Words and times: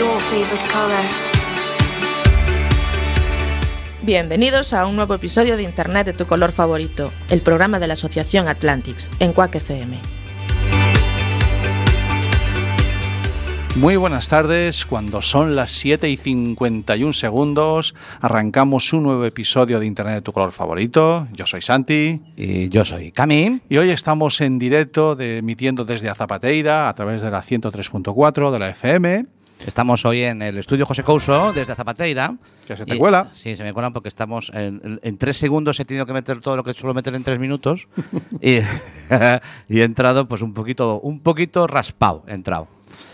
Your 0.00 0.18
favorite 0.18 0.64
color. 0.72 1.04
Bienvenidos 4.00 4.72
a 4.72 4.86
un 4.86 4.96
nuevo 4.96 5.12
episodio 5.12 5.58
de 5.58 5.62
Internet 5.62 6.06
de 6.06 6.12
tu 6.14 6.24
color 6.24 6.52
favorito, 6.52 7.12
el 7.28 7.42
programa 7.42 7.78
de 7.78 7.86
la 7.86 7.92
Asociación 7.92 8.48
Atlantics 8.48 9.10
en 9.20 9.34
Quack 9.34 9.56
FM. 9.56 10.00
Muy 13.76 13.96
buenas 13.96 14.30
tardes, 14.30 14.86
cuando 14.86 15.20
son 15.20 15.54
las 15.54 15.72
7 15.72 16.08
y 16.08 16.16
51 16.16 17.12
segundos, 17.12 17.94
arrancamos 18.22 18.94
un 18.94 19.02
nuevo 19.02 19.26
episodio 19.26 19.80
de 19.80 19.86
Internet 19.86 20.14
de 20.14 20.22
tu 20.22 20.32
color 20.32 20.52
favorito. 20.52 21.28
Yo 21.32 21.44
soy 21.44 21.60
Santi. 21.60 22.22
Y 22.36 22.70
yo 22.70 22.86
soy 22.86 23.12
Cami. 23.12 23.60
Y 23.68 23.76
hoy 23.76 23.90
estamos 23.90 24.40
en 24.40 24.58
directo, 24.58 25.14
de, 25.14 25.38
emitiendo 25.38 25.84
desde 25.84 26.08
Azapateira 26.08 26.88
a 26.88 26.94
través 26.94 27.20
de 27.20 27.30
la 27.30 27.42
103.4 27.42 28.50
de 28.50 28.58
la 28.58 28.70
FM. 28.70 29.26
Estamos 29.66 30.04
hoy 30.06 30.22
en 30.22 30.40
el 30.42 30.56
estudio 30.58 30.86
José 30.86 31.02
Couso, 31.04 31.52
desde 31.52 31.74
Zapateira. 31.74 32.34
Que 32.66 32.76
se 32.76 32.84
te 32.86 32.94
Y- 32.94 32.98
cuela. 32.98 33.28
Sí, 33.32 33.54
se 33.56 33.62
me 33.62 33.72
cuelan 33.72 33.92
porque 33.92 34.08
estamos 34.08 34.50
en, 34.54 35.00
tres 35.18 35.36
segundos 35.36 35.78
he 35.80 35.84
tenido 35.84 36.06
que 36.06 36.12
meter 36.12 36.40
todo 36.40 36.56
lo 36.56 36.64
que 36.64 36.72
suelo 36.72 36.94
meter 36.94 37.14
en 37.14 37.22
tres 37.22 37.38
minutos 37.38 37.86
y, 38.40 38.58
y 39.68 39.80
he 39.80 39.84
entrado 39.84 40.26
pues 40.26 40.42
un 40.42 40.54
poquito, 40.54 40.98
un 41.00 41.20
poquito 41.20 41.66
raspado, 41.66 42.24
he 42.26 42.32
entrado. 42.32 42.68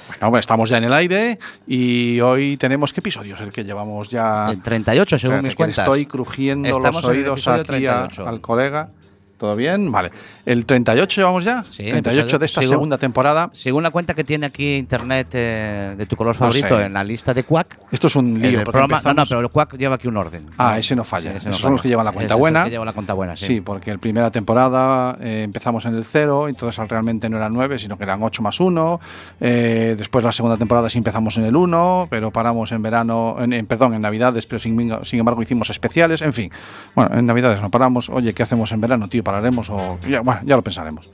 Bueno, 0.09 0.31
bueno, 0.31 0.39
estamos 0.41 0.71
ya 0.71 0.79
en 0.79 0.85
el 0.85 0.93
aire 0.93 1.39
y 1.67 2.21
hoy 2.21 2.57
tenemos 2.57 2.93
qué 2.93 3.01
episodio 3.01 3.35
es 3.35 3.41
el 3.41 3.53
que 3.53 3.65
llevamos 3.65 4.09
ya. 4.09 4.47
En 4.53 4.63
38 4.63 5.19
según 5.19 5.35
Espérate, 5.35 5.47
mis 5.49 5.57
cuentas. 5.57 5.79
Estoy 5.81 6.07
crujiendo 6.07 6.69
Estamos 6.69 7.03
los 7.03 7.13
el 7.13 7.19
oídos 7.19 7.49
aquí 7.49 7.61
a- 7.61 7.65
38. 7.65 8.29
al 8.29 8.41
colega. 8.41 8.91
¿Todo 9.39 9.55
bien? 9.55 9.93
Vale. 9.93 10.11
¿El 10.47 10.65
38 10.65 11.21
llevamos 11.21 11.45
ya? 11.45 11.63
Sí, 11.69 11.83
38 11.91 12.21
episodio- 12.23 12.39
de 12.39 12.47
esta 12.47 12.63
segunda 12.63 12.97
temporada. 12.97 13.51
Según 13.53 13.83
la 13.83 13.91
cuenta 13.91 14.15
que 14.15 14.25
tiene 14.25 14.47
aquí 14.47 14.77
internet 14.77 15.29
eh, 15.35 15.95
de 15.99 16.07
tu 16.07 16.17
color 16.17 16.35
No 16.35 16.39
favorito 16.39 16.79
sé. 16.79 16.85
en 16.87 16.95
la 16.95 17.05
lista 17.05 17.35
de 17.35 17.45
Quack, 17.45 17.79
Esto 17.93 18.07
es 18.07 18.17
un 18.17 18.41
lío. 18.41 18.61
el 18.61 18.65
programa, 18.65 18.99
no, 19.05 19.13
no, 19.13 19.25
pero 19.29 19.41
el 19.41 19.51
Quack 19.51 19.77
lleva 19.77 19.97
aquí 19.97 20.09
un 20.09 20.17
orden. 20.17 20.47
Ah, 20.57 20.79
ese 20.79 20.97
no 20.97 21.05
falla. 21.05 21.33
Sí, 21.33 21.37
ese 21.37 21.49
Esos 21.51 21.61
no 21.61 21.63
son 21.67 21.73
los 21.73 21.83
que 21.83 21.89
llevan 21.89 22.05
la 22.07 22.13
Ese 22.13 22.17
cuenta 22.17 22.33
es 22.33 22.37
el 22.37 22.41
buena. 22.41 22.65
que 22.65 22.71
lleva 22.71 22.85
la 22.87 22.93
cuenta 22.95 23.13
buena, 23.13 23.37
sí. 23.37 23.47
Sí, 23.47 23.61
porque 23.61 23.91
en 23.91 23.99
primera 23.99 24.31
temporada 24.31 25.19
eh, 25.21 25.43
empezamos 25.43 25.85
en 25.85 25.95
el 25.97 26.05
cero, 26.05 26.49
entonces 26.49 26.89
realmente 26.89 27.29
no 27.29 27.37
eran 27.37 27.53
nueve, 27.53 27.79
sino 27.79 27.99
que 27.99 28.05
eran 28.05 28.23
ocho 28.23 28.41
más 28.43 28.59
uno. 28.59 29.01
Eh, 29.41 29.97
después 29.99 30.25
la 30.25 30.33
segunda 30.33 30.57
temporada 30.57 30.89
sí 30.89 30.97
empezamos 30.97 31.37
en 31.37 31.45
el 31.45 31.57
uno, 31.57 32.07
pero 32.09 32.31
paramos 32.31 32.73
en 32.73 32.81
verano, 32.81 33.37
en, 33.39 33.53
en- 33.53 33.67
perdón, 33.67 33.93
en 33.93 34.01
Navidades, 34.01 34.47
pero 34.47 34.59
sin, 34.61 34.77
sin 35.05 35.19
embargo 35.19 35.43
hicimos 35.43 35.69
especiales. 35.69 36.23
En 36.23 36.33
fin, 36.33 36.51
bueno, 36.95 37.19
en 37.19 37.27
Navidades 37.27 37.61
no 37.61 37.71
paramos. 37.71 38.09
Oye, 38.09 38.33
¿qué 38.33 38.43
hacemos 38.43 38.73
en 38.73 38.81
verano, 38.81 39.09
tío? 39.09 39.26
¿Pararemos 39.27 39.69
o...? 39.71 39.99
Ya, 40.09 40.21
bueno, 40.21 40.41
ya 40.45 40.55
lo 40.55 40.63
pensaremos. 40.63 41.11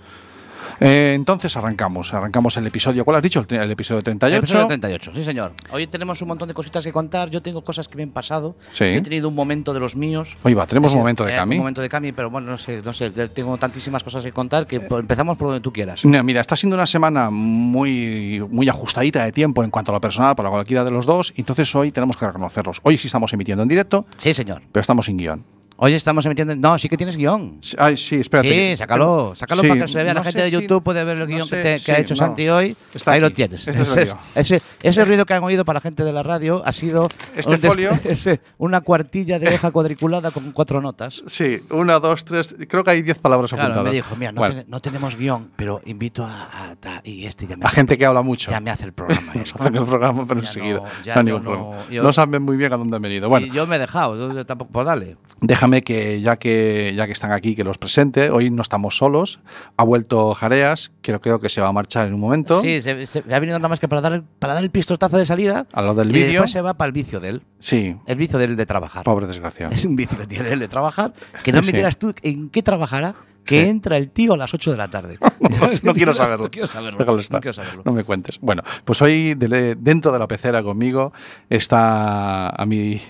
Eh, 0.80 1.12
entonces 1.14 1.56
arrancamos, 1.56 2.12
arrancamos 2.12 2.56
el 2.56 2.66
episodio. 2.66 3.04
¿Cuál 3.04 3.16
has 3.18 3.22
dicho? 3.22 3.44
El, 3.48 3.56
el 3.56 3.70
episodio 3.70 4.02
38. 4.02 4.34
El 4.36 4.38
episodio 4.42 4.66
38, 4.66 5.12
sí 5.14 5.24
señor. 5.24 5.52
Hoy 5.70 5.86
tenemos 5.86 6.20
un 6.22 6.28
montón 6.28 6.48
de 6.48 6.54
cositas 6.54 6.82
que 6.84 6.92
contar. 6.92 7.30
Yo 7.30 7.40
tengo 7.40 7.62
cosas 7.62 7.86
que 7.88 7.96
me 7.96 8.02
han 8.02 8.10
pasado. 8.10 8.56
Sí. 8.72 8.84
He 8.84 9.00
tenido 9.00 9.28
un 9.28 9.34
momento 9.34 9.72
de 9.72 9.80
los 9.80 9.94
míos. 9.96 10.36
Oye, 10.42 10.54
va, 10.56 10.66
tenemos 10.66 10.92
un 10.92 10.98
momento 10.98 11.24
de 11.24 11.32
eh, 11.32 11.36
Cami. 11.36 11.54
Un 11.56 11.60
momento 11.60 11.80
de 11.82 11.88
Cami, 11.88 12.12
pero 12.12 12.30
bueno, 12.30 12.50
no 12.50 12.58
sé, 12.58 12.82
no 12.82 12.92
sé. 12.92 13.10
Tengo 13.28 13.56
tantísimas 13.58 14.02
cosas 14.02 14.24
que 14.24 14.32
contar 14.32 14.66
que 14.66 14.80
pues, 14.80 15.00
empezamos 15.00 15.36
por 15.38 15.48
donde 15.48 15.60
tú 15.62 15.72
quieras. 15.72 16.04
No, 16.04 16.22
mira, 16.24 16.40
está 16.40 16.56
siendo 16.56 16.74
una 16.76 16.86
semana 16.86 17.30
muy, 17.30 18.44
muy 18.50 18.68
ajustadita 18.68 19.24
de 19.24 19.32
tiempo 19.32 19.62
en 19.64 19.70
cuanto 19.70 19.92
a 19.92 19.94
lo 19.94 20.00
personal 20.00 20.34
para 20.34 20.50
cualquiera 20.50 20.84
de 20.84 20.90
los 20.90 21.06
dos, 21.06 21.32
entonces 21.36 21.72
hoy 21.76 21.92
tenemos 21.92 22.16
que 22.16 22.26
reconocerlos. 22.26 22.80
Hoy 22.82 22.98
sí 22.98 23.06
estamos 23.06 23.32
emitiendo 23.32 23.62
en 23.62 23.68
directo, 23.68 24.04
Sí, 24.18 24.34
señor. 24.34 24.62
pero 24.72 24.80
estamos 24.80 25.06
sin 25.06 25.16
guion. 25.16 25.44
Hoy 25.84 25.94
estamos 25.94 26.24
emitiendo. 26.26 26.54
No, 26.54 26.78
sí 26.78 26.88
que 26.88 26.96
tienes 26.96 27.16
guion. 27.16 27.58
Sí, 27.60 27.74
Ay, 27.76 27.96
sí, 27.96 28.14
espérate. 28.20 28.70
Sí, 28.70 28.76
sácalo, 28.76 29.34
sácalo 29.34 29.62
Sí, 29.62 29.68
para 29.68 29.80
que 29.80 29.88
se 29.88 30.04
vea. 30.04 30.14
no 30.14 30.20
la 30.20 30.24
gente 30.24 30.40
de 30.42 30.46
si- 30.46 30.52
YouTube 30.52 30.80
puede 30.84 31.02
ver 31.02 31.14
el 31.16 31.18
no 31.18 31.26
guion 31.26 31.48
sé, 31.48 31.56
que, 31.56 31.62
te- 31.64 31.72
que 31.72 31.78
sí, 31.80 31.90
ha 31.90 31.98
hecho 31.98 32.14
no. 32.14 32.18
Santi 32.18 32.48
hoy. 32.50 32.76
Está 32.94 33.10
Ahí 33.10 33.16
aquí. 33.16 33.20
lo 33.22 33.30
tienes. 33.32 33.66
Este 33.66 33.82
es 33.82 33.88
ese, 33.90 34.04
guion. 34.04 34.18
ese- 34.36 34.62
ese 34.80 35.04
ruido 35.04 35.26
que 35.26 35.34
han 35.34 35.42
oído 35.42 35.64
para 35.64 35.78
la 35.78 35.80
gente 35.80 36.04
de 36.04 36.12
la 36.12 36.22
radio 36.22 36.62
ha 36.64 36.72
sido 36.72 37.08
Este 37.34 37.50
un 37.56 37.58
folio. 37.58 37.90
ese- 38.04 38.40
una 38.58 38.82
cuartilla 38.82 39.40
de 39.40 39.52
hoja 39.52 39.72
cuadriculada 39.72 40.30
con 40.30 40.52
cuatro 40.52 40.80
notas. 40.80 41.20
Sí, 41.26 41.58
una, 41.70 41.98
dos, 41.98 42.24
tres, 42.24 42.54
creo 42.68 42.84
que 42.84 42.90
hay 42.92 43.02
diez 43.02 43.18
palabras 43.18 43.50
Claro, 43.50 43.64
apuntadas. 43.64 43.90
me 43.90 43.96
dijo, 43.96 44.14
mira, 44.14 44.30
no, 44.30 44.38
Bueno, 44.40 44.54
ten- 44.54 44.66
no 44.68 44.78
tenemos 44.80 45.16
guion, 45.16 45.50
pero 45.56 45.80
invito 45.84 46.24
a, 46.24 46.70
a 46.70 46.76
ta- 46.76 47.00
y 47.02 47.26
este 47.26 47.48
ya 47.48 47.56
me 47.56 47.64
a 47.64 47.66
hace- 47.66 47.74
gente 47.74 47.98
que 47.98 48.06
habla 48.06 48.22
mucho. 48.22 48.52
ya 48.52 48.60
me 48.60 48.70
hace 48.70 48.84
el 48.84 48.92
programa. 48.92 49.32
¿eh? 49.34 49.38
Nos 49.40 49.52
hacen 49.56 49.74
el 49.76 49.84
programa, 49.84 50.28
pero 50.28 50.38
enseguida. 50.38 50.78
no, 50.78 51.14
No 51.16 51.22
ningún 51.24 51.42
no- 51.42 51.50
problema. 51.50 51.76
yo- 51.90 52.02
No 52.04 52.12
saben 52.12 52.40
muy 52.40 52.56
bien 52.56 52.72
a 52.72 52.76
dónde 52.76 52.94
han 52.94 53.02
venido. 53.02 53.28
Bueno, 53.28 53.48
Y 53.48 53.50
yo 53.50 53.66
me 53.66 53.74
he 53.74 53.78
dejado, 53.80 54.44
tampoco, 54.44 54.70
pues 54.70 54.86
dale. 54.86 55.16
Déjame 55.40 55.71
que 55.80 56.20
ya 56.20 56.36
que 56.36 56.92
ya 56.94 57.06
que 57.06 57.12
están 57.12 57.32
aquí 57.32 57.54
que 57.54 57.64
los 57.64 57.78
presente. 57.78 58.28
Hoy 58.28 58.50
no 58.50 58.60
estamos 58.60 58.98
solos. 58.98 59.40
Ha 59.78 59.84
vuelto 59.84 60.34
Jareas, 60.34 60.92
que 61.00 61.18
creo 61.18 61.40
que 61.40 61.48
se 61.48 61.62
va 61.62 61.68
a 61.68 61.72
marchar 61.72 62.06
en 62.08 62.12
un 62.12 62.20
momento. 62.20 62.60
Sí, 62.60 62.82
se, 62.82 63.06
se- 63.06 63.24
ha 63.32 63.38
venido 63.38 63.58
nada 63.58 63.70
más 63.70 63.80
que 63.80 63.88
para 63.88 64.02
dar 64.02 64.12
el, 64.12 64.22
para 64.22 64.52
dar 64.52 64.62
el 64.62 64.70
pistotazo 64.70 65.16
de 65.16 65.24
salida. 65.24 65.66
A 65.72 65.80
lo 65.80 65.94
del 65.94 66.10
y 66.10 66.12
vídeo. 66.12 66.26
después 66.32 66.50
se 66.50 66.60
va 66.60 66.74
para 66.74 66.88
el 66.88 66.92
vicio 66.92 67.18
de 67.20 67.28
él. 67.30 67.42
Sí, 67.58 67.96
El 68.06 68.16
vicio 68.16 68.38
de 68.38 68.44
él 68.44 68.56
de 68.56 68.66
trabajar. 68.66 69.04
pobre 69.04 69.26
desgraciado. 69.26 69.72
Es 69.72 69.86
un 69.86 69.96
vicio 69.96 70.18
que 70.18 70.26
tiene 70.26 70.50
él 70.52 70.58
de 70.58 70.68
trabajar. 70.68 71.14
Que 71.42 71.52
no 71.52 71.60
me 71.60 71.66
Sí. 71.68 71.72
digas 71.72 71.96
tú 71.96 72.12
en 72.20 72.50
qué 72.50 72.62
trabajará. 72.62 73.14
Que 73.44 73.66
entra 73.66 73.96
el 73.96 74.08
tío 74.10 74.34
a 74.34 74.36
las 74.36 74.54
8 74.54 74.70
de 74.70 74.76
la 74.76 74.86
tarde. 74.86 75.18
no 75.82 75.94
quiero 75.94 76.14
saberlo. 76.14 76.44
No 76.44 76.50
quiero 76.52 76.66
saberlo. 76.68 76.98
No 77.04 77.40
quiero 77.40 77.52
saberlo. 77.52 77.82
No 77.84 77.92
me 77.92 78.04
cuentes. 78.04 78.38
Bueno, 78.40 78.62
pues 78.84 79.02
hoy 79.02 79.34
de- 79.34 79.74
dentro 79.74 80.12
de 80.12 80.20
la 80.20 80.28
pecera 80.28 80.62
conmigo 80.62 81.12
está 81.50 82.48
a 82.50 82.66
mi, 82.66 83.00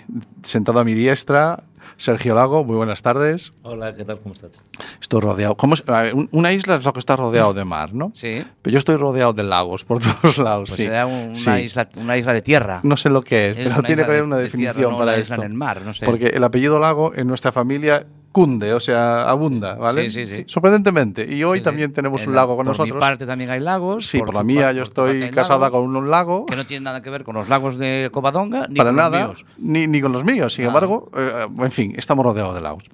sentado 0.43 0.79
a 0.81 0.85
mi 0.85 0.95
diestra 0.95 1.65
Sergio 1.97 2.35
Lago. 2.35 2.65
Muy 2.65 2.77
buenas 2.77 3.03
tardes. 3.03 3.53
Hola, 3.63 3.95
¿qué 3.95 4.05
tal? 4.05 4.19
¿Cómo 4.21 4.35
estás? 4.35 4.63
Estoy 5.01 5.21
rodeado. 5.21 5.57
¿cómo 5.57 5.75
es? 5.75 5.83
A 5.89 6.03
ver, 6.03 6.15
un- 6.15 6.29
Una 6.33 6.53
isla 6.53 6.77
es 6.77 6.85
lo 6.85 6.93
que 6.93 6.99
está 7.01 7.17
rodeado 7.17 7.53
de 7.55 7.65
mar, 7.65 7.93
¿no? 7.95 8.11
Sí. 8.15 8.45
Pero 8.63 8.73
yo 8.73 8.79
estoy 8.79 8.97
rodeado 8.97 9.33
de 9.33 9.43
lagos 9.43 9.85
por 9.85 9.99
todos 10.23 10.39
lados. 10.39 10.71
Pues 10.71 10.77
sí. 10.79 10.85
será 10.85 11.07
Sí. 11.35 11.49
una, 11.49 11.61
isla, 11.61 11.89
una 11.97 12.17
isla 12.17 12.33
de 12.33 12.43
tierra. 12.43 12.81
No 12.83 12.97
sé 12.97 13.09
lo 13.11 13.23
que 13.23 13.51
es, 13.51 13.57
Es 13.59 13.69
pero 13.69 13.83
tiene 13.83 14.05
que 14.05 14.11
haber 14.11 14.23
una 14.25 14.37
de 14.37 14.43
definición 14.45 14.75
tierra, 14.77 14.91
no 14.91 14.99
para 14.99 15.13
una 15.13 15.21
esto. 15.21 15.35
isla 15.35 15.45
en 15.47 15.51
el 15.53 15.57
mar, 15.59 15.83
no 15.83 15.95
sé. 15.95 16.07
Porque 16.07 16.27
el 16.27 16.43
apellido 16.45 16.79
Lago 16.79 17.13
en 17.15 17.27
nuestra 17.27 17.53
familia 17.53 18.07
cunde, 18.33 18.73
o 18.75 18.81
sea, 18.81 19.29
abunda, 19.29 19.75
¿vale? 19.75 20.11
Sí, 20.11 20.27
sí, 20.27 20.37
sí. 20.37 20.45
Sorprendentemente. 20.49 21.23
Y 21.33 21.45
hoy 21.45 21.59
Sí, 21.59 21.61
sí. 21.61 21.65
también 21.65 21.93
tenemos 21.93 22.23
En 22.23 22.31
un 22.31 22.35
la- 22.35 22.41
lago 22.43 22.57
con 22.57 22.65
por 22.65 22.73
nosotros. 22.73 22.95
mi 22.95 23.01
parte 23.01 23.27
también 23.27 23.51
hay 23.51 23.61
lagos. 23.61 24.07
Sí, 24.07 24.19
por, 24.19 24.29
tu 24.29 24.33
la 24.33 24.43
mía 24.43 24.73
yo 24.73 24.79
por 24.85 24.89
estoy 24.89 25.31
casada 25.31 25.71
con 25.71 25.95
un 25.95 26.11
lago. 26.11 26.47
Que 26.47 26.57
no 26.57 26.67
tiene 26.67 26.85
nada 26.85 27.03
que 27.03 27.11
ver 27.11 27.23
con 27.25 27.35
los 27.37 27.49
lagos 27.49 27.79
de 27.79 28.09
Covadonga 28.13 28.67
ni 28.69 28.77
para 28.77 28.89
con 28.89 28.97
nada, 28.97 29.27
los 29.29 29.45
míos. 29.45 29.47
ni, 29.59 29.87
ni 29.87 30.01
con 30.01 30.11
los 30.13 30.25
míos. 30.25 30.55
Sin 30.55 30.65
Ah. 30.65 30.69
embargo, 30.69 31.11
eh, 31.17 31.47
en 31.59 31.71
fin, 31.71 31.95
estamos 31.97 32.25
rodeados 32.25 32.55
de 32.55 32.61
lagos. 32.63 32.85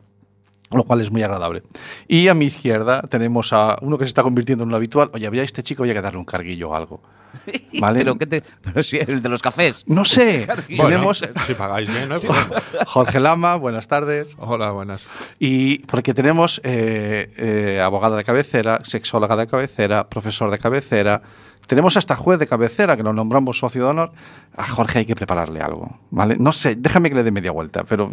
Lo 0.71 0.85
cual 0.85 1.01
es 1.01 1.11
muy 1.11 1.23
agradable. 1.23 1.63
Y 2.09 2.29
a 2.29 2.35
mi 2.35 2.45
izquierda 2.45 3.01
tenemos 3.09 3.55
a 3.55 3.79
uno 3.81 3.97
que 3.97 4.05
se 4.05 4.09
está 4.09 4.23
convirtiendo 4.23 4.65
en 4.65 4.69
un 4.69 4.75
habitual. 4.75 5.11
Oye, 5.15 5.27
había 5.27 5.43
este 5.43 5.63
chico, 5.63 5.83
había 5.85 5.95
que 5.95 6.03
darle 6.03 6.19
un 6.19 6.27
carguillo 6.27 6.69
o 6.71 6.75
algo. 6.75 7.01
¿Vale? 7.81 7.99
Pero, 8.01 8.19
¿qué 8.19 8.27
te- 8.27 8.43
pero 8.63 8.83
sí, 8.83 8.99
el 8.99 9.23
de 9.23 9.29
los 9.29 9.43
cafés. 9.43 9.85
No 9.87 10.05
sé. 10.05 10.47
Tenemos 10.69 11.23
Si 11.47 11.55
pagáis 11.55 11.89
bien, 11.89 12.09
no. 12.09 12.17
Jorge 12.87 13.21
Lama, 13.21 13.57
buenas 13.57 13.89
tardes. 13.89 14.35
Hola, 14.39 14.71
buenas. 14.71 15.07
Y 15.39 15.79
porque 15.81 16.15
tenemos 16.15 16.61
eh, 16.65 17.31
eh, 17.37 17.81
abogada 17.81 18.17
de 18.17 18.25
cabecera, 18.25 18.81
sexóloga 18.85 19.37
de 19.37 19.47
cabecera, 19.47 20.09
profesor 20.09 20.51
de 20.51 20.59
cabecera, 20.59 21.23
tenemos 21.69 21.97
hasta 21.97 22.17
juez 22.17 22.39
de 22.41 22.47
cabecera, 22.49 22.97
que 22.97 23.03
lo 23.05 23.13
nombramos 23.13 23.59
socio 23.59 23.85
de 23.85 23.91
honor. 23.91 24.13
A 24.57 24.67
Jorge 24.67 25.01
hay 25.01 25.05
que 25.07 25.15
prepararle 25.15 25.61
algo, 25.61 26.01
¿vale? 26.11 26.37
No 26.41 26.53
sé, 26.53 26.75
déjame 26.75 27.11
que 27.11 27.15
le 27.15 27.23
dé 27.23 27.31
media 27.31 27.53
vuelta, 27.53 27.85
pero 27.85 28.11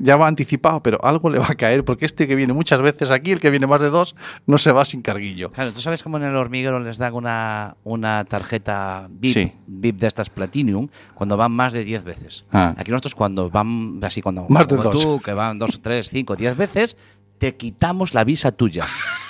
ya 0.00 0.16
va 0.16 0.26
anticipado, 0.26 0.82
pero 0.82 0.98
algo 1.04 1.30
le 1.30 1.38
va 1.38 1.46
a 1.50 1.54
caer, 1.54 1.84
porque 1.84 2.06
este 2.06 2.26
que 2.26 2.34
viene 2.34 2.52
muchas 2.52 2.80
veces 2.82 3.10
aquí, 3.10 3.30
el 3.30 3.38
que 3.40 3.50
viene 3.50 3.66
más 3.68 3.80
de 3.80 3.90
dos, 3.90 4.16
no 4.46 4.58
se 4.58 4.72
va 4.72 4.84
sin 4.84 5.02
carguillo. 5.02 5.52
Claro, 5.52 5.72
tú 5.72 5.80
sabes 5.80 6.02
cómo 6.02 6.16
en 6.16 6.24
el 6.24 6.34
hormiguero 6.34 6.80
les 6.80 6.98
dan 6.98 7.14
una, 7.14 7.76
una 7.84 8.24
tarjeta 8.24 9.06
VIP, 9.10 9.34
Sí. 9.34 9.52
VIP 9.66 9.98
de 9.98 10.06
estas 10.08 10.30
Platinum 10.30 10.88
cuando 11.14 11.36
van 11.36 11.52
más 11.52 11.72
de 11.74 11.84
10 11.84 12.04
veces. 12.04 12.46
Ah. 12.52 12.74
Aquí 12.76 12.90
nosotros 12.90 13.14
cuando 13.14 13.50
van 13.50 14.00
así, 14.02 14.22
cuando 14.22 14.46
Más 14.48 14.66
de 14.66 14.76
dos. 14.76 14.98
tú, 15.00 15.20
que 15.20 15.32
van 15.34 15.58
2, 15.58 15.80
3, 15.82 16.08
5, 16.08 16.36
10 16.36 16.56
veces, 16.56 16.96
te 17.36 17.54
quitamos 17.54 18.14
la 18.14 18.24
visa 18.24 18.50
tuya. 18.50 18.86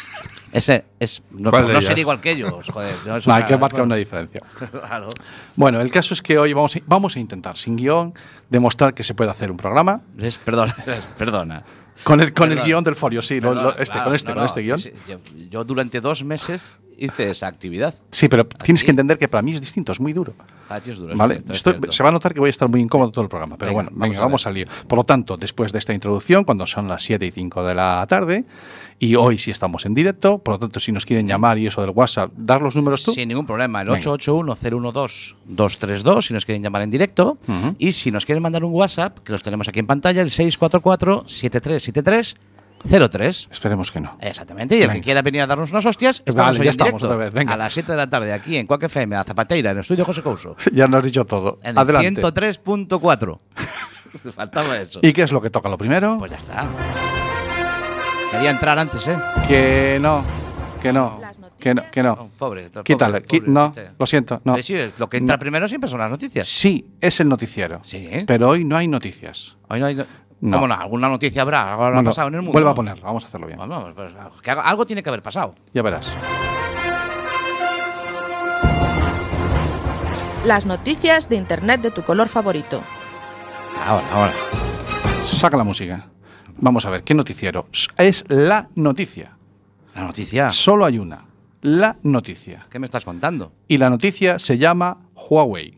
Ese 0.53 0.85
es. 0.99 1.23
No, 1.31 1.51
¿Cuál 1.51 1.63
por 1.65 1.69
de 1.69 1.75
no 1.75 1.81
ser 1.83 1.99
igual 1.99 2.21
que 2.21 2.31
ellos, 2.33 2.69
joder. 2.71 2.95
no, 3.27 3.35
hay 3.35 3.45
que 3.45 3.57
marcar 3.57 3.83
una 3.83 3.97
diferencia. 3.97 4.41
Claro. 4.71 5.09
Bueno, 5.57 5.81
el 5.81 5.91
caso 5.91 6.15
es 6.15 6.23
que 6.23 6.39
hoy 6.39 6.53
vamos 6.53 6.77
a, 6.77 6.79
vamos 6.87 7.17
a 7.17 7.19
intentar, 7.21 7.57
sin 7.59 7.77
guion, 7.77 8.15
demostrar 8.49 8.95
que 8.95 9.03
se 9.05 9.15
puede 9.15 9.31
hacer 9.31 9.51
un 9.51 9.57
programa. 9.57 10.01
Es- 10.19 10.39
perdona, 10.39 10.75
es- 10.87 11.05
perdona. 11.17 11.63
Con 12.05 12.21
el, 12.21 12.33
con 12.33 12.51
el 12.53 12.63
guion 12.63 12.85
del 12.85 12.95
folio, 12.95 13.21
sí, 13.23 13.41
lo- 13.41 13.71
este, 13.77 13.85
claro, 13.93 14.05
con 14.05 14.15
este, 14.15 14.29
no, 14.31 14.35
con 14.37 14.45
este 14.47 14.61
guion. 14.63 14.79
es- 14.79 14.93
yo, 15.07 15.19
yo 15.51 15.65
durante 15.65 16.01
dos 16.01 16.23
meses 16.25 16.73
hice 16.99 17.31
esa 17.31 17.47
actividad. 17.47 17.95
Sí, 18.11 18.29
pero 18.29 18.47
tienes 18.47 18.85
que 18.85 18.91
entender 18.91 19.19
que 19.19 19.29
para 19.29 19.43
mí 19.43 19.53
es 19.55 19.61
distinto, 19.61 19.93
es 19.93 20.01
muy 20.01 20.13
duro. 20.13 20.35
Ah, 20.71 20.81
tío, 20.81 20.93
es 20.93 20.99
duro, 20.99 21.17
¿Vale? 21.17 21.43
es 21.49 21.65
Esto- 21.65 21.77
se 21.91 22.03
va 22.03 22.11
a 22.11 22.13
notar 22.13 22.35
que 22.35 22.41
voy 22.41 22.49
a 22.49 22.51
estar 22.51 22.69
muy 22.69 22.81
incómodo 22.81 23.11
todo 23.11 23.23
el 23.23 23.29
programa, 23.31 23.57
pero 23.57 23.71
Venga, 23.71 23.85
bueno, 23.85 23.91
vamos 23.93 24.09
venga, 24.11 24.19
a 24.19 24.23
vamos 24.27 24.47
al 24.47 24.53
lío. 24.55 24.67
Por 24.87 24.99
lo 24.99 25.05
tanto, 25.05 25.37
después 25.39 25.73
de 25.73 25.79
esta 25.79 25.95
introducción, 25.95 26.45
cuando 26.45 26.67
son 26.67 26.89
las 26.89 27.03
7 27.05 27.25
y 27.25 27.31
5 27.31 27.65
de 27.65 27.75
la 27.75 28.05
tarde, 28.07 28.45
y 28.99 29.15
hoy 29.15 29.39
sí 29.39 29.51
estamos 29.51 29.87
en 29.87 29.95
directo, 29.95 30.39
por 30.39 30.55
lo 30.55 30.59
tanto, 30.59 30.79
si 30.81 30.93
nos 30.93 31.07
quieren 31.07 31.27
llamar 31.27 31.57
y 31.59 31.67
eso 31.69 31.81
del 31.81 31.91
WhatsApp, 31.91 32.33
dar 32.37 32.61
los 32.61 32.77
números 32.77 33.03
tú. 33.05 33.13
Sin 33.15 33.29
ningún 33.29 33.47
problema. 33.47 33.81
El 33.81 33.89
Venga. 33.89 34.01
881-012-232 34.03 36.27
si 36.27 36.35
nos 36.35 36.45
quieren 36.45 36.63
llamar 36.63 36.83
en 36.83 36.91
directo. 36.91 37.39
Y 37.79 37.93
si 37.93 38.11
nos 38.11 38.27
quieren 38.27 38.43
mandar 38.43 38.65
un 38.65 38.73
WhatsApp, 38.73 39.19
que 39.21 39.33
los 39.33 39.43
tenemos 39.43 39.69
aquí 39.69 39.79
en 39.79 39.87
pantalla, 39.87 40.21
el 40.23 40.31
644-737303. 42.85 43.49
Esperemos 43.51 43.91
que 43.93 44.01
no. 44.01 44.17
Exactamente. 44.21 44.77
Y 44.79 44.83
el 44.83 44.91
que 44.93 45.01
quiera 45.01 45.23
venir 45.23 45.43
a 45.43 45.47
darnos 45.47 45.71
unas 45.73 45.85
hostias, 45.87 46.21
Vale, 46.21 46.31
estamos 46.31 46.51
hoy 46.53 46.57
ya 46.59 46.63
en 46.65 46.69
estamos 46.71 46.93
directo. 46.93 47.07
otra 47.07 47.17
vez, 47.25 47.33
venga. 47.33 47.55
A 47.55 47.57
las 47.57 47.73
7 47.73 47.93
de 47.93 47.99
la 47.99 48.09
tarde 48.09 48.33
aquí 48.33 48.57
en 48.57 48.67
Cuac 48.67 48.83
FM, 48.85 49.17
a 49.17 49.25
Zapateira, 49.25 49.71
en 49.71 49.77
el 49.79 49.81
estudio 49.83 50.05
José 50.05 50.23
Couso. 50.23 50.57
Ya 50.73 50.87
nos 50.89 50.99
has 50.99 51.05
dicho 51.05 51.25
todo. 51.25 51.59
En 51.63 51.71
el 51.73 51.79
Adelante. 51.79 52.23
103.4. 52.23 53.39
Te 54.23 54.33
faltaba 54.33 54.81
eso. 54.81 55.01
¿Y 55.03 55.13
qué 55.13 55.23
es 55.23 55.33
lo 55.33 55.41
que 55.43 55.51
toca 55.51 55.69
lo 55.69 55.77
primero? 55.79 56.17
Pues 56.19 56.31
ya 56.31 56.37
está. 56.39 56.67
Quería 58.31 58.51
entrar 58.51 58.79
antes, 58.79 59.07
¿eh? 59.09 59.19
que 59.47 59.99
no, 60.01 60.23
que 60.83 60.93
no, 60.93 61.21
que 61.59 61.75
no, 61.75 61.83
que 61.91 62.03
no. 62.03 62.09
No, 62.17 62.31
pobre. 62.39 62.69
pobre, 62.69 62.85
Quítale, 62.85 63.23
qui- 63.23 63.43
no, 63.47 63.73
quite. 63.73 63.91
lo 63.99 64.07
siento, 64.07 64.41
no. 64.45 64.55
Sí, 64.57 64.63
sí, 64.63 64.75
es 64.75 64.99
lo 64.99 65.09
que 65.09 65.17
entra 65.17 65.39
primero 65.39 65.67
siempre 65.67 65.89
son 65.89 66.01
las 66.01 66.11
noticias. 66.11 66.47
Sí, 66.47 66.91
es 67.01 67.21
el 67.21 67.29
noticiero. 67.29 67.81
Sí. 67.83 68.09
Pero 68.27 68.49
hoy 68.49 68.65
no 68.65 68.77
hay 68.77 68.87
noticias. 68.89 69.57
Hoy 69.69 69.81
no 69.81 69.87
hay. 69.87 69.95
No. 69.95 70.05
¿Cómo 70.41 70.69
no? 70.69 70.75
¿Alguna 70.75 71.09
noticia 71.09 71.43
habrá? 71.43 71.73
¿Algo 71.73 71.85
habrá 71.85 71.97
Bueno, 71.97 72.11
pasado 72.11 72.29
en 72.29 72.35
el 72.35 72.41
mundo? 72.43 72.53
Vuelva 72.53 72.71
a 72.71 72.75
ponerlo, 72.75 73.03
vamos 73.05 73.25
a 73.25 73.27
hacerlo 73.29 73.47
bien. 73.49 73.59
Vamos, 73.59 73.93
pues, 73.95 74.13
que 74.43 74.51
algo- 74.51 74.63
algo 74.63 74.87
tiene 74.87 75.03
que 75.03 75.09
haber 75.09 75.23
pasado. 75.23 75.55
Ya 75.75 75.83
verás. 75.83 76.07
Las 80.45 80.65
noticias 80.67 81.29
de 81.29 81.37
Internet 81.37 81.81
de 81.83 81.91
tu 81.91 82.03
color 82.03 82.29
favorito. 82.29 82.81
Ahora, 83.87 84.05
ahora. 84.13 84.33
Saca 85.27 85.57
la 85.57 85.65
música. 85.65 86.07
Vamos 86.57 86.87
a 86.87 86.91
ver, 86.91 87.03
¿qué 87.05 87.15
noticiero? 87.15 87.67
Es 87.97 88.25
la 88.29 88.69
noticia. 88.75 89.37
La 89.95 90.03
noticia. 90.03 90.51
Solo 90.51 90.85
hay 90.85 90.99
una. 90.99 91.25
La 91.61 91.97
noticia. 92.03 92.67
¿Qué 92.71 92.79
me 92.79 92.87
estás 92.87 93.05
contando? 93.05 93.53
Y 93.67 93.77
la 93.79 93.91
noticia 93.91 94.39
se 94.39 94.57
llama 94.59 94.99
Huawei. 95.15 95.78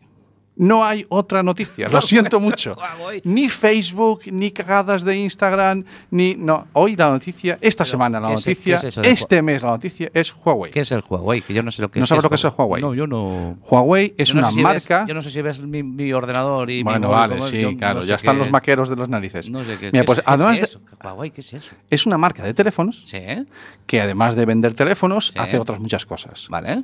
No 0.57 0.83
hay 0.85 1.05
otra 1.09 1.41
noticia, 1.41 1.87
lo 1.87 2.01
siento 2.01 2.39
mucho. 2.39 2.73
Huawei. 2.99 3.21
Ni 3.23 3.47
Facebook, 3.49 4.21
ni 4.31 4.51
cagadas 4.51 5.03
de 5.03 5.17
Instagram, 5.17 5.85
ni... 6.11 6.35
No, 6.35 6.67
hoy 6.73 6.95
la 6.95 7.09
noticia, 7.09 7.57
esta 7.61 7.83
Pero, 7.83 7.91
semana 7.91 8.19
la 8.19 8.27
¿qué 8.27 8.33
es- 8.35 8.39
noticia, 8.45 8.71
qué 8.75 8.75
es 8.75 8.83
eso 8.83 9.01
de 9.01 9.09
este 9.11 9.41
mes 9.41 9.61
la 9.63 9.69
noticia 9.71 10.11
es 10.13 10.33
Huawei. 10.35 10.69
¿Qué 10.71 10.81
es 10.81 10.91
el 10.91 11.03
Huawei? 11.07 11.41
Que 11.41 11.53
yo 11.53 11.63
no 11.63 11.71
sé 11.71 11.81
lo 11.81 11.89
que 11.89 11.99
¿No 11.99 12.03
es. 12.03 12.09
sabes 12.09 12.21
¿Qué 12.21 12.25
lo 12.25 12.29
que 12.29 12.35
es 12.35 12.43
el 12.43 12.51
Huawei? 12.55 12.81
No, 12.81 12.93
yo 12.93 13.07
no. 13.07 13.57
Huawei 13.69 14.13
es 14.17 14.29
Yo 14.29 14.35
no 14.35 14.39
una 14.41 14.49
sé 14.49 14.53
si 14.55 14.63
ves- 14.63 14.89
marca... 14.89 15.05
yo 15.07 15.13
no 15.13 15.21
sé 15.21 15.31
si 15.31 15.41
ves 15.41 15.59
mi, 15.61 15.83
mi 15.83 16.11
ordenador 16.13 16.69
y 16.69 16.77
mi 16.77 16.83
Bueno, 16.83 17.07
móvil, 17.07 17.17
vale, 17.19 17.37
es, 17.37 17.45
sí, 17.45 17.61
yo 17.61 17.75
claro, 17.77 17.95
no 17.95 18.01
sé 18.01 18.07
ya 18.09 18.15
están 18.15 18.35
qué- 18.35 18.39
los 18.39 18.51
maqueros 18.51 18.89
de 18.89 18.95
los 18.97 19.09
narices. 19.09 19.49
No 19.49 19.63
sé 19.63 19.77
qué, 19.79 19.89
Mira, 19.91 20.01
qué 20.01 20.05
pues 20.05 20.19
es, 20.19 20.25
qué 20.25 20.31
además 20.31 20.53
es 20.55 20.59
de- 20.59 20.65
eso. 20.65 20.81
Huawei, 21.03 21.31
¿qué 21.31 21.41
es 21.41 21.53
eso? 21.53 21.71
es 21.89 22.05
una 22.05 22.17
marca 22.17 22.43
de 22.43 22.53
teléfonos 22.53 23.01
Sí, 23.05 23.19
que 23.87 24.01
además 24.01 24.35
de 24.35 24.45
vender 24.45 24.73
teléfonos 24.75 25.27
Sí. 25.29 25.33
hace 25.39 25.57
otras 25.57 25.79
muchas 25.79 26.05
cosas. 26.05 26.47
Vale. 26.49 26.83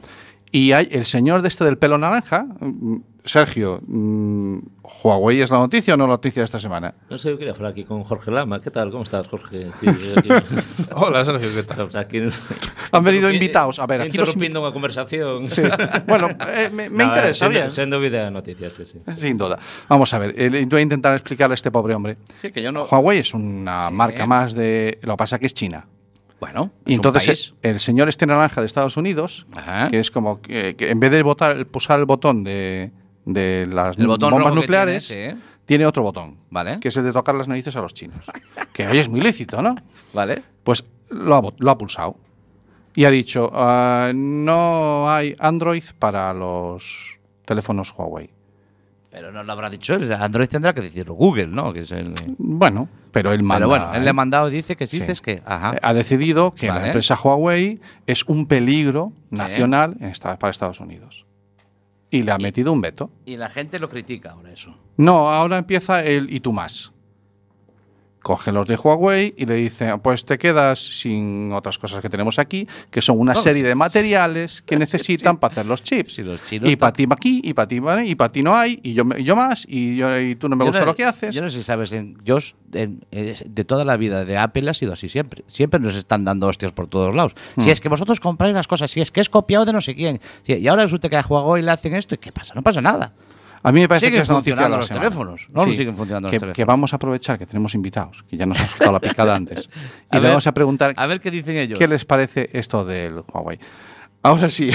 Y 0.52 0.72
hay 0.72 0.88
el 0.92 1.06
señor 1.06 1.42
de 1.42 1.50
este 1.50 1.66
del 1.66 1.78
pelo 1.78 1.98
naranja, 1.98 2.46
mm, 2.60 2.98
Sergio, 3.26 3.82
mm, 3.86 4.60
¿Huawei 5.04 5.42
es 5.42 5.50
la 5.52 5.58
noticia 5.60 5.94
o 5.94 5.98
no 5.98 6.06
la 6.06 6.14
noticia 6.14 6.42
de 6.42 6.46
esta 6.46 6.60
semana? 6.60 6.94
No 7.10 7.18
sé, 7.18 7.30
yo 7.30 7.38
quería 7.38 7.54
hablar 7.54 7.72
aquí 7.72 7.84
con 7.84 8.04
Jorge 8.04 8.32
Lama. 8.32 8.62
¿Qué 8.62 8.72
tal? 8.72 8.90
¿Cómo 8.90 9.04
estás, 9.04 9.28
Jorge? 9.28 9.70
Hola, 10.96 11.26
Sergio, 11.26 11.50
¿qué 11.54 11.64
tal? 11.64 11.90
Aquí- 11.96 12.20
Han 12.92 13.04
venido 13.04 13.30
invitados. 13.30 13.80
A 13.80 13.86
ver, 13.86 14.02
aquí 14.02 14.18
los 14.18 14.30
Interrumpiendo 14.30 14.62
una 14.62 14.72
conversación. 14.72 15.46
Sí. 15.48 15.62
Bueno, 16.08 16.30
eh, 16.30 16.70
me, 16.74 16.90
me 16.90 16.98
Nada, 17.06 17.10
interesa, 17.18 17.40
siendo- 17.46 17.60
bien. 17.60 17.72
Siendo 17.72 18.00
vídeo 18.00 18.24
de 18.24 18.32
noticias, 18.32 18.74
sí, 18.74 18.86
sí. 18.86 19.00
Sin 19.20 19.38
duda. 19.38 19.60
Vamos 19.90 20.14
a 20.14 20.20
ver, 20.20 20.34
eh, 20.38 20.66
voy 20.70 20.80
a 20.80 20.84
intentar 20.84 21.14
explicarle 21.14 21.54
a 21.54 21.56
este 21.56 21.70
pobre 21.72 21.94
hombre. 21.96 22.18
Sí, 22.36 22.52
que 22.52 22.62
yo 22.62 22.72
no. 22.72 22.86
Huawei 22.86 23.20
es 23.20 23.34
una 23.34 23.88
Sí. 23.90 23.94
marca 23.94 24.26
más 24.26 24.54
de... 24.54 25.00
Lo 25.04 25.14
que 25.14 25.18
pasa 25.18 25.38
que 25.38 25.46
es 25.48 25.54
China. 25.54 25.86
Bueno, 26.40 26.72
Y 26.86 26.94
entonces 26.94 27.26
país. 27.26 27.54
el, 27.64 27.72
el 27.72 27.80
señor 27.80 28.10
este 28.10 28.26
naranja 28.28 28.62
de 28.62 28.68
Estados 28.68 28.96
Unidos, 28.98 29.48
Ajá. 29.56 29.90
que 29.90 30.00
es 30.00 30.12
como 30.12 30.40
que, 30.42 30.76
que 30.76 30.92
en 30.92 31.00
vez 31.00 31.12
de 31.12 31.24
votar, 31.24 31.66
pulsar 31.66 32.00
el 32.00 32.06
botón 32.06 32.44
de, 32.44 32.92
de 33.26 33.68
las 33.72 33.98
bombas 33.98 34.54
nucleares, 34.54 35.08
tiene, 35.08 35.32
sí. 35.32 35.38
tiene 35.66 35.86
otro 35.88 36.04
botón, 36.04 36.38
Vale. 36.52 36.80
que 36.80 36.90
es 36.90 36.98
el 36.98 37.06
de 37.06 37.12
tocar 37.12 37.34
las 37.36 37.48
narices 37.48 37.76
a 37.76 37.82
los 37.82 37.94
chinos. 37.96 38.20
que 38.74 38.88
hoy 38.88 39.00
es 39.00 39.10
muy 39.10 39.20
lícito, 39.22 39.62
¿no? 39.64 39.76
Vale. 40.14 40.44
Pues 40.64 40.84
lo 41.10 41.36
ha, 41.36 41.42
lo 41.58 41.72
ha 41.72 41.78
pulsado. 41.78 42.16
Y 42.94 43.06
ha 43.06 43.10
dicho, 43.12 43.50
"Ah, 43.54 44.12
no 44.14 45.10
hay 45.10 45.36
Android 45.40 45.84
para 46.00 46.34
los 46.34 47.18
teléfonos 47.46 47.94
Huawei. 47.98 48.30
Pero 49.10 49.32
no 49.32 49.42
lo 49.44 49.52
habrá 49.54 49.70
dicho 49.70 49.94
él. 49.96 50.12
Android 50.14 50.48
tendrá 50.48 50.74
que 50.74 50.82
decirlo 50.82 51.14
Google, 51.14 51.48
¿no? 51.48 51.72
Que 51.74 51.82
es 51.82 51.92
el. 51.92 52.14
Bueno, 52.38 52.90
pero 53.12 53.32
él 53.32 53.42
manda. 53.42 53.66
Pero 53.66 53.70
bueno, 53.70 53.94
él 53.94 54.02
¿eh? 54.02 54.04
le 54.04 54.10
ha 54.10 54.14
mandado, 54.14 54.50
dice 54.50 54.76
que 54.76 54.86
Sí. 54.86 55.00
dices 55.00 55.22
que. 55.22 55.42
Ajá. 55.46 55.76
Eh, 55.76 55.80
ha 55.82 55.94
decidido 55.94 56.54
que 56.54 56.68
Vale. 56.68 56.82
la 56.82 56.88
empresa 56.88 57.18
Huawei 57.22 57.80
es 58.06 58.24
un 58.26 58.46
peligro 58.48 59.14
Sí. 59.30 59.36
nacional 59.38 59.96
en 60.00 60.10
esta- 60.10 60.38
para 60.38 60.52
Estados 60.52 60.80
Unidos. 60.82 61.26
Y 62.12 62.24
le 62.24 62.32
ha 62.32 62.38
metido 62.38 62.72
un 62.74 62.82
veto. 62.82 63.10
Y 63.26 63.38
la 63.38 63.50
gente 63.50 63.80
lo 63.80 63.90
critica 63.90 64.32
ahora 64.32 64.52
eso. 64.52 64.76
No, 64.98 65.30
ahora 65.30 65.58
empieza 65.58 66.04
el 66.04 66.34
y 66.34 66.40
tú 66.42 66.52
más. 66.54 66.92
Coge 68.28 68.52
los 68.52 68.68
de 68.68 68.76
Huawei 68.76 69.34
y 69.38 69.46
le 69.46 69.54
dice, 69.56 69.98
pues 70.04 70.26
te 70.26 70.38
quedas 70.38 70.80
sin 71.00 71.54
otras 71.54 71.78
cosas 71.78 72.02
que 72.02 72.10
tenemos 72.10 72.40
aquí, 72.40 72.68
que 72.92 73.02
son 73.02 73.18
una 73.20 73.34
serie 73.36 73.62
sí. 73.62 73.68
de 73.70 73.74
materiales 73.74 74.62
que 74.64 74.76
necesitan 74.78 75.38
para 75.38 75.54
hacer 75.54 75.66
los 75.66 75.82
chips. 75.82 76.16
Si 76.16 76.24
los 76.24 76.44
chinos 76.44 76.70
y 76.70 76.76
para 76.76 76.92
ti 76.92 77.06
aquí, 77.10 77.40
y 77.42 77.54
para 77.54 77.70
ti, 77.70 77.80
¿vale? 77.80 78.06
y 78.06 78.16
para 78.16 78.30
ti 78.30 78.44
no 78.44 78.54
hay, 78.54 78.82
y 78.84 78.94
yo, 78.96 79.06
yo 79.18 79.34
más, 79.38 79.64
y, 79.66 79.96
yo, 79.96 80.20
y 80.20 80.36
tú 80.36 80.50
no 80.50 80.58
me 80.58 80.66
Yo 80.66 80.72
gusta 80.72 80.82
no- 80.82 80.88
lo 80.88 80.96
que 80.98 81.06
haces. 81.06 81.34
Yo 81.34 81.42
no 81.42 81.48
sé 81.48 81.56
si 81.60 81.64
sabes, 81.64 81.94
en, 81.94 82.18
yo 82.26 82.38
en- 82.74 83.00
de 83.12 83.64
toda 83.64 83.86
la 83.86 83.96
vida 83.96 84.26
de 84.26 84.38
Apple 84.38 84.70
ha 84.70 84.74
sido 84.74 84.92
así 84.92 85.08
siempre. 85.08 85.46
Siempre 85.48 85.80
nos 85.80 85.96
están 85.96 86.26
dando 86.26 86.48
hostias 86.48 86.74
por 86.74 86.88
todos 86.90 87.16
lados. 87.16 87.34
Hmm. 87.56 87.62
Si 87.62 87.70
es 87.70 87.80
que 87.80 87.88
vosotros 87.88 88.20
compráis 88.20 88.54
las 88.54 88.68
cosas, 88.68 88.92
si 88.92 89.00
es 89.00 89.10
que 89.10 89.22
es 89.22 89.30
copiado 89.30 89.64
de 89.64 89.72
no 89.72 89.80
sé 89.80 89.96
quién. 89.96 90.20
si- 90.44 90.52
y 90.56 90.68
ahora 90.68 90.84
resulta 90.84 91.08
que 91.08 91.16
a 91.16 91.26
Huawei 91.26 91.64
le 91.64 91.72
hacen 91.72 91.96
esto, 91.96 92.14
¿y 92.16 92.18
qué 92.18 92.34
pasa? 92.34 92.54
No 92.56 92.62
pasa 92.62 92.82
nada. 92.82 93.14
A 93.64 93.72
mí 93.72 93.82
me 93.82 93.88
parece 93.88 94.08
Siguen 94.08 94.22
que 94.22 94.26
funcionando 94.28 94.78
los 94.78 94.90
teléfonos, 94.90 95.48
¿no? 95.52 95.64
Siguen 95.66 95.96
funcionando 95.98 96.28
los 96.28 96.32
que, 96.32 96.40
teléfonos. 96.40 96.56
que 96.56 96.66
vamos 96.66 96.94
a 96.94 96.96
aprovechar 96.98 97.38
que 97.40 97.46
tenemos 97.46 97.74
invitados, 97.76 98.24
que 98.30 98.38
ya 98.38 98.46
nos 98.46 98.60
han 98.60 98.68
soltado 98.68 98.92
la 98.94 99.00
picada 99.00 99.36
antes, 99.36 99.70
y 100.12 100.16
A 100.16 100.16
le 100.18 100.22
ver, 100.22 100.30
vamos 100.32 100.48
a 100.48 100.52
preguntar 100.54 100.94
A 100.96 101.08
ver 101.08 101.20
qué 101.22 101.32
dicen 101.32 101.58
ellos. 101.58 101.80
qué 101.80 101.88
les 101.88 102.06
parece 102.06 102.50
esto 102.54 102.86
del 102.86 103.24
Huawei. 103.34 103.60
Ahora 104.24 104.50
sí. 104.50 104.72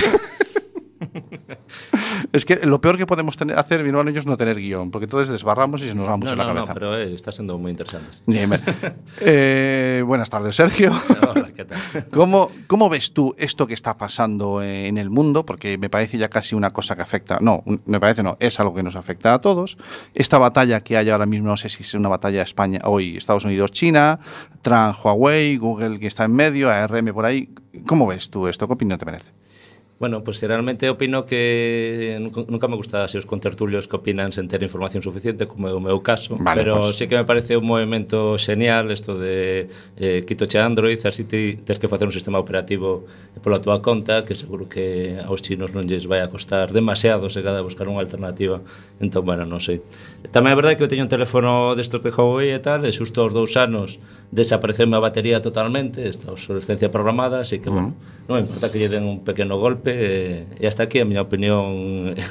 es 2.33 2.45
que 2.45 2.57
lo 2.65 2.81
peor 2.81 2.97
que 2.97 3.07
podemos 3.07 3.37
tener, 3.37 3.59
hacer, 3.59 3.83
mi 3.83 3.89
hermano 3.89 4.11
y 4.11 4.15
yo, 4.15 4.21
es 4.21 4.27
no 4.27 4.37
tener 4.37 4.57
guion, 4.57 4.91
porque 4.91 5.05
entonces 5.05 5.29
desbarramos 5.29 5.83
y 5.83 5.89
se 5.89 5.95
nos 5.95 6.09
va 6.09 6.17
mucho 6.17 6.31
No, 6.31 6.37
la 6.37 6.45
no, 6.45 6.51
no, 6.51 6.55
cabeza. 6.57 6.75
pero 6.75 6.97
eh, 6.97 7.15
está 7.15 7.33
siendo 7.33 7.59
muy 7.59 7.71
interesante. 7.71 8.19
Eh, 9.21 10.03
buenas 10.05 10.31
tardes, 10.31 10.57
Sergio. 10.57 10.93
Hola, 11.31 11.51
¿qué 11.55 11.65
tal? 11.65 11.79
¿Cómo, 12.13 12.51
¿Cómo 12.67 12.89
ves 12.89 13.13
tú 13.13 13.35
esto 13.39 13.67
que 13.67 13.75
está 13.75 13.97
pasando 13.97 14.63
en 14.63 14.99
el 14.99 15.11
mundo? 15.11 15.45
Porque 15.45 15.79
me 15.79 15.91
parece 15.91 16.19
ya 16.19 16.29
casi 16.29 16.55
una 16.55 16.73
cosa 16.73 16.97
que 16.97 17.03
afecta, 17.03 17.39
no, 17.41 17.63
me 17.87 18.01
parece 18.01 18.23
no, 18.23 18.37
es 18.41 18.59
algo 18.61 18.75
que 18.75 18.83
nos 18.83 18.97
afecta 18.97 19.35
a 19.35 19.41
todos. 19.41 19.77
Esta 20.15 20.39
batalla 20.39 20.81
que 20.81 20.97
hay 20.97 21.11
ahora 21.11 21.27
mismo, 21.27 21.49
no 21.49 21.57
sé 21.57 21.69
si 21.69 21.83
es 21.83 21.95
una 21.95 22.09
batalla 22.09 22.43
España, 22.43 22.81
hoy 22.85 23.17
Estados 23.17 23.45
Unidos-China, 23.45 24.19
Trump, 24.63 24.97
Huawei, 25.05 25.57
Google 25.57 25.99
que 25.99 26.07
está 26.07 26.25
en 26.25 26.33
medio, 26.33 26.71
ARM 26.71 27.13
por 27.13 27.25
ahí. 27.25 27.51
¿Cómo 27.87 28.07
ves 28.07 28.31
tú 28.31 28.49
esto? 28.49 28.67
¿Qué 28.67 28.73
opinión 28.75 28.99
te 28.99 29.05
merece? 29.07 29.31
Bueno, 30.03 30.25
pois 30.25 30.41
pues, 30.41 30.49
realmente 30.49 30.91
opino 30.91 31.25
que 31.25 32.19
nunca 32.49 32.67
me 32.67 32.75
gusta 32.75 33.07
se 33.07 33.19
os 33.19 33.25
contertulios 33.25 33.87
que 33.87 33.95
opinan 33.95 34.35
sen 34.35 34.51
ter 34.51 34.59
información 34.59 34.99
suficiente, 34.99 35.47
como 35.47 35.71
é 35.71 35.73
o 35.73 35.79
meu 35.79 36.03
caso, 36.03 36.35
vale, 36.43 36.59
pero 36.59 36.91
pues... 36.91 36.99
sí 36.99 37.07
que 37.07 37.15
me 37.15 37.23
parece 37.23 37.55
un 37.55 37.71
movimento 37.71 38.35
genial 38.35 38.91
isto 38.91 39.15
de 39.15 39.71
eh, 39.95 40.27
quito 40.27 40.51
che 40.51 40.59
Android, 40.59 40.99
así 41.07 41.23
ti 41.23 41.55
tens 41.63 41.79
que 41.79 41.87
facer 41.87 42.11
un 42.11 42.11
sistema 42.11 42.43
operativo 42.43 43.07
pola 43.47 43.63
tua 43.63 43.79
conta, 43.79 44.27
que 44.27 44.35
seguro 44.35 44.67
que 44.67 45.23
aos 45.23 45.39
chinos 45.39 45.71
non 45.71 45.87
lles 45.87 46.11
vai 46.11 46.19
a 46.19 46.27
costar 46.27 46.75
demasiado 46.75 47.31
se 47.31 47.39
cada 47.39 47.63
buscar 47.63 47.87
unha 47.87 48.03
alternativa. 48.03 48.59
Entón, 48.99 49.23
bueno, 49.23 49.47
non 49.47 49.63
sei. 49.63 49.87
Tamén 50.35 50.51
é 50.51 50.59
verdade 50.59 50.75
que 50.75 50.83
eu 50.83 50.91
teño 50.91 51.07
un 51.07 51.15
teléfono 51.15 51.79
destos 51.79 52.03
de 52.03 52.11
Huawei 52.11 52.51
e 52.51 52.59
tal, 52.59 52.83
e 52.83 52.91
xusto 52.91 53.23
aos 53.23 53.31
dous 53.31 53.55
anos 53.55 54.03
desapareceu 54.35 54.91
a 54.91 54.99
batería 54.99 55.39
totalmente, 55.39 56.11
esta 56.11 56.33
obsolescencia 56.35 56.91
programada, 56.91 57.39
así 57.39 57.63
que, 57.63 57.71
uh 57.71 57.79
-huh. 57.79 57.95
bueno, 57.95 57.95
non 58.27 58.35
me 58.39 58.43
importa 58.49 58.67
que 58.73 58.81
lle 58.81 58.89
den 58.89 59.05
un 59.05 59.21
pequeno 59.23 59.61
golpe, 59.61 59.92
Jorge, 59.93 60.47
e 60.61 60.67
hasta 60.67 60.83
aquí 60.85 60.99
a 61.01 61.05
miña 61.05 61.23
opinión. 61.23 62.15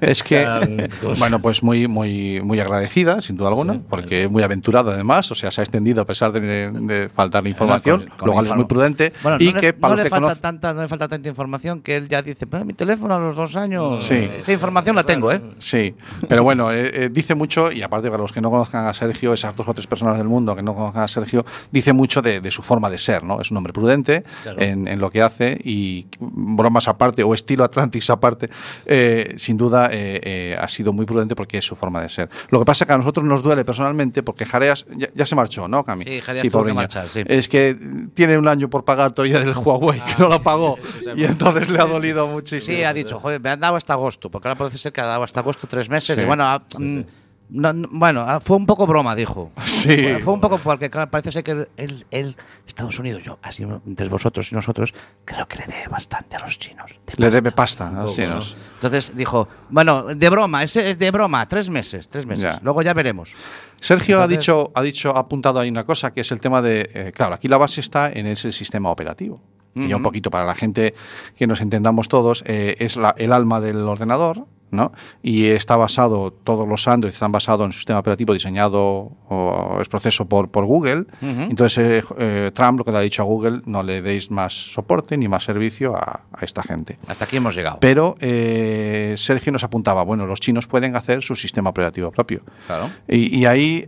Es 0.00 0.22
que, 0.22 0.44
bueno, 1.18 1.38
pues 1.40 1.62
muy, 1.62 1.86
muy, 1.86 2.40
muy 2.42 2.58
agradecida, 2.58 3.20
sin 3.22 3.36
duda 3.36 3.50
alguna, 3.50 3.74
sí, 3.74 3.80
porque 3.88 4.24
es 4.24 4.30
muy 4.30 4.42
aventurada 4.42 4.92
además, 4.94 5.30
o 5.30 5.34
sea, 5.36 5.50
se 5.52 5.60
ha 5.60 5.64
extendido 5.64 6.02
a 6.02 6.06
pesar 6.06 6.32
de, 6.32 6.40
de 6.72 7.08
faltar 7.08 7.44
la 7.44 7.48
información, 7.50 8.06
lo 8.24 8.32
cual 8.32 8.46
es 8.46 8.54
muy 8.56 8.64
prudente 8.64 9.12
Bueno, 9.22 9.36
y 9.40 9.52
no 9.52 9.60
que 9.60 9.66
le, 9.66 9.72
para 9.74 9.92
no 9.94 9.96
le 9.98 10.02
que 10.04 10.10
falta 10.10 10.34
tanta, 10.34 10.74
no 10.74 10.82
le 10.82 10.88
falta 10.88 11.06
tanta 11.08 11.28
información 11.28 11.80
que 11.82 11.96
él 11.96 12.08
ya 12.08 12.20
dice, 12.20 12.46
"Pero 12.48 12.64
mi 12.64 12.72
teléfono 12.74 13.14
a 13.14 13.20
los 13.20 13.36
dos 13.36 13.54
años. 13.54 14.04
Sí. 14.04 14.14
Esa 14.36 14.52
información 14.52 14.96
la 14.96 15.04
tengo, 15.04 15.30
¿eh? 15.30 15.40
Sí, 15.58 15.94
pero 16.28 16.42
bueno, 16.42 16.72
eh, 16.72 17.04
eh, 17.04 17.08
dice 17.12 17.34
mucho, 17.36 17.70
y 17.70 17.82
aparte 17.82 18.10
para 18.10 18.22
los 18.22 18.32
que 18.32 18.40
no 18.40 18.50
conozcan 18.50 18.86
a 18.86 18.94
Sergio, 18.94 19.32
esas 19.34 19.54
dos 19.54 19.68
o 19.68 19.74
tres 19.74 19.86
personas 19.86 20.18
del 20.18 20.26
mundo 20.28 20.56
que 20.56 20.62
no 20.62 20.74
conozcan 20.74 21.04
a 21.04 21.08
Sergio, 21.08 21.44
dice 21.70 21.92
mucho 21.92 22.22
de, 22.22 22.40
de 22.40 22.50
su 22.50 22.62
forma 22.62 22.90
de 22.90 22.98
ser, 22.98 23.22
¿no? 23.22 23.40
Es 23.40 23.50
un 23.52 23.56
hombre 23.58 23.72
prudente 23.72 24.24
Claro. 24.42 24.60
en, 24.60 24.88
en 24.88 24.98
lo 24.98 25.10
que 25.10 25.22
hace 25.22 25.58
y 25.62 26.06
bromas 26.20 26.81
aparte 26.88 27.22
o 27.22 27.34
estilo 27.34 27.64
Atlantis 27.64 28.10
aparte, 28.10 28.50
eh, 28.86 29.34
sin 29.36 29.56
duda 29.56 29.90
eh, 29.92 30.20
eh, 30.22 30.56
ha 30.58 30.68
sido 30.68 30.92
muy 30.92 31.06
prudente 31.06 31.34
porque 31.34 31.58
es 31.58 31.64
su 31.64 31.76
forma 31.76 32.02
de 32.02 32.08
ser. 32.08 32.28
Lo 32.50 32.58
que 32.58 32.64
pasa 32.64 32.86
que 32.86 32.92
a 32.92 32.98
nosotros 32.98 33.24
nos 33.24 33.42
duele 33.42 33.64
personalmente 33.64 34.22
porque 34.22 34.44
Jareas 34.44 34.86
ya, 34.96 35.08
ya 35.14 35.26
se 35.26 35.34
marchó, 35.34 35.68
¿no, 35.68 35.84
Cami? 35.84 36.04
Sí, 36.04 36.20
Jareas 36.20 36.48
tuvo 36.48 36.64
que 36.64 36.72
marchar, 36.72 37.08
sí. 37.08 37.22
Es 37.26 37.48
que 37.48 37.76
tiene 38.14 38.38
un 38.38 38.48
año 38.48 38.68
por 38.68 38.84
pagar 38.84 39.12
todavía 39.12 39.40
del 39.40 39.56
Huawei, 39.56 40.00
que 40.00 40.14
no 40.18 40.28
lo 40.28 40.42
pagó, 40.42 40.78
y 41.16 41.24
entonces 41.24 41.68
le 41.68 41.80
ha 41.80 41.84
dolido 41.84 42.26
muchísimo. 42.26 42.76
Sí, 42.76 42.84
ha 42.84 42.92
dicho, 42.92 43.18
joder, 43.18 43.40
me 43.40 43.50
han 43.50 43.60
dado 43.60 43.76
hasta 43.76 43.92
agosto, 43.92 44.30
porque 44.30 44.48
ahora 44.48 44.58
parece 44.58 44.78
ser 44.78 44.92
que 44.92 45.00
ha 45.00 45.06
dado 45.06 45.22
hasta 45.22 45.40
agosto 45.40 45.66
tres 45.66 45.88
meses. 45.88 46.16
Sí. 46.16 46.22
Y 46.22 46.24
bueno, 46.24 46.44
ah, 46.44 46.62
mm, 46.78 47.00
no- 47.50 47.72
no- 47.72 47.88
bueno, 47.90 48.22
ah, 48.26 48.40
fue 48.40 48.56
un 48.56 48.66
poco 48.66 48.86
broma, 48.86 49.14
dijo. 49.14 49.50
Sí. 49.82 49.96
Fue 50.22 50.32
un 50.34 50.40
poco 50.40 50.58
porque 50.58 50.88
claro, 50.90 51.10
parece 51.10 51.32
ser 51.32 51.42
que 51.42 51.66
él, 51.76 52.06
él, 52.12 52.36
Estados 52.68 52.98
Unidos, 53.00 53.22
yo, 53.24 53.38
así 53.42 53.64
entre 53.86 54.08
vosotros 54.08 54.52
y 54.52 54.54
nosotros, 54.54 54.94
creo 55.24 55.46
que 55.48 55.56
le 55.58 55.66
debe 55.66 55.88
bastante 55.88 56.36
a 56.36 56.40
los 56.40 56.56
chinos. 56.58 56.92
Le 56.92 56.98
pasta. 57.16 57.30
debe 57.30 57.50
pasta, 57.52 57.90
Un 57.90 57.98
así 57.98 58.22
poco, 58.22 58.34
nos- 58.36 58.56
Entonces 58.74 59.16
dijo, 59.16 59.48
bueno, 59.70 60.04
de 60.04 60.30
broma, 60.30 60.62
ese 60.62 60.90
es 60.90 60.98
de 61.00 61.10
broma, 61.10 61.46
tres 61.48 61.68
meses, 61.68 62.08
tres 62.08 62.26
meses. 62.26 62.44
Ya. 62.44 62.60
Luego 62.62 62.80
ya 62.82 62.94
veremos. 62.94 63.34
Sergio 63.80 64.18
ha 64.20 64.24
Entonces- 64.24 64.38
dicho, 64.38 64.70
ha 64.74 64.82
dicho, 64.82 65.16
ha 65.16 65.18
apuntado 65.20 65.58
ahí 65.58 65.68
una 65.68 65.82
cosa 65.84 66.12
que 66.14 66.20
es 66.20 66.30
el 66.30 66.38
tema 66.40 66.62
de, 66.62 66.88
eh, 66.94 67.12
claro, 67.12 67.34
aquí 67.34 67.48
la 67.48 67.58
base 67.58 67.80
está 67.80 68.12
en 68.12 68.26
ese 68.28 68.52
sistema 68.52 68.88
operativo. 68.90 69.40
Y 69.74 69.88
ya 69.88 69.96
un 69.96 70.02
Ujú. 70.02 70.10
poquito 70.10 70.30
para 70.30 70.44
la 70.44 70.54
gente 70.54 70.94
que 71.34 71.46
nos 71.48 71.60
entendamos 71.60 72.06
todos, 72.06 72.44
eh, 72.46 72.76
es 72.78 72.96
la- 72.96 73.14
el 73.18 73.32
alma 73.32 73.60
del 73.60 73.78
ordenador, 73.88 74.46
¿no? 74.72 74.90
Y 75.22 75.46
está 75.46 75.76
basado, 75.76 76.32
todos 76.32 76.66
los 76.66 76.88
Android 76.88 77.12
están 77.12 77.30
basados 77.30 77.60
en 77.60 77.66
un 77.66 77.72
sistema 77.72 78.00
operativo 78.00 78.32
diseñado 78.34 79.12
o 79.28 79.78
es 79.80 79.88
proceso 79.88 80.26
por, 80.26 80.50
por 80.50 80.64
Google. 80.64 81.04
Entonces 81.20 81.78
eh, 81.78 82.04
eh, 82.18 82.50
Trump 82.52 82.78
lo 82.78 82.84
que 82.84 82.90
le 82.90 82.98
ha 82.98 83.00
dicho 83.02 83.22
a 83.22 83.24
Google, 83.26 83.62
no 83.66 83.82
le 83.84 84.02
deis 84.02 84.30
más 84.30 84.52
soporte 84.72 85.16
ni 85.16 85.28
más 85.28 85.44
servicio 85.44 85.94
a, 85.96 86.22
a 86.32 86.44
esta 86.44 86.62
gente. 86.64 86.98
Hasta 87.06 87.26
aquí 87.26 87.36
hemos 87.36 87.54
llegado. 87.54 87.78
Pero 87.80 88.16
eh, 88.20 89.14
Sergio 89.18 89.52
nos 89.52 89.62
apuntaba, 89.62 90.02
bueno, 90.02 90.26
los 90.26 90.40
chinos 90.40 90.66
pueden 90.66 90.96
hacer 90.96 91.22
su 91.22 91.36
sistema 91.36 91.70
operativo 91.70 92.10
propio. 92.10 92.42
Claro. 92.66 92.90
Y, 93.06 93.38
y 93.38 93.46
ahí, 93.46 93.86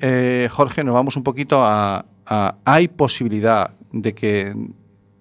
Jorge, 0.51 0.85
nos 0.85 0.95
vamos 0.95 1.17
un 1.17 1.23
poquito 1.25 1.65
a, 1.65 2.05
a- 2.27 2.55
¿Hay 2.65 2.89
posibilidad 2.89 3.71
de 3.91 4.15
que 4.15 4.55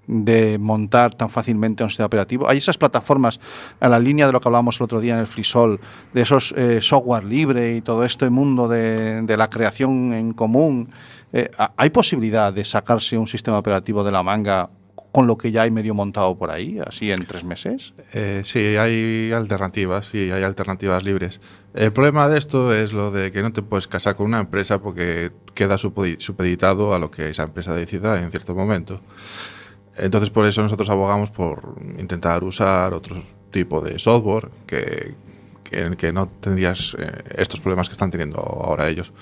de 0.08 0.58
montar 0.58 1.14
tan 1.16 1.30
fácilmente 1.30 1.84
un 1.84 1.90
sistema 1.90 2.08
operativo? 2.08 2.50
¿Hay 2.50 2.58
esas 2.58 2.78
plataformas 2.78 3.40
a 3.80 3.90
la 3.90 4.00
línea 4.00 4.26
de 4.26 4.34
lo 4.34 4.42
que 4.42 4.48
hablábamos 4.48 4.80
el 4.80 4.84
otro 4.84 5.00
día 5.00 5.14
en 5.14 5.20
el 5.20 5.28
FreeSol, 5.28 5.80
de 6.14 6.22
esos 6.22 6.54
eh, 6.58 6.82
software 6.82 7.24
libre 7.24 7.76
y 7.76 7.82
todo 7.82 8.04
este 8.04 8.30
mundo 8.30 8.68
de, 8.68 9.26
la 9.38 9.50
creación 9.50 10.14
en 10.14 10.34
común? 10.34 10.90
Eh, 11.32 11.50
¿Hay 11.78 11.90
posibilidad 11.90 12.54
de 12.54 12.64
sacarse 12.66 13.18
un 13.18 13.28
sistema 13.28 13.58
operativo 13.58 14.04
de 14.04 14.12
la 14.12 14.24
manga 14.24 14.70
con 15.12 15.28
lo 15.28 15.38
que 15.38 15.52
ya 15.52 15.62
hay 15.62 15.70
medio 15.70 15.94
montado 15.94 16.36
por 16.36 16.50
ahí, 16.50 16.80
así 16.86 17.12
en 17.12 17.24
tres 17.28 17.44
meses? 17.44 17.94
Eh, 18.14 18.42
sí, 18.44 18.60
hay 18.78 19.32
alternativas, 19.32 20.08
sí, 20.08 20.32
hay 20.32 20.42
alternativas 20.42 21.04
libres. 21.04 21.40
El 21.76 21.94
problema 21.94 22.28
de 22.28 22.40
esto 22.40 22.74
es 22.74 22.94
lo 22.94 23.12
de 23.12 23.32
que 23.32 23.44
no 23.44 23.54
te 23.54 23.62
puedes 23.62 23.88
casar 23.88 24.16
con 24.16 24.26
una 24.26 24.40
empresa 24.40 24.82
porque 24.82 25.32
queda 25.54 25.76
supedi- 25.76 26.20
supeditado 26.20 26.96
a 26.96 27.00
lo 27.00 27.12
que 27.12 27.30
esa 27.30 27.44
empresa 27.44 27.76
decida 27.76 28.20
en 28.24 28.32
cierto 28.32 28.56
momento. 28.56 29.02
Entonces, 29.98 30.30
por 30.30 30.46
eso 30.46 30.62
nosotros 30.62 30.90
abogamos 30.90 31.32
por 31.32 31.76
intentar 32.00 32.44
usar 32.44 32.94
otro 32.94 33.22
tipo 33.52 33.82
de 33.82 34.00
software 34.00 34.50
que, 34.66 35.14
que, 35.64 35.80
en 35.80 35.86
el 35.88 35.98
que 35.98 36.12
no 36.12 36.28
tendrías 36.28 36.96
eh, 36.98 37.24
estos 37.36 37.60
problemas 37.60 37.88
que 37.88 37.94
están 37.94 38.10
teniendo 38.10 38.40
ahora 38.40 38.90
ellos. 38.90 39.14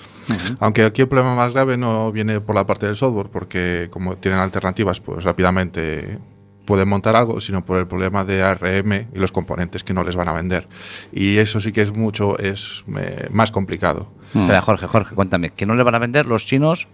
Aunque 0.60 0.84
aquí 0.84 1.02
el 1.02 1.08
problema 1.08 1.34
más 1.34 1.52
grave 1.52 1.76
no 1.76 2.10
viene 2.10 2.40
por 2.40 2.54
la 2.54 2.66
parte 2.66 2.86
del 2.86 2.96
software, 2.96 3.28
porque 3.28 3.88
como 3.90 4.16
tienen 4.16 4.40
alternativas, 4.40 5.00
pues 5.00 5.24
rápidamente 5.24 6.18
pueden 6.64 6.88
montar 6.88 7.16
algo, 7.16 7.40
sino 7.40 7.64
por 7.64 7.78
el 7.78 7.86
problema 7.86 8.24
de 8.24 8.42
ARM 8.42 8.92
y 9.12 9.18
los 9.18 9.32
componentes 9.32 9.84
que 9.84 9.92
no 9.92 10.04
les 10.04 10.16
van 10.16 10.28
a 10.28 10.32
vender. 10.32 10.68
Y 11.12 11.38
eso 11.38 11.60
sí 11.60 11.72
que 11.72 11.82
es 11.82 11.92
mucho, 11.92 12.38
es 12.38 12.84
eh, 12.96 13.28
más 13.30 13.52
complicado. 13.52 14.10
Espera, 14.34 14.62
Jorge, 14.62 14.86
Jorge, 14.86 15.14
cuéntame, 15.14 15.50
¿que 15.50 15.66
no 15.66 15.74
le 15.74 15.82
van 15.82 15.94
a 15.94 15.98
vender 15.98 16.26
los 16.26 16.46
chinos 16.46 16.88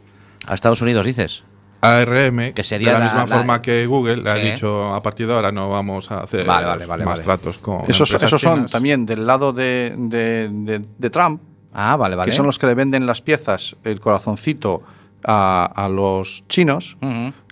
a 0.47 0.55
Estados 0.55 0.83
Unidos, 0.83 1.07
dices? 1.07 1.45
ARM, 1.81 2.53
Que 2.55 2.65
sería 2.65 2.89
de 2.89 2.93
la, 2.95 2.99
la- 2.99 3.05
misma 3.07 3.21
la- 3.27 3.37
forma 3.37 3.63
que 3.63 3.87
Google, 3.87 4.17
le 4.19 4.31
ha 4.31 4.35
dicho 4.35 4.95
a 4.95 5.03
partir 5.03 5.27
de 5.27 5.35
ahora 5.35 5.53
no 5.53 5.69
vamos 5.71 6.11
a 6.11 6.21
hacer 6.21 6.45
Vale, 6.47 6.67
vale, 6.67 6.87
vale, 6.87 7.05
más 7.05 7.15
vale. 7.21 7.25
tratos 7.25 7.59
con 7.59 7.83
Esos, 7.89 8.13
esos 8.15 8.41
son 8.41 8.55
chinas. 8.57 8.71
también 8.73 9.07
del 9.07 9.27
lado 9.27 9.53
de, 9.53 9.95
de- 9.97 10.49
de- 10.51 10.85
de 10.99 11.11
Trump, 11.11 11.41
Ah, 11.73 11.97
vale, 11.97 12.17
vale. 12.17 12.31
que 12.31 12.37
son 12.37 12.47
los 12.47 12.59
que 12.59 12.67
le 12.67 12.75
venden 12.75 13.07
las 13.07 13.21
piezas, 13.23 13.77
el 13.85 14.01
corazoncito 14.01 14.83
a, 15.25 15.65
a 15.67 15.89
los 15.89 16.45
chinos, 16.49 16.97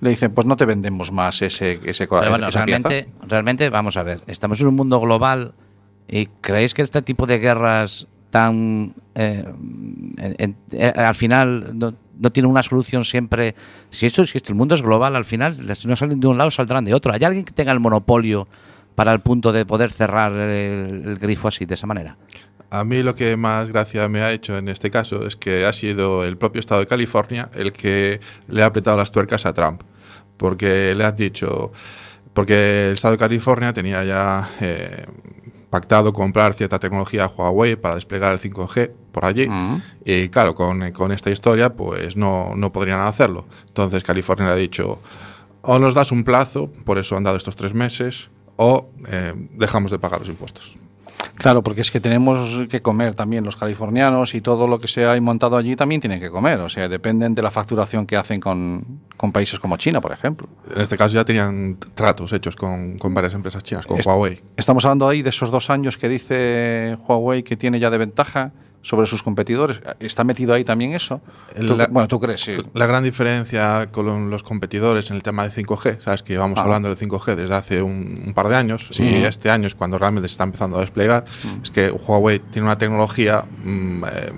le 0.00 0.10
dicen, 0.10 0.32
pues 0.32 0.46
no 0.46 0.56
te 0.56 0.64
vendemos 0.64 1.12
más 1.12 1.42
ese, 1.42 1.80
ese 1.84 2.06
cora- 2.08 2.20
Pero 2.22 2.32
bueno, 2.32 2.48
esa 2.48 2.64
pieza. 2.64 2.88
realmente, 2.88 3.12
realmente, 3.28 3.70
vamos 3.70 3.96
a 3.96 4.02
ver, 4.02 4.22
estamos 4.26 4.60
en 4.60 4.68
un 4.68 4.74
mundo 4.76 5.00
global 5.00 5.52
y 6.08 6.26
¿creéis 6.40 6.74
que 6.74 6.82
este 6.82 7.02
tipo 7.02 7.26
de 7.26 7.38
guerras 7.38 8.06
tan... 8.30 8.94
eh, 9.14 9.44
en- 10.16 10.34
en- 10.38 10.56
eh, 10.72 10.92
al 10.96 11.14
final 11.14 11.72
no, 11.78 11.92
no 12.18 12.30
tiene 12.30 12.48
una 12.48 12.62
solución 12.62 13.04
siempre... 13.04 13.54
Si 13.90 14.06
esto 14.06 14.22
esto, 14.22 14.38
el 14.48 14.54
mundo 14.54 14.74
es 14.74 14.82
global, 14.82 15.16
al 15.16 15.24
final, 15.24 15.76
si 15.76 15.88
no 15.88 15.96
salen 15.96 16.20
de 16.20 16.26
un 16.26 16.38
lado, 16.38 16.50
saldrán 16.50 16.84
de 16.84 16.94
otro. 16.94 17.12
¿Hay 17.12 17.24
alguien 17.24 17.44
que 17.44 17.52
tenga 17.52 17.72
el 17.72 17.80
monopolio 17.80 18.48
para 18.94 19.12
el 19.12 19.20
punto 19.20 19.52
de 19.52 19.66
poder 19.66 19.92
cerrar 19.92 20.32
el, 20.32 21.02
el 21.06 21.18
grifo 21.18 21.48
así, 21.48 21.66
de 21.66 21.74
esa 21.74 21.86
manera? 21.86 22.16
A 22.70 22.84
mí 22.84 23.02
lo 23.02 23.14
que 23.14 23.36
más 23.36 23.70
gracia 23.70 24.08
me 24.08 24.22
ha 24.22 24.32
hecho 24.32 24.58
en 24.58 24.68
este 24.68 24.90
caso 24.90 25.26
es 25.26 25.36
que 25.36 25.64
ha 25.64 25.72
sido 25.72 26.24
el 26.24 26.36
propio 26.36 26.60
estado 26.60 26.80
de 26.80 26.86
California 26.86 27.48
el 27.54 27.72
que 27.72 28.20
le 28.48 28.62
ha 28.62 28.66
apretado 28.66 28.96
las 28.96 29.12
tuercas 29.12 29.46
a 29.46 29.52
Trump, 29.52 29.82
porque 30.36 30.92
le 30.96 31.04
han 31.04 31.14
dicho, 31.14 31.72
porque 32.34 32.88
el 32.88 32.94
estado 32.94 33.12
de 33.12 33.18
California 33.18 33.72
tenía 33.72 34.02
ya 34.04 34.50
eh, 34.60 35.06
pactado 35.70 36.12
comprar 36.12 36.54
cierta 36.54 36.78
tecnología 36.78 37.24
a 37.24 37.28
Huawei 37.28 37.76
para 37.76 37.94
desplegar 37.94 38.32
el 38.32 38.38
5G 38.38 38.90
por 39.12 39.24
allí. 39.24 39.48
Mm. 39.48 39.82
Y 40.04 40.28
claro, 40.28 40.54
con, 40.54 40.92
con 40.92 41.12
esta 41.12 41.30
historia 41.30 41.74
pues 41.74 42.16
no, 42.16 42.52
no 42.56 42.72
podrían 42.72 43.00
hacerlo. 43.00 43.46
Entonces 43.68 44.04
California 44.04 44.46
le 44.46 44.52
ha 44.52 44.56
dicho, 44.56 45.00
o 45.62 45.78
nos 45.78 45.94
das 45.94 46.12
un 46.12 46.24
plazo, 46.24 46.70
por 46.84 46.98
eso 46.98 47.16
han 47.16 47.24
dado 47.24 47.36
estos 47.36 47.56
tres 47.56 47.74
meses, 47.74 48.30
o 48.56 48.88
eh, 49.08 49.34
dejamos 49.52 49.90
de 49.90 49.98
pagar 49.98 50.20
los 50.20 50.28
impuestos. 50.28 50.78
Claro, 51.36 51.62
porque 51.62 51.82
es 51.82 51.90
que 51.90 52.00
tenemos 52.00 52.66
que 52.68 52.80
comer 52.82 53.14
también 53.14 53.44
los 53.44 53.56
californianos 53.56 54.34
y 54.34 54.40
todo 54.40 54.66
lo 54.66 54.78
que 54.78 54.88
se 54.88 55.04
ha 55.06 55.20
montado 55.20 55.56
allí 55.56 55.76
también 55.76 56.00
tienen 56.00 56.18
que 56.20 56.30
comer. 56.30 56.60
O 56.60 56.68
sea, 56.68 56.88
dependen 56.88 57.34
de 57.34 57.42
la 57.42 57.50
facturación 57.50 58.06
que 58.06 58.16
hacen 58.16 58.40
con, 58.40 59.00
con 59.16 59.32
países 59.32 59.60
como 59.60 59.76
China, 59.76 60.00
por 60.00 60.12
ejemplo. 60.12 60.48
En 60.74 60.80
este 60.80 60.96
caso 60.96 61.14
ya 61.14 61.24
tenían 61.24 61.76
tratos 61.94 62.32
hechos 62.32 62.56
con, 62.56 62.98
con 62.98 63.12
varias 63.14 63.34
empresas 63.34 63.62
chinas, 63.62 63.86
con 63.86 63.98
Es- 64.00 64.06
Huawei. 64.06 64.40
Estamos 64.56 64.84
hablando 64.84 65.06
ahí 65.08 65.22
de 65.22 65.30
esos 65.30 65.50
dos 65.50 65.68
años 65.70 65.98
que 65.98 66.08
dice 66.08 66.96
Huawei 67.06 67.42
que 67.42 67.56
tiene 67.56 67.78
ya 67.80 67.90
de 67.90 67.98
ventaja 67.98 68.52
sobre 68.86 69.08
sus 69.08 69.20
competidores. 69.24 69.80
¿Está 69.98 70.22
metido 70.22 70.54
ahí 70.54 70.62
también 70.62 70.92
eso? 70.92 71.20
Tú- 71.58 71.76
La- 71.76 71.88
bueno, 71.88 72.06
tú 72.06 72.20
crees, 72.20 72.40
sí. 72.42 72.52
La 72.72 72.86
gran 72.86 73.02
diferencia 73.02 73.88
con 73.90 74.30
los 74.30 74.44
competidores 74.44 75.10
en 75.10 75.16
el 75.16 75.24
tema 75.24 75.42
de 75.42 75.50
5G, 75.50 76.00
sabes 76.00 76.22
que 76.22 76.34
llevamos 76.34 76.56
Ah. 76.60 76.62
hablando 76.62 76.88
del 76.88 76.96
5G 76.96 77.34
desde 77.34 77.52
hace 77.56 77.82
un, 77.82 78.22
un 78.28 78.32
par 78.32 78.48
de 78.48 78.54
años 78.54 78.88
Sí. 78.92 79.02
y 79.02 79.24
este 79.24 79.50
año 79.50 79.66
es 79.66 79.74
cuando 79.74 79.98
realmente 79.98 80.28
se 80.28 80.34
está 80.34 80.44
empezando 80.44 80.76
a 80.76 80.82
desplegar, 80.82 81.24
es 81.64 81.70
que 81.72 81.90
Huawei 81.90 82.38
tiene 82.38 82.66
una 82.68 82.76
tecnología 82.78 83.44
mm, 83.64 84.04
eh, 84.04 84.32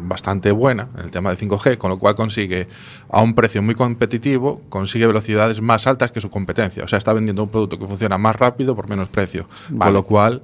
bastante 0.00 0.50
buena 0.50 0.88
en 0.96 1.04
el 1.04 1.10
tema 1.12 1.30
de 1.30 1.36
5G, 1.36 1.78
con 1.78 1.90
lo 1.90 1.98
cual 2.00 2.16
consigue 2.16 2.66
a 3.08 3.20
un 3.22 3.34
precio 3.34 3.62
muy 3.62 3.76
competitivo, 3.76 4.62
consigue 4.68 5.06
velocidades 5.06 5.60
más 5.62 5.86
altas 5.86 6.10
que 6.10 6.20
su 6.20 6.28
competencia. 6.28 6.82
O 6.82 6.88
sea, 6.88 6.98
está 6.98 7.12
vendiendo 7.12 7.44
un 7.44 7.50
producto 7.50 7.78
que 7.78 7.86
funciona 7.86 8.18
más 8.18 8.34
rápido 8.34 8.74
por 8.74 8.88
menos 8.88 9.08
precio. 9.08 9.46
Vale. 9.68 9.78
Con 9.88 9.92
lo 9.94 10.02
cual, 10.02 10.42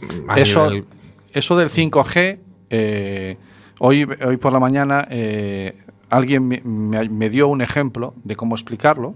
mm, 0.00 0.30
Eso, 0.38 0.70
nivel- 0.70 0.84
eso 1.32 1.56
del 1.56 1.68
5G, 1.70 2.38
eh, 2.70 3.36
hoy, 3.78 4.06
hoy 4.24 4.36
por 4.36 4.52
la 4.52 4.60
mañana 4.60 5.06
eh, 5.10 5.76
alguien 6.10 6.46
me, 6.48 6.60
me- 6.64 7.08
me 7.08 7.30
dio 7.30 7.48
un 7.48 7.60
ejemplo 7.62 8.14
de 8.24 8.36
cómo 8.36 8.54
explicarlo, 8.54 9.14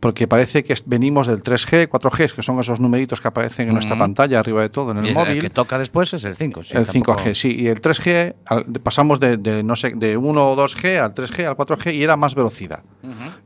porque 0.00 0.28
parece 0.28 0.64
que 0.64 0.74
venimos 0.84 1.26
del 1.26 1.42
3G, 1.42 1.88
4G, 1.88 2.34
que 2.34 2.42
son 2.42 2.60
esos 2.60 2.78
numeritos 2.78 3.22
que 3.22 3.28
aparecen 3.28 3.68
en 3.68 3.74
nuestra 3.74 3.96
pantalla 3.96 4.38
arriba 4.38 4.60
de 4.60 4.68
todo 4.68 4.90
en 4.90 4.98
el 4.98 5.06
Y 5.10 5.14
móvil. 5.14 5.40
que 5.40 5.48
toca 5.48 5.78
después 5.78 6.12
es 6.12 6.24
el 6.24 6.36
5. 6.36 6.62
sí, 6.64 6.76
el 6.76 6.86
tampoco- 6.86 7.16
5G, 7.22 7.34
sí, 7.34 7.56
y 7.58 7.68
el 7.68 7.80
3G 7.80 8.34
al- 8.44 8.64
de- 8.70 8.80
pasamos 8.80 9.18
de, 9.18 9.38
de, 9.38 9.62
no 9.62 9.76
sé, 9.76 9.94
de 9.96 10.16
1 10.18 10.50
o 10.50 10.56
2G 10.56 10.98
al 10.98 11.14
3G 11.14 11.46
al 11.46 11.56
4G 11.56 11.94
y 11.94 12.02
era 12.02 12.16
más 12.18 12.34
velocidad. 12.34 12.82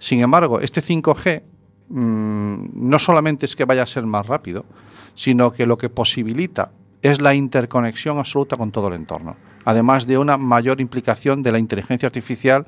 Sin 0.00 0.20
embargo, 0.20 0.58
este 0.60 0.80
5G 0.82 1.42
mm, 1.90 2.70
no 2.88 2.98
solamente 2.98 3.46
es 3.46 3.54
que 3.54 3.64
vaya 3.64 3.82
a 3.82 3.86
ser 3.86 4.04
más 4.06 4.26
rápido, 4.26 4.64
sino 5.14 5.52
que 5.52 5.64
lo 5.66 5.78
que 5.78 5.88
posibilita 5.90 6.70
es 7.02 7.20
la 7.20 7.34
interconexión 7.34 8.18
absoluta 8.18 8.56
con 8.56 8.72
todo 8.72 8.88
el 8.88 8.94
entorno, 8.94 9.36
además 9.64 10.06
de 10.06 10.18
una 10.18 10.36
mayor 10.36 10.80
implicación 10.80 11.42
de 11.42 11.52
la 11.52 11.58
inteligencia 11.58 12.06
artificial, 12.06 12.66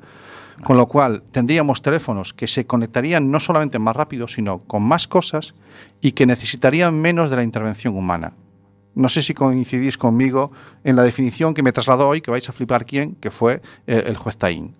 con 0.63 0.77
lo 0.77 0.87
cual 0.87 1.23
tendríamos 1.31 1.81
teléfonos 1.81 2.33
que 2.33 2.47
se 2.47 2.65
conectarían 2.65 3.31
no 3.31 3.39
solamente 3.39 3.79
más 3.79 3.95
rápido, 3.95 4.27
sino 4.27 4.59
con 4.59 4.83
más 4.83 5.07
cosas 5.07 5.55
y 6.01 6.11
que 6.11 6.25
necesitarían 6.25 6.99
menos 6.99 7.29
de 7.29 7.37
la 7.37 7.43
intervención 7.43 7.95
humana. 7.95 8.33
No 8.93 9.09
sé 9.09 9.21
si 9.21 9.33
coincidís 9.33 9.97
conmigo 9.97 10.51
en 10.83 10.95
la 10.95 11.03
definición 11.03 11.53
que 11.53 11.63
me 11.63 11.71
trasladó 11.71 12.09
hoy, 12.09 12.21
que 12.21 12.31
vais 12.31 12.47
a 12.49 12.51
flipar 12.51 12.85
quién, 12.85 13.15
que 13.15 13.31
fue 13.31 13.61
el 13.87 14.17
juez 14.17 14.37
Taín. 14.37 14.75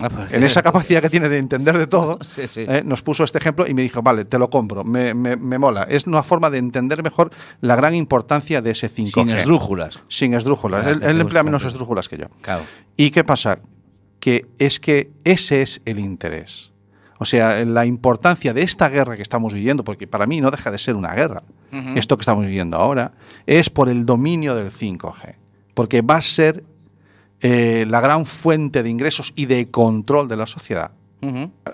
Ah, 0.00 0.08
pues, 0.08 0.32
En 0.32 0.42
esa 0.42 0.62
capacidad 0.62 1.00
que 1.02 1.10
tiene 1.10 1.28
de 1.28 1.38
entender 1.38 1.76
de 1.78 1.86
todo, 1.86 2.18
Sí, 2.24 2.48
sí. 2.48 2.64
eh, 2.68 2.82
nos 2.84 3.02
puso 3.02 3.24
este 3.24 3.38
ejemplo 3.38 3.66
y 3.68 3.74
me 3.74 3.82
dijo, 3.82 4.02
vale, 4.02 4.24
te 4.24 4.38
lo 4.38 4.48
compro, 4.50 4.82
me, 4.84 5.14
me- 5.14 5.36
me 5.36 5.58
mola. 5.58 5.82
Es 5.84 6.06
una 6.06 6.22
forma 6.22 6.50
de 6.50 6.58
entender 6.58 7.02
mejor 7.02 7.30
la 7.60 7.76
gran 7.76 7.94
importancia 7.94 8.62
de 8.62 8.70
ese 8.70 8.88
5G. 8.88 9.06
Sin 9.12 9.30
esdrújulas. 9.30 10.00
Sin 10.08 10.34
esdrújulas. 10.34 10.86
Él 11.02 11.20
emplea 11.20 11.42
menos 11.42 11.64
esdrújulas 11.64 12.08
que 12.08 12.16
yo. 12.18 12.26
Claro. 12.40 12.62
¿Y 12.96 13.10
qué 13.10 13.22
pasa? 13.22 13.58
Que 14.18 14.46
es 14.58 14.80
que 14.80 15.10
ese 15.24 15.62
es 15.62 15.80
el 15.84 15.98
interés. 15.98 16.72
O 17.18 17.24
sea, 17.24 17.64
la 17.64 17.86
importancia 17.86 18.52
de 18.52 18.62
esta 18.62 18.88
guerra 18.88 19.14
que 19.16 19.22
estamos 19.22 19.52
viviendo, 19.54 19.84
porque 19.84 20.08
para 20.08 20.26
mí 20.26 20.40
no 20.40 20.50
deja 20.50 20.72
de 20.72 20.78
ser 20.78 20.96
una 20.96 21.14
guerra, 21.14 21.44
esto 21.94 22.16
que 22.16 22.22
estamos 22.22 22.44
viviendo 22.44 22.76
ahora, 22.76 23.12
es 23.46 23.70
por 23.70 23.88
el 23.88 24.04
dominio 24.04 24.56
del 24.56 24.72
5G. 24.72 25.36
Porque 25.74 26.02
va 26.02 26.16
a 26.16 26.20
ser 26.22 26.64
eh, 27.44 27.84
la 27.88 28.00
gran 28.00 28.24
fuente 28.24 28.84
de 28.84 28.88
ingresos 28.88 29.32
y 29.34 29.46
de 29.46 29.68
control 29.68 30.28
de 30.28 30.36
la 30.36 30.46
sociedad. 30.46 30.92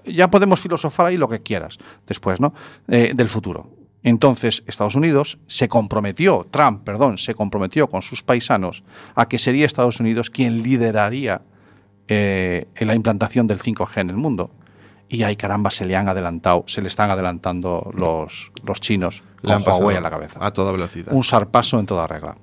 Ya 0.04 0.30
podemos 0.30 0.60
filosofar 0.60 1.06
ahí 1.06 1.16
lo 1.16 1.28
que 1.28 1.40
quieras 1.40 1.78
después, 2.06 2.38
¿no? 2.38 2.52
Eh, 2.86 3.12
del 3.14 3.28
futuro. 3.30 3.70
Entonces, 4.02 4.62
Estados 4.66 4.94
Unidos 4.94 5.38
se 5.46 5.68
comprometió, 5.68 6.46
Trump, 6.50 6.84
perdón, 6.84 7.18
se 7.18 7.34
comprometió 7.34 7.88
con 7.88 8.02
sus 8.02 8.22
paisanos 8.22 8.82
a 9.14 9.26
que 9.28 9.38
sería 9.38 9.66
Estados 9.66 10.00
Unidos 10.00 10.30
quien 10.30 10.62
lideraría 10.62 11.42
eh, 12.08 12.66
en 12.74 12.88
la 12.88 12.94
implantación 12.94 13.46
del 13.46 13.58
5G 13.58 14.00
en 14.00 14.10
el 14.10 14.16
mundo. 14.16 14.50
Y 15.08 15.22
ahí, 15.22 15.36
caramba, 15.36 15.70
se 15.70 15.84
le 15.84 15.96
han 15.96 16.08
adelantado, 16.08 16.64
se 16.66 16.82
le 16.82 16.88
están 16.88 17.10
adelantando 17.10 17.90
los, 17.94 18.52
los 18.64 18.80
chinos 18.80 19.22
Le 19.42 19.52
con 19.54 19.62
han 19.62 19.62
Huawei 19.62 19.96
a 19.96 20.00
la 20.00 20.10
cabeza. 20.10 20.38
A 20.42 20.50
toda 20.50 20.72
velocidad. 20.72 21.12
Un 21.12 21.24
sarpaso 21.24 21.80
en 21.80 21.86
toda 21.86 22.06
regla. 22.06 22.36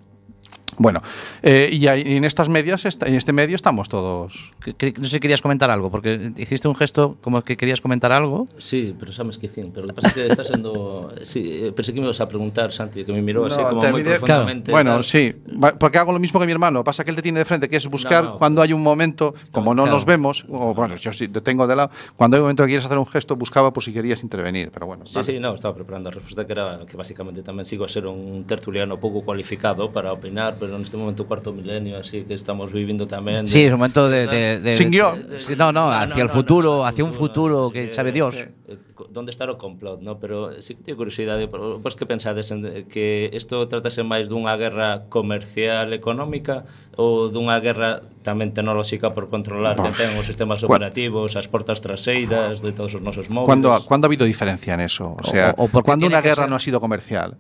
Bueno, 0.77 1.01
eh, 1.41 1.69
y 1.71 1.87
en 1.87 2.25
estas 2.25 2.49
medias, 2.49 2.85
esta- 2.85 3.07
en 3.07 3.15
este 3.15 3.31
medio 3.33 3.55
estamos 3.55 3.87
todos. 3.89 4.53
Que- 4.63 4.73
que- 4.73 4.93
No 4.97 5.05
sé 5.05 5.11
si 5.11 5.19
querías 5.19 5.41
comentar 5.41 5.69
algo, 5.71 5.89
porque 5.91 6.31
hiciste 6.37 6.67
un 6.67 6.75
gesto 6.75 7.15
como 7.21 7.41
que 7.43 7.55
querías 7.57 7.81
comentar 7.81 8.11
algo. 8.11 8.47
Sí, 8.57 8.95
pero 8.99 9.11
xa 9.11 9.23
me 9.23 9.31
esquecín. 9.31 9.71
Pero 9.71 9.85
o 9.85 9.89
que 9.89 9.95
pasa 9.95 10.09
é 10.11 10.13
que 10.13 10.23
está 10.27 10.43
sendo... 10.43 11.11
Sí, 11.23 11.41
eh, 11.67 11.71
pensé 11.71 11.93
que 11.93 11.99
me 11.99 12.07
ibas 12.07 12.19
a 12.21 12.27
preguntar, 12.27 12.71
Santi, 12.71 13.05
que 13.05 13.13
me 13.13 13.21
mirou 13.23 13.45
así 13.47 13.61
No, 13.61 13.69
como 13.71 13.81
moi 13.81 14.03
miré- 14.03 14.19
profundamente. 14.19 14.71
Bueno, 14.71 14.99
tal. 14.99 15.03
sí, 15.07 15.31
porque 15.79 15.97
hago 15.97 16.11
lo 16.11 16.19
mismo 16.19 16.39
que 16.39 16.45
mi 16.45 16.51
hermano. 16.51 16.83
Pasa 16.83 17.03
que 17.03 17.09
él 17.11 17.15
te 17.15 17.23
tiene 17.23 17.39
de 17.39 17.45
frente, 17.45 17.69
que 17.69 17.77
es 17.77 17.87
buscar 17.87 18.23
No, 18.23 18.29
no, 18.35 18.37
cuando 18.39 18.61
hay 18.61 18.73
un 18.73 18.83
momento, 18.83 19.33
como 19.51 19.73
no 19.73 19.83
claro. 19.83 19.95
nos 19.95 20.05
vemos, 20.05 20.43
o 20.49 20.73
bueno, 20.73 20.95
yo 20.99 21.13
sí 21.13 21.27
te 21.27 21.39
tengo 21.41 21.67
de 21.67 21.75
lado, 21.75 21.91
cuando 22.15 22.35
hay 22.37 22.39
un 22.41 22.45
momento 22.51 22.63
que 22.63 22.75
quieres 22.75 22.85
hacer 22.85 22.97
un 22.97 23.07
gesto, 23.07 23.35
buscaba 23.35 23.71
por 23.71 23.83
si 23.83 23.93
querías 23.93 24.23
intervenir, 24.23 24.71
pero 24.71 24.85
bueno. 24.87 25.05
Sí, 25.05 25.23
sí, 25.23 25.39
no, 25.39 25.55
estaba 25.55 25.73
preparando 25.75 26.09
a 26.09 26.11
resposta 26.11 26.45
que 26.45 26.51
era 26.53 26.79
que 26.87 26.97
básicamente 26.97 27.43
tamén 27.43 27.63
sigo 27.65 27.85
a 27.85 27.89
ser 27.91 28.05
un 28.07 28.43
tertuliano 28.43 28.99
pouco 28.99 29.23
cualificado 29.23 29.91
para 29.93 30.11
opinar, 30.11 30.55
pero 30.65 30.81
neste 30.81 30.97
momento 30.97 31.29
cuarto 31.29 31.53
milenio, 31.53 32.01
así 32.01 32.25
que 32.25 32.33
estamos 32.33 32.73
vivindo 32.73 33.05
tamén. 33.05 33.45
De, 33.45 33.53
sí, 33.53 33.61
é 33.61 33.69
un 33.69 33.77
momento 33.77 34.09
de, 34.09 34.25
de, 34.25 34.41
de, 34.57 34.73
Sin 34.73 34.89
guión. 34.89 35.21
De, 35.21 35.37
no, 35.53 35.69
ah, 35.69 35.71
no, 35.71 35.85
hacia 35.93 36.25
no, 36.25 36.25
no, 36.25 36.25
el 36.25 36.31
futuro, 36.33 36.69
no, 36.71 36.77
no, 36.81 36.85
hacia 36.89 37.03
un 37.05 37.13
futuro 37.13 37.69
que 37.69 37.85
eh, 37.85 37.93
sabe 37.93 38.09
Dios. 38.09 38.41
Eh, 38.41 38.77
donde 39.13 39.29
está 39.29 39.45
o 39.45 39.57
complot, 39.61 40.01
no? 40.01 40.17
pero 40.17 40.57
sí 40.61 40.73
que 40.73 40.81
teño 40.81 40.97
curiosidade, 40.97 41.45
pois 41.47 41.77
pues, 41.85 41.93
que 41.93 42.09
pensades 42.09 42.49
en, 42.49 42.89
que 42.89 43.29
isto 43.29 43.61
tratase 43.69 44.01
máis 44.01 44.25
dunha 44.25 44.57
guerra 44.57 45.05
comercial 45.05 45.93
económica 45.93 46.65
ou 46.97 47.29
dunha 47.29 47.61
guerra 47.61 48.01
tamén 48.25 48.57
tecnolóxica 48.57 49.13
por 49.13 49.29
controlar 49.29 49.77
que 49.77 49.93
ten 49.93 50.17
os 50.17 50.25
sistemas 50.25 50.65
operativos, 50.65 51.37
as 51.37 51.45
portas 51.45 51.77
traseiras 51.77 52.65
de 52.65 52.73
todos 52.73 52.97
os 52.97 53.03
nosos 53.05 53.29
móviles. 53.29 53.53
Cando 53.53 53.69
cando 53.85 54.03
ha 54.05 54.09
habido 54.09 54.25
diferencia 54.25 54.73
en 54.73 54.81
eso? 54.81 55.13
O 55.13 55.25
sea, 55.29 55.53
o, 55.61 55.69
o 55.69 55.69
por 55.69 55.85
cuando 55.85 56.09
una 56.09 56.25
guerra 56.25 56.47
ser... 56.47 56.49
no 56.49 56.57
ha 56.57 56.63
sido 56.63 56.81
comercial? 56.81 57.37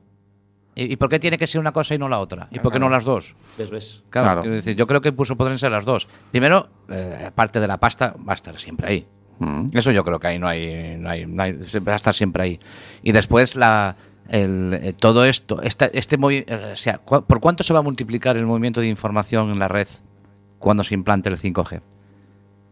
¿Y, 0.75 0.91
y 0.91 0.95
por 0.97 1.09
qué 1.09 1.19
tiene 1.19 1.37
que 1.37 1.47
ser 1.47 1.59
una 1.61 1.71
cosa 1.71 1.95
y 1.95 1.97
no 1.97 2.09
la 2.09 2.19
otra? 2.19 2.47
¿Y 2.51 2.59
por 2.59 2.71
qué 2.71 2.79
no 2.79 2.89
las 2.89 3.03
dos? 3.05 3.35
Ves, 3.57 3.69
ves? 3.69 4.03
Claro, 4.09 4.41
decir, 4.43 4.75
yo 4.75 4.85
creo 4.87 4.99
que 5.01 5.09
incluso 5.09 5.35
podrían 5.37 5.57
ser 5.57 5.71
las 5.71 5.85
dos. 5.85 6.07
Primero, 6.31 6.67
eh, 6.89 7.31
parte 7.33 7.59
de 7.59 7.67
la 7.67 7.77
pasta 7.79 8.15
va 8.27 8.33
a 8.33 8.35
estar 8.35 8.59
siempre 8.59 8.87
ahí. 8.87 9.07
Mm. 9.39 9.67
Eso 9.73 9.91
yo 9.91 10.03
creo 10.03 10.19
que 10.19 10.27
ahí 10.27 10.39
no 10.39 10.47
hay, 10.47 10.95
no 10.97 11.09
hay, 11.09 11.25
no 11.25 11.43
hay- 11.43 11.53
va 11.85 11.93
a 11.93 11.95
estar 11.95 12.13
siempre 12.13 12.43
ahí. 12.43 12.59
Y 13.03 13.11
después 13.13 13.55
la, 13.55 13.95
el, 14.29 14.73
eh, 14.81 14.93
todo 14.93 15.25
esto, 15.25 15.61
esta, 15.61 15.85
este 15.87 16.17
movi- 16.19 16.45
eh, 16.47 16.71
o 16.73 16.75
sea, 16.75 16.97
¿cu- 16.99 17.23
¿por 17.23 17.39
cuánto 17.39 17.63
se 17.63 17.73
va 17.73 17.79
a 17.79 17.83
multiplicar 17.83 18.35
el 18.37 18.45
movimiento 18.45 18.81
de 18.81 18.87
información 18.87 19.51
en 19.51 19.59
la 19.59 19.67
red 19.67 19.87
cuando 20.59 20.83
se 20.83 20.93
implante 20.93 21.29
el 21.29 21.37
5G? 21.37 21.81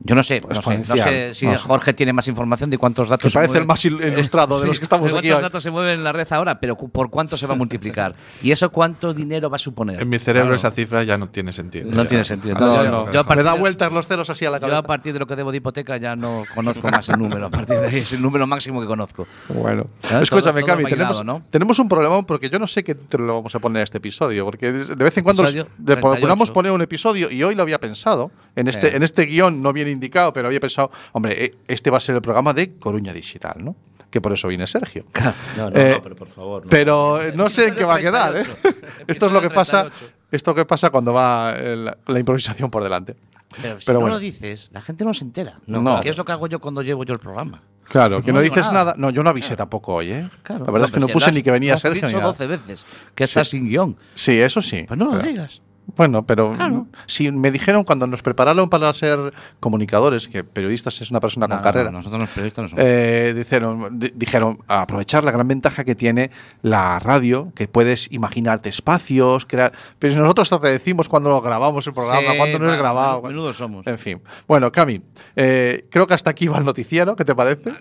Yo 0.05 0.15
no 0.15 0.23
sé, 0.23 0.41
no 0.41 0.61
sé, 0.61 0.77
no 0.79 0.85
sé 0.97 1.33
si 1.33 1.45
No 1.45 1.53
sé. 1.57 1.59
Jorge 1.59 1.93
tiene 1.93 2.11
más 2.11 2.27
información 2.27 2.69
de 2.69 2.77
cuántos 2.77 3.07
datos 3.09 3.23
Que 3.23 3.29
se 3.29 3.35
parece 3.35 3.57
el 3.59 3.63
mueven- 3.63 3.67
más 3.67 3.85
il- 3.85 4.01
ilustrado 4.13 4.59
de 4.59 4.67
los 4.67 4.77
que 4.79 4.83
estamos 4.85 5.11
de 5.11 5.17
aquí 5.17 5.27
cuántos 5.29 5.37
hoy. 5.37 5.43
datos 5.43 5.63
se 5.63 5.71
mueven 5.71 5.95
en 5.99 6.03
la 6.03 6.11
red 6.11 6.27
ahora, 6.31 6.59
pero 6.59 6.75
por 6.77 7.09
cuánto 7.09 7.37
se 7.37 7.47
va 7.47 7.53
a 7.53 7.57
multiplicar. 7.57 8.13
¿Y 8.41 8.51
eso 8.51 8.69
cuánto 8.69 9.13
dinero 9.13 9.49
va 9.49 9.55
a 9.55 9.59
suponer? 9.59 10.01
En 10.01 10.09
mi 10.09 10.19
cerebro 10.19 10.47
Claro. 10.49 10.55
esa 10.55 10.71
cifra 10.71 11.03
ya 11.03 11.17
no 11.17 11.29
tiene 11.29 11.51
sentido. 11.53 11.89
No 11.89 12.03
Ya. 12.03 12.09
tiene 12.09 12.23
sentido. 12.25 12.55
No, 12.59 12.83
yo- 12.83 13.11
yo 13.13 13.19
a 13.21 13.35
Me 13.35 13.43
da 13.43 13.53
vueltas 13.53 13.91
los 13.93 14.05
ceros 14.07 14.29
así 14.29 14.45
a 14.45 14.51
la 14.51 14.59
Yo 14.59 14.65
a 14.65 14.69
cabeza. 14.69 14.83
partir 14.87 15.13
de 15.13 15.19
lo 15.19 15.25
que 15.27 15.35
debo 15.35 15.51
de 15.51 15.57
hipoteca 15.57 15.97
ya 15.97 16.15
no 16.15 16.43
conozco 16.53 16.87
más 16.89 17.07
el 17.09 17.17
número. 17.19 17.45
A 17.47 17.49
partir 17.49 17.77
de 17.79 17.87
ahí 17.87 17.97
es 17.99 18.11
el 18.13 18.21
número 18.21 18.45
máximo 18.45 18.81
que 18.81 18.87
conozco. 18.87 19.25
Bueno, 19.49 19.87
¿Sabes? 20.01 20.23
escúchame, 20.23 20.61
Todo- 20.61 20.67
todo 20.67 20.77
Cami, 20.77 20.83
bailado, 20.83 21.17
tenemos, 21.19 21.41
tenemos 21.49 21.79
un 21.79 21.87
problemón 21.87 22.25
porque 22.25 22.49
yo 22.49 22.59
no 22.59 22.67
sé 22.67 22.83
qué 22.83 22.95
te 22.95 23.17
lo 23.17 23.35
vamos 23.35 23.55
a 23.55 23.59
poner 23.59 23.79
a 23.79 23.83
este 23.83 23.99
episodio, 23.99 24.43
porque 24.45 24.71
de 24.71 24.95
vez 24.95 25.17
en 25.17 25.23
cuando 25.23 25.43
le 25.43 25.51
38. 25.51 26.01
procuramos 26.01 26.51
poner 26.51 26.71
un 26.73 26.81
episodio 26.81 27.31
y 27.31 27.41
hoy 27.43 27.55
lo 27.55 27.63
había 27.63 27.79
pensado, 27.79 28.31
en 28.55 28.67
este, 28.67 28.95
en 28.95 29.03
este 29.03 29.23
guion 29.25 29.61
no 29.61 29.71
viene 29.73 29.92
indicado, 29.93 30.33
pero 30.33 30.47
había 30.47 30.59
pensado, 30.59 30.91
hombre, 31.13 31.45
eh, 31.45 31.55
este 31.67 31.89
va 31.89 31.97
a 31.97 32.01
ser 32.01 32.15
el 32.15 32.21
programa 32.21 32.53
de 32.53 32.75
Coruña 32.77 33.13
Digital, 33.13 33.55
¿no? 33.63 33.75
Que 34.09 34.21
por 34.21 34.31
eso 34.33 34.47
viene 34.47 34.67
Sergio. 34.67 35.05
No, 35.57 35.69
no, 35.69 35.77
Eh, 35.79 35.91
no, 35.95 36.03
pero 36.03 36.15
por 36.15 36.27
favor. 36.27 36.63
No. 36.63 36.69
Pero 36.69 37.21
eh, 37.21 37.31
no 37.35 37.49
sé 37.49 37.69
en 37.69 37.75
qué 37.75 37.83
va 37.85 37.95
a 37.95 37.99
quedar, 37.99 38.35
¿eh? 38.37 38.45
Esto 39.07 39.27
es 39.27 39.31
lo 39.31 39.41
que 39.41 39.49
pasa, 39.49 39.83
38. 39.83 40.13
esto 40.31 40.53
que 40.55 40.65
pasa 40.65 40.89
cuando 40.89 41.13
va 41.13 41.53
eh, 41.57 41.75
la, 41.75 41.97
la 42.05 42.19
improvisación 42.19 42.69
por 42.69 42.83
delante. 42.83 43.15
Pero 43.61 43.79
si 43.79 43.85
Pero 43.85 43.99
no 43.99 44.01
bueno. 44.01 44.15
lo 44.15 44.19
dices, 44.19 44.69
la 44.73 44.81
gente 44.81 45.05
no 45.05 45.13
se 45.13 45.23
entera. 45.23 45.59
No. 45.67 45.81
No. 45.81 46.01
Que 46.01 46.09
es 46.09 46.17
lo 46.17 46.25
que 46.25 46.31
hago 46.31 46.47
yo 46.47 46.59
cuando 46.59 46.81
llevo 46.81 47.03
yo 47.03 47.13
el 47.13 47.19
programa. 47.19 47.61
Claro, 47.87 48.23
que 48.23 48.31
No 48.33 48.39
dices 48.41 48.67
nada. 48.67 48.73
nada. 48.85 48.95
No, 48.97 49.09
yo 49.11 49.21
no 49.23 49.29
avisé 49.29 49.55
tampoco 49.55 49.93
hoy, 49.95 50.11
¿eh? 50.11 50.29
Claro. 50.41 50.65
la 50.65 50.71
verdad 50.71 50.87
es 50.89 50.93
que 50.93 50.99
no 50.99 51.07
si 51.07 51.13
puse 51.13 51.29
has- 51.29 51.35
ni 51.35 51.43
que 51.43 51.51
venía 51.51 51.77
Sergio. 51.77 52.01
ni 52.01 52.07
dicho 52.07 52.17
nada. 52.17 52.27
12 52.31 52.47
veces 52.47 52.85
que 53.13 53.25
estás 53.25 53.49
sin 53.49 53.67
guion. 53.67 53.95
Sí, 54.15 54.39
eso 54.39 54.61
sí. 54.61 54.85
Pues 54.87 54.97
no 54.97 55.05
lo 55.13 55.19
digas. 55.19 55.61
Bueno, 55.95 56.25
pero 56.25 56.53
Claro. 56.53 56.87
si 57.07 57.29
me 57.29 57.51
dijeron 57.51 57.83
cuando 57.83 58.07
nos 58.07 58.21
prepararon 58.23 58.69
para 58.69 58.91
ser 58.93 59.33
comunicadores, 59.59 60.27
que 60.27 60.43
periodistas 60.43 61.01
es 61.01 61.11
una 61.11 61.19
persona 61.19 61.45
No, 61.45 61.55
con 61.55 61.57
no, 61.57 61.63
carrera, 61.63 61.91
no, 61.91 61.97
nosotros 61.97 62.21
los 62.21 62.29
periodistas 62.29 62.63
no 62.63 62.69
somos. 62.69 62.85
eh, 62.87 63.33
dijeron, 63.35 63.99
di- 63.99 64.13
dijeron 64.15 64.59
aprovechar 64.67 65.23
la 65.23 65.31
gran 65.31 65.47
ventaja 65.47 65.83
que 65.83 65.93
tiene 65.93 66.31
la 66.61 66.99
radio, 66.99 67.51
que 67.53 67.67
puedes 67.67 68.11
imaginarte 68.11 68.69
espacios, 68.69 69.45
crear. 69.45 69.73
Pero 69.99 70.13
si 70.13 70.19
nosotros 70.19 70.49
te 70.61 70.67
decimos 70.69 71.09
cuando 71.09 71.29
lo 71.29 71.41
grabamos 71.41 71.85
el 71.85 71.93
programa, 71.93 72.31
Sí, 72.31 72.37
cuando 72.37 72.59
no 72.59 72.71
es 72.71 72.77
grabado. 72.79 73.21
menu- 73.21 73.27
Menudos 73.27 73.57
somos. 73.57 73.85
En 73.85 73.99
fin. 73.99 74.21
Bueno, 74.47 74.71
Cami, 74.71 75.01
eh, 75.35 75.85
creo 75.91 76.07
que 76.07 76.13
hasta 76.13 76.29
aquí 76.29 76.47
va 76.47 76.57
el 76.59 76.65
noticiero, 76.65 77.15
¿qué 77.15 77.25
te 77.25 77.35
parece? 77.35 77.71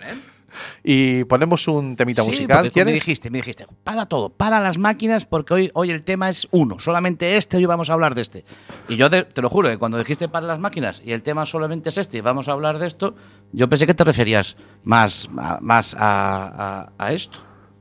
Y 0.83 1.23
ponemos 1.25 1.67
un 1.67 1.95
temita 1.95 2.21
Sí, 2.23 2.29
musical, 2.31 2.71
¿quieres? 2.71 2.91
Me 2.91 2.93
dijiste, 2.95 3.29
me 3.29 3.37
dijiste, 3.39 3.65
para 3.83 4.05
todo, 4.05 4.29
para 4.29 4.59
las 4.59 4.77
máquinas, 4.77 5.25
porque 5.25 5.53
hoy, 5.53 5.71
hoy 5.73 5.91
el 5.91 6.03
tema 6.03 6.29
es 6.29 6.47
uno, 6.51 6.79
solamente 6.79 7.37
este, 7.37 7.57
hoy 7.57 7.65
vamos 7.65 7.89
a 7.89 7.93
hablar 7.93 8.15
de 8.15 8.21
este. 8.21 8.45
Y 8.87 8.95
yo 8.95 9.09
te, 9.09 9.23
te 9.23 9.41
lo 9.41 9.49
juro, 9.49 9.69
que 9.69 9.77
cuando 9.77 9.97
dijiste 9.97 10.27
para 10.29 10.47
las 10.47 10.59
máquinas 10.59 11.01
y 11.05 11.11
el 11.11 11.21
tema 11.23 11.45
solamente 11.45 11.89
es 11.89 11.97
este 11.97 12.17
y 12.17 12.21
vamos 12.21 12.47
a 12.47 12.51
hablar 12.53 12.79
de 12.79 12.87
esto, 12.87 13.15
yo 13.51 13.67
pensé 13.69 13.85
que 13.87 13.93
te 13.93 14.03
referías 14.03 14.55
más 14.83 15.29
a, 15.37 15.59
más 15.61 15.95
a, 15.97 16.81
a- 16.87 16.91
a 16.97 17.13
esto. 17.13 17.37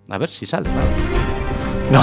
A 0.09 0.19
ver 0.19 0.29
si 0.31 0.47
sale. 0.47 0.69
¿vale? 0.69 0.89
No. 1.91 2.03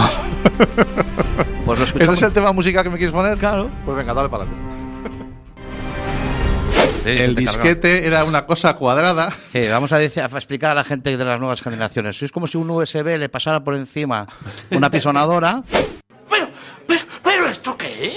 Pues 1.65 1.79
lo 1.79 1.86
¿Este 2.01 2.03
es 2.13 2.21
el 2.21 2.32
tema 2.34 2.51
musical 2.51 2.84
que 2.84 2.89
me 2.89 2.97
quieres 2.97 3.13
poner? 3.13 3.38
Claro. 3.38 3.69
Pues 3.86 3.97
venga, 3.97 4.13
dale 4.13 4.29
para 4.29 4.43
adelante. 4.43 4.79
Sí, 7.17 7.24
El 7.24 7.36
disquete 7.36 8.06
era 8.08 8.24
una 8.24 8.45
cosa 8.45 8.76
cuadrada. 8.76 9.32
Sí, 9.52 9.67
vamos 9.67 9.91
a, 9.91 10.00
decir- 10.00 10.22
a 10.24 10.26
explicar 10.28 10.72
a 10.72 10.76
la 10.76 10.84
gente 10.84 11.15
de 11.17 11.26
las 11.26 11.39
nuevas 11.39 11.62
generaciones. 11.62 12.22
Es 12.22 12.32
como 12.32 12.48
si 12.48 12.58
un 12.58 12.69
USB 12.69 13.17
le 13.17 13.30
pasara 13.30 13.63
por 13.63 13.76
encima 13.76 14.28
una 14.72 14.89
pisonadora. 14.89 15.63
Pero, 16.30 16.50
pero, 16.88 17.02
pero, 17.24 17.48
¿esto 17.48 17.76
qué 17.78 18.08
es? 18.08 18.13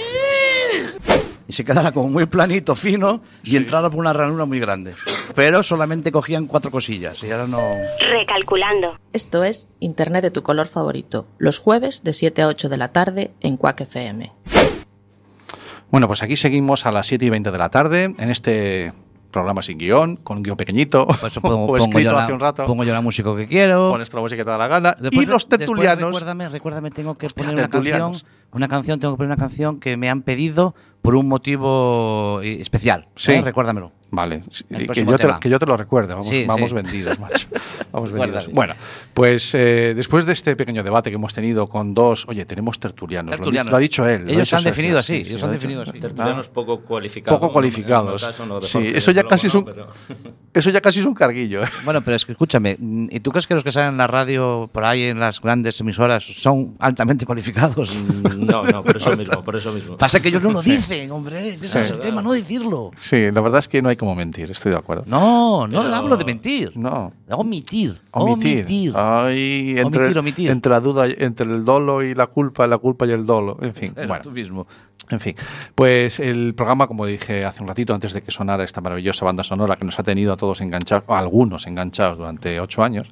y 1.45 1.51
se 1.51 1.65
quedara 1.65 1.91
como 1.91 2.09
muy 2.09 2.25
planito, 2.25 2.73
fino, 2.73 3.21
y 3.43 3.57
entrara 3.57 3.89
por 3.89 3.99
una 3.99 4.13
ranura 4.13 4.45
muy 4.45 4.59
grande. 4.59 4.95
Pero 5.35 5.61
solamente 5.61 6.11
cogían 6.11 6.47
cuatro 6.47 6.71
cosillas 6.71 7.21
y 7.23 7.31
ahora 7.31 7.47
no... 7.47 7.59
Recalculando. 7.99 8.97
Esto 9.11 9.43
es 9.43 9.67
Internet 9.79 10.23
de 10.23 10.31
tu 10.31 10.41
color 10.41 10.67
favorito, 10.67 11.27
los 11.37 11.59
jueves 11.59 12.01
de 12.03 12.13
7 12.13 12.43
a 12.43 12.47
8 12.47 12.69
de 12.69 12.77
la 12.77 12.91
tarde 12.93 13.31
en 13.41 13.57
Quack 13.57 13.81
FM. 13.81 14.31
Bueno, 15.93 16.07
pues 16.07 16.23
aquí 16.23 16.35
seguimos 16.37 16.87
a 16.87 16.91
las 16.91 17.05
7 17.05 17.23
y 17.23 17.29
20 17.29 17.51
de 17.51 17.57
la 17.59 17.69
tarde 17.69 18.15
en 18.17 18.29
este 18.31 18.93
programa 19.29 19.61
sin 19.61 19.77
guion, 19.77 20.15
con 20.15 20.37
un 20.37 20.43
guion 20.43 20.57
pequeñito, 20.57 21.05
Por 21.05 21.27
eso 21.27 21.39
pongo, 21.39 21.65
o 21.71 21.77
pongo 21.77 21.99
la, 21.99 22.23
hace 22.23 22.33
un 22.33 22.39
rato, 22.39 22.65
pongo 22.65 22.83
yo 22.83 22.93
la 22.93 23.01
música 23.01 23.35
que 23.35 23.45
quiero. 23.45 23.91
pones 23.91 24.11
la 24.11 24.19
música 24.19 24.37
que 24.37 24.43
te 24.43 24.49
da 24.49 24.57
la 24.57 24.67
gana, 24.67 24.97
Después- 24.99 25.21
y 25.21 25.25
los 25.27 25.47
después 25.47 25.59
tertulianos, 25.59 26.05
recuérdame, 26.07 26.49
recuérdame, 26.49 26.89
tengo 26.89 27.13
que 27.13 27.27
Hostia, 27.27 27.43
poner 27.45 27.59
una 27.59 27.69
canción. 27.69 28.15
Una 28.53 28.67
canción, 28.67 28.99
tengo 28.99 29.13
que 29.13 29.17
poner 29.17 29.27
una 29.31 29.37
canción 29.37 29.79
que 29.79 29.97
me 29.97 30.09
han 30.09 30.21
pedido 30.21 30.75
por 31.01 31.15
un 31.15 31.27
motivo 31.27 32.39
eh, 32.43 32.59
especial. 32.61 33.07
Sí. 33.15 33.33
¿eh? 33.33 33.41
Recuérdamelo. 33.41 33.91
Vale, 34.15 34.43
sí, 34.51 34.63
que 34.65 35.03
yo, 35.05 35.17
te, 35.17 35.27
que 35.41 35.49
yo 35.49 35.57
te 35.57 35.65
lo 35.65 35.75
recuerde. 35.75 36.09
Vamos, 36.13 36.27
Sí, 36.27 36.45
vamos 36.47 36.69
sí. 36.69 36.75
vendidos, 36.75 37.19
macho. 37.19 37.47
Vamos 37.91 38.11
vendidos. 38.11 38.51
Bueno, 38.51 38.73
pues 39.13 39.53
eh, 39.55 39.93
después 39.95 40.25
de 40.27 40.33
este 40.33 40.55
pequeño 40.55 40.83
debate 40.83 41.09
que 41.11 41.15
hemos 41.15 41.33
tenido 41.33 41.67
con 41.67 41.93
dos. 41.95 42.25
Oye, 42.27 42.45
tenemos 42.45 42.79
tertulianos. 42.79 43.29
lo 43.31 43.33
ha 43.33 43.37
di- 43.37 43.39
Tertulianos. 43.41 43.71
Lo, 43.71 43.77
ha 43.77 43.79
dicho 43.79 44.07
él. 44.07 44.23
Ellos 44.29 44.41
dicho 44.47 44.57
han 44.57 44.63
definido 44.63 44.97
así, 44.99 45.17
Sí, 45.19 45.23
sí, 45.25 45.29
ellos 45.31 45.41
lo 45.41 45.47
han 45.47 45.53
definido 45.53 45.81
así. 45.81 45.99
Tertulianos 45.99 46.47
poco 46.47 46.81
cualificados. 46.81 47.39
Poco 47.39 47.53
cualificados. 47.53 48.23
Caso, 48.25 48.45
no, 48.45 48.61
Sí, 48.61 48.91
eso 48.95 49.11
ya 49.11 49.23
casi 49.23 49.47
es 49.47 49.53
un- 49.55 49.65
no, 49.65 49.73
pero- 49.73 49.87
Eso 50.53 50.69
ya 50.69 50.81
casi 50.81 50.99
es 50.99 51.05
un 51.07 51.13
carguillo. 51.15 51.63
¿eh? 51.63 51.69
Bueno, 51.83 52.01
pero 52.03 52.15
es 52.15 52.25
que 52.25 52.31
escúchame, 52.33 52.77
¿y 52.79 53.19
tú 53.19 53.31
crees 53.31 53.47
que 53.47 53.55
los 53.55 53.63
que 53.63 53.71
salen 53.71 53.89
en 53.91 53.97
la 53.97 54.05
radio 54.07 54.69
por 54.71 54.85
ahí 54.85 55.03
en 55.05 55.19
las 55.19 55.41
grandes 55.41 55.79
emisoras 55.81 56.23
son 56.23 56.75
altamente 56.79 57.25
cualificados? 57.25 57.95
No, 58.45 58.63
no, 58.63 58.83
por 58.83 58.97
eso 58.97 59.11
mismo, 59.17 59.43
por 59.43 59.55
eso 59.55 59.71
mismo. 59.71 59.97
Pasa 59.97 60.19
que 60.21 60.29
ellos 60.29 60.41
no 60.41 60.51
lo 60.51 60.61
dicen, 60.61 61.11
hombre. 61.11 61.49
Ese 61.53 61.81
es 61.83 61.91
el 61.91 61.99
tema, 61.99 62.21
no 62.21 62.31
decirlo. 62.33 62.91
Sí, 62.99 63.31
la 63.31 63.41
verdad 63.41 63.59
es 63.59 63.67
que 63.67 63.81
no 63.81 63.89
hay 63.89 63.95
como 63.95 64.15
mentir, 64.15 64.51
estoy 64.51 64.71
de 64.71 64.77
acuerdo. 64.77 65.03
No, 65.07 65.67
no 65.67 65.81
Pero- 65.81 65.95
hablo 65.95 66.17
de 66.17 66.25
mentir. 66.25 66.71
No. 66.75 67.11
Omitir. 67.29 67.99
Omitir. 68.11 68.59
Omitir. 68.59 68.93
Ay, 68.95 69.75
entre, 69.77 70.01
Omitir, 70.03 70.19
omitir. 70.19 70.49
entre 70.49 70.69
la 70.71 70.79
duda, 70.79 71.05
entre 71.17 71.45
el 71.51 71.63
dolo 71.65 72.03
y 72.03 72.13
la 72.15 72.27
culpa, 72.27 72.67
la 72.67 72.77
culpa 72.77 73.05
y 73.07 73.11
el 73.11 73.25
dolo. 73.25 73.57
En 73.61 73.73
fin, 73.73 73.93
bueno. 73.95 74.19
tú 74.21 74.31
mismo. 74.31 74.67
En 75.09 75.19
fin, 75.19 75.35
pues 75.75 76.19
el 76.19 76.53
programa, 76.55 76.87
como 76.87 77.05
dije 77.05 77.43
hace 77.43 77.61
un 77.61 77.67
ratito, 77.67 77.93
antes 77.93 78.13
de 78.13 78.21
que 78.21 78.31
sonara 78.31 78.63
esta 78.63 78.79
maravillosa 78.79 79.25
banda 79.25 79.43
sonora 79.43 79.75
que 79.75 79.83
nos 79.83 79.99
ha 79.99 80.03
tenido 80.03 80.31
a 80.31 80.37
todos 80.37 80.61
enganchados, 80.61 81.03
a 81.09 81.19
algunos 81.19 81.67
enganchados 81.67 82.17
durante 82.17 82.59
ocho 82.61 82.83
años, 82.83 83.09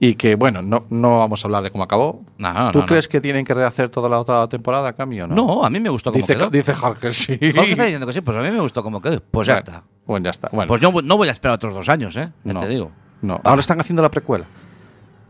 y 0.00 0.14
que, 0.14 0.36
bueno, 0.36 0.62
no, 0.62 0.86
no 0.90 1.18
vamos 1.18 1.44
a 1.44 1.48
hablar 1.48 1.62
de 1.64 1.70
cómo 1.70 1.82
acabó. 1.84 2.24
No, 2.38 2.52
no, 2.52 2.72
¿Tú 2.72 2.80
no, 2.80 2.86
crees 2.86 3.08
que 3.08 3.20
tienen 3.20 3.44
que 3.44 3.52
rehacer 3.54 3.88
toda 3.88 4.08
la 4.08 4.20
otra 4.20 4.48
temporada 4.48 4.88
a 4.88 4.92
cambio 4.92 5.24
o 5.24 5.26
no? 5.26 5.34
No, 5.34 5.64
a 5.64 5.70
mí 5.70 5.80
me 5.80 5.88
gustó 5.88 6.12
como 6.12 6.22
dice, 6.22 6.36
quedó. 6.36 6.50
dice 6.50 6.74
Jorge, 6.74 7.10
sí. 7.12 7.38
Jorge 7.54 7.72
está 7.72 7.84
diciendo 7.84 8.06
que 8.06 8.12
sí, 8.12 8.20
pues 8.20 8.36
a 8.36 8.40
mí 8.40 8.50
me 8.50 8.60
gustó 8.60 8.82
como 8.82 9.00
quedó. 9.02 9.20
Pues 9.20 9.48
ya 9.48 9.56
está. 9.56 9.82
Bueno, 10.06 10.24
ya 10.24 10.30
está. 10.30 10.48
Bueno, 10.52 10.68
Pues 10.68 10.80
yo 10.80 10.92
no 11.02 11.16
voy 11.16 11.28
a 11.28 11.32
esperar 11.32 11.56
otros 11.56 11.74
dos 11.74 11.88
años, 11.88 12.14
¿eh? 12.16 12.30
Ya 12.44 12.52
no, 12.52 12.60
te 12.60 12.68
digo. 12.68 12.92
No. 13.22 13.40
Ahora 13.42 13.60
están 13.60 13.80
haciendo 13.80 14.02
la 14.02 14.10
precuela. 14.10 14.46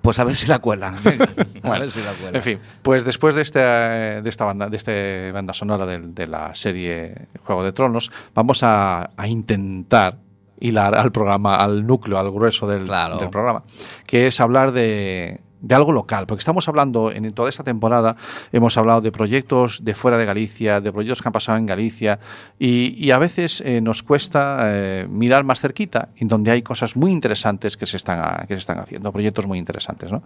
Pues 0.02 0.18
a 0.20 0.24
ver 0.24 0.36
si 0.36 0.46
la 0.46 0.58
cuelan. 0.60 0.94
a 1.62 1.78
ver 1.78 1.90
si 1.90 2.00
la 2.00 2.12
cuelan. 2.12 2.36
En 2.36 2.42
fin, 2.42 2.58
pues 2.82 3.04
después 3.04 3.34
de, 3.34 3.42
este, 3.42 3.58
de 3.58 4.28
esta 4.28 4.44
banda, 4.44 4.68
de 4.68 4.76
este 4.76 5.32
banda 5.32 5.52
sonora 5.54 5.86
del- 5.86 6.14
de, 6.14 6.26
la 6.26 6.54
serie 6.54 7.26
Juego 7.44 7.64
de 7.64 7.72
Tronos, 7.72 8.10
vamos 8.34 8.62
a, 8.62 9.10
a 9.16 9.26
intentar 9.26 10.18
hilar 10.60 10.94
al 10.96 11.12
programa, 11.12 11.56
al 11.56 11.86
núcleo, 11.86 12.18
al 12.18 12.30
grueso 12.30 12.66
del, 12.66 12.84
Claro. 12.84 13.16
del 13.18 13.30
programa, 13.30 13.62
que 14.06 14.26
es 14.26 14.40
hablar 14.40 14.72
de, 14.72 15.40
de 15.60 15.74
algo 15.74 15.92
local, 15.92 16.26
porque 16.26 16.40
estamos 16.40 16.68
hablando 16.68 17.10
en 17.10 17.30
toda 17.32 17.50
esta 17.50 17.64
temporada, 17.64 18.16
hemos 18.52 18.76
hablado 18.76 19.00
de 19.00 19.12
proyectos 19.12 19.84
de 19.84 19.94
fuera 19.94 20.18
de 20.18 20.24
Galicia, 20.24 20.80
de 20.80 20.92
proyectos 20.92 21.22
que 21.22 21.28
han 21.28 21.32
pasado 21.32 21.58
en 21.58 21.66
Galicia, 21.66 22.18
y, 22.58 22.94
y 23.04 23.10
a 23.10 23.18
veces 23.18 23.60
eh, 23.64 23.80
nos 23.80 24.02
cuesta 24.02 24.60
eh, 24.64 25.06
mirar 25.08 25.44
más 25.44 25.60
cerquita, 25.60 26.08
en 26.16 26.28
donde 26.28 26.50
hay 26.50 26.62
cosas 26.62 26.96
muy 26.96 27.12
interesantes 27.12 27.76
que 27.76 27.86
se 27.86 27.96
están, 27.96 28.46
que 28.46 28.54
se 28.54 28.60
están 28.60 28.78
haciendo, 28.78 29.12
proyectos 29.12 29.46
muy 29.46 29.58
interesantes. 29.58 30.12
¿no? 30.12 30.22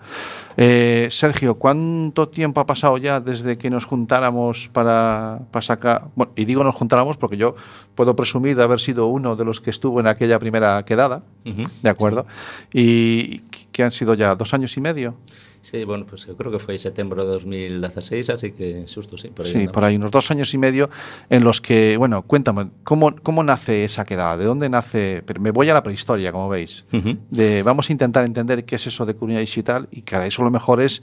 Eh, 0.57 1.09
Sergio, 1.11 1.55
¿cuánto 1.57 2.29
tiempo 2.29 2.61
ha 2.61 2.67
pasado 2.67 2.99
ya 2.99 3.21
desde 3.21 3.59
que 3.59 3.71
nos 3.71 3.85
juntáramos 3.85 4.69
para, 4.73 5.41
para 5.51 5.63
sacar? 5.63 6.05
Bueno, 6.15 6.33
y 6.37 6.45
digo 6.45 6.65
nos 6.65 6.75
juntáramos 6.75 7.17
porque 7.17 7.37
yo 7.37 7.55
puedo 7.95 8.17
presumir 8.17 8.57
de 8.57 8.63
haber 8.63 8.81
sido 8.81 9.07
uno 9.07 9.37
de 9.37 9.45
los 9.45 9.61
que 9.61 9.71
estuvo 9.71 10.01
en 10.01 10.07
aquella 10.07 10.39
primera 10.39 10.83
quedada. 10.85 11.23
¿de 11.45 11.91
acuerdo? 11.91 12.27
Y 12.73 13.41
que 13.73 13.83
han 13.83 13.91
sido 13.93 14.15
ya 14.15 14.35
dos 14.37 14.55
años 14.55 14.77
y 14.77 14.81
medio. 14.81 15.17
Sí, 15.63 15.85
bueno, 15.85 16.05
pues 16.07 16.27
yo 16.27 16.37
creo 16.37 16.51
que 16.51 16.59
fue 16.59 16.77
septiembre 16.77 17.23
de 17.23 17.29
2016, 17.29 18.31
así 18.31 18.51
que 18.51 18.89
susto, 18.89 19.17
sí, 19.17 19.29
por 19.29 19.47
ahí 19.47 19.53
Sí, 19.53 19.59
andamos. 19.59 19.73
por 19.75 19.85
ahí 19.85 19.95
unos 19.97 20.11
dos 20.11 20.29
años 20.33 20.53
y 20.55 20.59
medio 20.59 20.91
en 21.31 21.45
los 21.45 21.61
que, 21.61 21.97
bueno, 21.97 22.23
cuéntame, 22.23 22.69
¿cómo, 22.83 23.15
cómo 23.23 23.45
nace 23.45 23.85
esa 23.85 24.05
quedada? 24.05 24.37
¿De 24.37 24.45
dónde 24.45 24.69
nace? 24.69 25.23
Pero 25.25 25.41
me 25.41 25.53
voy 25.53 25.71
a 25.71 25.75
la 25.75 25.83
prehistoria, 25.85 26.33
como 26.33 26.49
veis. 26.49 26.85
Ujú. 26.93 27.17
De, 27.31 27.63
vamos 27.63 27.89
a 27.89 27.93
intentar 27.93 28.25
entender 28.25 28.65
qué 28.65 28.75
es 28.75 28.87
eso 28.89 29.07
de 29.07 29.15
Coruña 29.15 29.39
Digital 29.39 29.87
y 29.93 30.03
que 30.03 30.27
eso 30.27 30.43
lo 30.43 30.51
mejor 30.51 30.81
es 30.81 31.01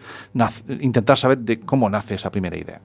intentar 0.82 1.18
saber 1.18 1.38
de 1.38 1.62
cómo 1.62 1.90
nace 1.90 2.16
esa 2.16 2.30
primera 2.30 2.58
idea. 2.58 2.82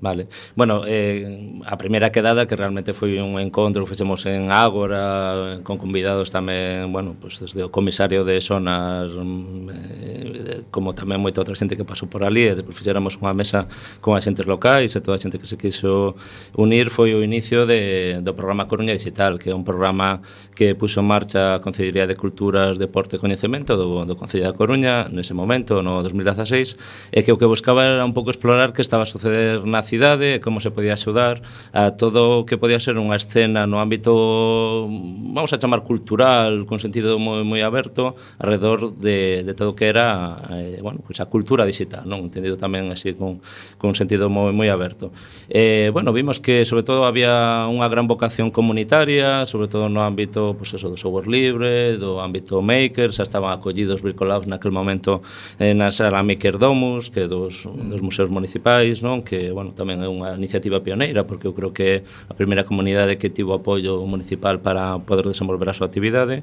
Vale. 0.00 0.28
Bueno, 0.54 0.82
eh, 0.86 1.58
a 1.66 1.76
primeira 1.76 2.12
quedada 2.14 2.46
que 2.46 2.54
realmente 2.54 2.94
foi 2.94 3.18
un 3.18 3.34
encontro 3.42 3.82
que 3.82 3.90
fixemos 3.90 4.22
en 4.30 4.54
Ágora 4.54 5.58
con 5.66 5.74
convidados 5.74 6.30
tamén, 6.30 6.94
bueno, 6.94 7.18
pues 7.18 7.42
desde 7.42 7.66
o 7.66 7.74
comisario 7.74 8.22
de 8.22 8.38
Sonar 8.38 9.10
mm, 9.10 9.66
eh, 9.74 10.62
como 10.70 10.94
tamén 10.94 11.18
moita 11.18 11.42
outra 11.42 11.58
xente 11.58 11.74
que 11.74 11.82
pasou 11.82 12.06
por 12.06 12.22
ali 12.22 12.46
e 12.46 12.54
depois 12.54 12.78
fixéramos 12.78 13.18
unha 13.18 13.34
mesa 13.34 13.66
con 13.98 14.14
axentes 14.14 14.46
locais 14.46 14.94
e 14.94 15.02
toda 15.02 15.18
a 15.18 15.22
xente 15.22 15.42
que 15.42 15.50
se 15.50 15.58
quiso 15.58 16.14
unir 16.54 16.94
foi 16.94 17.18
o 17.18 17.26
inicio 17.26 17.66
de, 17.66 18.22
do 18.22 18.38
programa 18.38 18.70
Coruña 18.70 18.94
Digital 18.94 19.34
que 19.42 19.50
é 19.50 19.54
un 19.54 19.66
programa 19.66 20.22
que 20.54 20.78
puxo 20.78 21.02
en 21.02 21.10
marcha 21.10 21.58
a 21.58 21.60
Concellería 21.60 22.06
de 22.06 22.14
Culturas, 22.14 22.78
Deporte 22.78 23.18
e 23.18 23.18
Coñecemento 23.18 23.74
do, 23.74 24.06
do 24.06 24.14
Concello 24.14 24.46
da 24.46 24.54
Coruña 24.54 25.10
nese 25.10 25.34
momento, 25.34 25.82
no 25.82 26.06
2016 26.06 27.10
e 27.10 27.26
que 27.26 27.34
o 27.34 27.38
que 27.38 27.50
buscaba 27.50 27.82
era 27.82 28.06
un 28.06 28.14
pouco 28.14 28.30
explorar 28.30 28.70
que 28.70 28.78
estaba 28.78 29.02
a 29.02 29.10
suceder 29.10 29.66
na 29.66 29.87
cidade 29.88 30.36
e 30.36 30.40
como 30.44 30.60
se 30.60 30.68
podía 30.68 31.00
axudar 31.00 31.40
a 31.72 31.96
todo 31.96 32.44
o 32.44 32.46
que 32.46 32.60
podía 32.60 32.76
ser 32.76 33.00
unha 33.00 33.16
escena 33.16 33.64
no 33.64 33.80
ámbito, 33.80 34.84
vamos 35.32 35.48
a 35.50 35.58
chamar 35.58 35.88
cultural, 35.88 36.68
con 36.68 36.76
sentido 36.76 37.16
moi, 37.16 37.40
moi 37.48 37.64
aberto, 37.64 38.12
alrededor 38.36 38.92
de, 39.00 39.48
de 39.48 39.52
todo 39.56 39.72
o 39.72 39.76
que 39.78 39.88
era 39.88 40.36
eh, 40.52 40.84
bueno, 40.84 41.00
pois 41.00 41.16
pues 41.16 41.24
a 41.24 41.32
cultura 41.32 41.64
digital, 41.64 42.04
non 42.04 42.28
entendido 42.28 42.60
tamén 42.60 42.92
así 42.92 43.16
con, 43.16 43.40
con 43.80 43.96
sentido 43.96 44.28
moi, 44.28 44.52
moi 44.52 44.68
aberto. 44.68 45.08
Eh, 45.48 45.88
bueno, 45.96 46.12
vimos 46.12 46.44
que 46.44 46.68
sobre 46.68 46.84
todo 46.84 47.08
había 47.08 47.64
unha 47.64 47.88
gran 47.88 48.04
vocación 48.04 48.52
comunitaria, 48.52 49.48
sobre 49.48 49.72
todo 49.72 49.88
no 49.88 50.04
ámbito 50.04 50.52
pois 50.52 50.74
pues 50.74 50.82
eso, 50.82 50.92
do 50.92 51.00
software 51.00 51.30
libre, 51.30 51.96
do 51.96 52.20
ámbito 52.20 52.60
maker, 52.60 53.14
xa 53.14 53.24
estaban 53.24 53.54
acollidos 53.54 54.02
Bricolabs 54.04 54.50
naquel 54.50 54.74
momento 54.74 55.22
eh, 55.56 55.72
na 55.72 55.94
sala 55.94 56.22
Maker 56.22 56.58
Domus, 56.58 57.10
que 57.10 57.30
dos, 57.30 57.64
dos 57.64 58.02
museos 58.02 58.28
municipais, 58.28 59.00
non? 59.00 59.22
que 59.22 59.54
bueno, 59.54 59.72
tamén 59.78 60.02
é 60.02 60.10
unha 60.10 60.34
iniciativa 60.34 60.82
pioneira 60.82 61.22
porque 61.22 61.46
eu 61.46 61.54
creo 61.54 61.70
que 61.70 61.86
é 61.86 61.96
a 62.26 62.34
primeira 62.34 62.66
comunidade 62.66 63.14
que 63.14 63.30
tivo 63.30 63.54
apoio 63.54 64.02
municipal 64.02 64.58
para 64.58 64.98
poder 64.98 65.30
desenvolver 65.30 65.70
a 65.70 65.74
súa 65.78 65.86
actividade. 65.86 66.42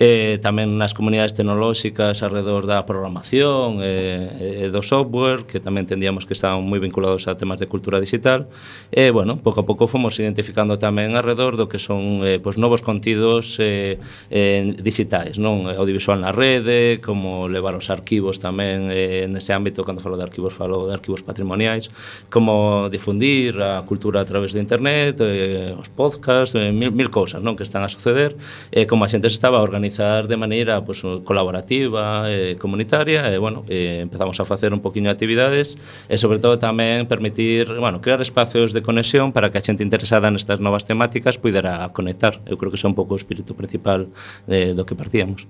Eh, 0.00 0.40
tamén 0.40 0.80
nas 0.80 0.96
comunidades 0.96 1.36
tecnolóxicas 1.36 2.24
alrededor 2.24 2.64
da 2.64 2.88
programación 2.88 3.84
e 3.84 4.64
eh, 4.64 4.72
do 4.72 4.80
software 4.80 5.44
que 5.44 5.60
tamén 5.60 5.84
entendíamos 5.84 6.24
que 6.24 6.32
estaban 6.32 6.64
moi 6.64 6.80
vinculados 6.80 7.28
a 7.28 7.36
temas 7.36 7.60
de 7.60 7.68
cultura 7.68 8.00
digital. 8.00 8.48
E 8.88 9.06
eh, 9.06 9.10
bueno, 9.12 9.36
pouco 9.36 9.60
a 9.60 9.66
pouco 9.68 9.84
fomos 9.84 10.16
identificando 10.16 10.80
tamén 10.80 11.12
alrededor 11.12 11.60
do 11.60 11.68
que 11.68 11.76
son 11.76 12.24
eh, 12.24 12.40
pois, 12.40 12.56
novos 12.56 12.80
contidos 12.80 13.60
eh, 13.60 14.00
eh, 14.32 14.72
digitais 14.80 15.36
non? 15.36 15.68
Eh, 15.68 15.76
audiovisual 15.76 16.22
na 16.22 16.30
rede 16.30 17.02
como 17.02 17.50
levar 17.50 17.74
os 17.74 17.90
arquivos 17.90 18.38
tamén 18.38 18.88
eh, 18.94 19.26
nese 19.26 19.52
ámbito 19.52 19.82
cando 19.82 20.00
falo 20.00 20.16
de 20.16 20.24
arquivos 20.24 20.54
falo 20.54 20.86
de 20.86 20.94
arquivos 20.94 21.26
patrimoniais 21.26 21.90
como 22.30 22.69
difundir 22.90 23.60
a 23.60 23.82
cultura 23.86 24.20
a 24.20 24.26
través 24.26 24.52
de 24.52 24.60
internet, 24.60 25.20
eh, 25.20 25.74
os 25.78 25.88
podcasts, 25.88 26.54
eh, 26.54 26.72
mil, 26.72 26.92
mil 26.92 27.10
cousas 27.10 27.42
non 27.42 27.56
que 27.56 27.64
están 27.64 27.82
a 27.82 27.90
suceder, 27.90 28.36
e 28.70 28.82
eh, 28.82 28.86
como 28.86 29.04
a 29.04 29.08
xente 29.10 29.28
se 29.28 29.36
estaba 29.36 29.58
a 29.58 29.64
organizar 29.64 30.28
de 30.28 30.36
maneira 30.36 30.80
pues, 30.84 31.02
colaborativa 31.24 32.28
e 32.30 32.54
eh, 32.54 32.60
comunitaria, 32.60 33.28
e 33.28 33.36
eh, 33.36 33.38
bueno, 33.38 33.64
eh, 33.66 34.00
empezamos 34.02 34.38
a 34.40 34.44
facer 34.44 34.70
un 34.72 34.80
poquinho 34.80 35.08
de 35.10 35.14
actividades, 35.16 35.80
e 36.06 36.16
sobre 36.16 36.38
todo 36.38 36.56
tamén 36.56 37.10
permitir, 37.10 37.68
bueno, 37.76 37.98
crear 38.04 38.20
espacios 38.20 38.72
de 38.72 38.80
conexión 38.84 39.34
para 39.34 39.50
que 39.50 39.58
a 39.58 39.64
xente 39.64 39.82
interesada 39.84 40.30
nestas 40.30 40.58
novas 40.60 40.86
temáticas 40.86 41.36
pudera 41.36 41.88
conectar. 41.90 42.40
Eu 42.46 42.56
creo 42.60 42.70
que 42.70 42.80
é 42.80 42.86
un 42.86 42.96
pouco 42.96 43.14
o 43.14 43.20
espírito 43.20 43.52
principal 43.58 44.08
eh, 44.46 44.72
do 44.76 44.86
que 44.86 44.94
partíamos. 44.94 45.48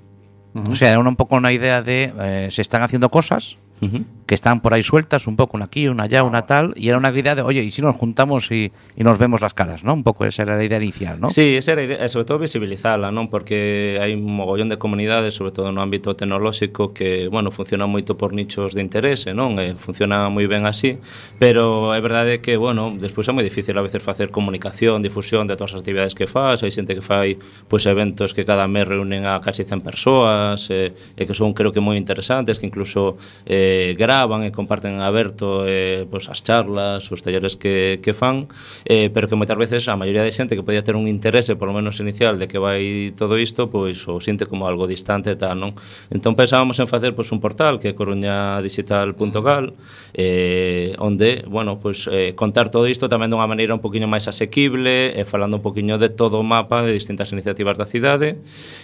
Uh 0.54 0.66
-huh. 0.66 0.72
O 0.72 0.74
sea, 0.74 0.90
era 0.90 0.98
un 0.98 1.18
pouco 1.18 1.38
unha 1.38 1.54
idea 1.54 1.82
de 1.84 2.10
eh, 2.10 2.48
se 2.50 2.62
están 2.62 2.82
haciendo 2.82 3.10
cosas, 3.10 3.60
Uh 3.80 3.88
-huh. 3.88 4.04
Que 4.30 4.36
están 4.36 4.60
por 4.60 4.72
ahí 4.74 4.84
sueltas, 4.84 5.26
un 5.26 5.34
poco 5.34 5.56
una 5.56 5.64
aquí, 5.64 5.88
una 5.88 6.04
allá, 6.04 6.22
una 6.22 6.46
tal, 6.46 6.72
y 6.76 6.88
era 6.88 6.98
una 6.98 7.10
idea 7.10 7.34
de, 7.34 7.42
oye, 7.42 7.64
¿y 7.64 7.72
si 7.72 7.82
nos 7.82 7.96
juntamos 7.96 8.52
y, 8.52 8.70
y 8.94 9.02
nos 9.02 9.18
vemos 9.18 9.40
las 9.40 9.54
caras, 9.54 9.82
¿no? 9.82 9.92
Un 9.92 10.04
poco 10.04 10.24
esa 10.24 10.44
era 10.44 10.56
la 10.56 10.62
idea 10.62 10.78
inicial, 10.78 11.18
¿no? 11.18 11.30
Sí, 11.30 11.56
esa 11.56 11.72
era 11.72 11.82
a 11.82 11.84
idea, 11.84 12.08
sobre 12.08 12.26
todo 12.26 12.38
visibilizala, 12.38 13.10
non? 13.10 13.26
Porque 13.26 13.98
hai 13.98 14.14
un 14.14 14.30
mogollón 14.30 14.70
de 14.70 14.78
comunidades, 14.78 15.34
sobre 15.34 15.50
todo 15.50 15.74
no 15.74 15.82
ámbito 15.82 16.14
tecnolóxico, 16.14 16.94
que, 16.94 17.26
bueno, 17.26 17.50
funciona 17.50 17.90
moito 17.90 18.14
por 18.14 18.30
nichos 18.30 18.70
de 18.70 18.86
interese, 18.86 19.34
non? 19.34 19.58
E 19.58 19.74
funciona 19.74 20.30
moi 20.30 20.46
ben 20.46 20.62
así, 20.62 21.02
pero 21.42 21.90
é 21.90 21.98
verdade 21.98 22.38
que, 22.38 22.54
bueno, 22.54 22.94
despois 22.94 23.26
é 23.26 23.34
moi 23.34 23.42
difícil 23.42 23.74
a 23.74 23.82
veces 23.82 23.98
facer 23.98 24.30
comunicación, 24.30 25.02
difusión 25.02 25.50
de 25.50 25.58
todas 25.58 25.74
as 25.74 25.82
actividades 25.82 26.14
que 26.14 26.30
faz, 26.30 26.62
hai 26.62 26.70
xente 26.70 26.94
que 26.94 27.02
fai 27.02 27.34
pois 27.66 27.82
eventos 27.82 28.30
que 28.30 28.46
cada 28.46 28.70
mes 28.70 28.86
reúnen 28.86 29.26
a 29.26 29.42
casi 29.42 29.66
100 29.66 29.82
persoas, 29.82 30.70
e, 30.70 30.94
e 31.18 31.26
que 31.26 31.34
son 31.34 31.50
creo 31.50 31.74
que 31.74 31.82
moi 31.82 31.98
interesantes, 31.98 32.62
que 32.62 32.70
incluso 32.70 33.18
eh, 33.42 33.98
grava 33.98 34.19
graban 34.20 34.44
e 34.44 34.52
comparten 34.52 35.00
en 35.00 35.00
aberto 35.00 35.64
eh, 35.64 36.04
pois, 36.04 36.28
as 36.28 36.44
charlas, 36.44 37.08
os 37.08 37.24
talleres 37.24 37.56
que, 37.56 38.04
que 38.04 38.12
fan, 38.12 38.52
eh, 38.84 39.08
pero 39.08 39.32
que 39.32 39.36
moitas 39.36 39.56
veces 39.56 39.88
a 39.88 39.96
maioría 39.96 40.20
de 40.20 40.28
xente 40.28 40.52
que 40.52 40.60
podía 40.60 40.84
ter 40.84 40.92
un 40.92 41.08
interese, 41.08 41.56
por 41.56 41.72
lo 41.72 41.74
menos 41.74 41.96
inicial, 42.04 42.36
de 42.36 42.44
que 42.44 42.60
vai 42.60 43.16
todo 43.16 43.40
isto, 43.40 43.72
pois 43.72 44.04
o 44.04 44.20
sinte 44.20 44.44
como 44.44 44.68
algo 44.68 44.84
distante 44.84 45.32
e 45.32 45.38
tal, 45.40 45.56
non? 45.56 45.72
Entón 46.12 46.36
pensábamos 46.36 46.76
en 46.84 46.88
facer 46.90 47.16
pois, 47.16 47.32
un 47.32 47.40
portal 47.40 47.80
que 47.80 47.88
é 47.88 47.94
coruñadigital.gal 47.96 49.72
eh, 50.12 50.92
onde, 51.00 51.48
bueno, 51.48 51.80
pois, 51.80 52.04
eh, 52.12 52.36
contar 52.36 52.68
todo 52.68 52.84
isto 52.84 53.08
tamén 53.08 53.32
dunha 53.32 53.48
maneira 53.48 53.72
un 53.72 53.80
poquinho 53.80 54.04
máis 54.04 54.28
asequible 54.28 55.16
e 55.16 55.22
eh, 55.22 55.24
falando 55.24 55.56
un 55.56 55.64
poquinho 55.64 55.96
de 55.96 56.12
todo 56.12 56.36
o 56.36 56.44
mapa 56.44 56.84
de 56.84 56.92
distintas 56.92 57.32
iniciativas 57.32 57.80
da 57.80 57.88
cidade 57.88 58.36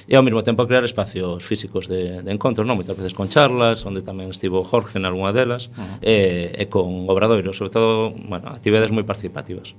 e 0.09 0.16
ao 0.16 0.25
mesmo 0.25 0.40
tempo 0.40 0.64
crear 0.64 0.88
espacios 0.88 1.44
físicos 1.44 1.92
de, 1.92 2.25
de 2.25 2.31
encontro, 2.33 2.64
non? 2.64 2.81
Moitas 2.81 2.96
veces 2.96 3.12
con 3.12 3.29
charlas, 3.29 3.85
onde 3.85 4.01
tamén 4.01 4.33
estivo 4.33 4.64
Jorge 4.64 4.96
en 4.96 5.05
algún 5.05 5.26
algunha 5.27 5.33
delas, 5.33 5.69
uh 5.69 5.81
-huh. 5.81 5.99
e, 6.03 6.53
e 6.55 6.65
con 6.71 7.09
obradoiros, 7.09 7.57
sobre 7.57 7.71
todo, 7.71 8.11
bueno, 8.11 8.49
actividades 8.49 8.91
moi 8.95 9.03
participativas. 9.03 9.75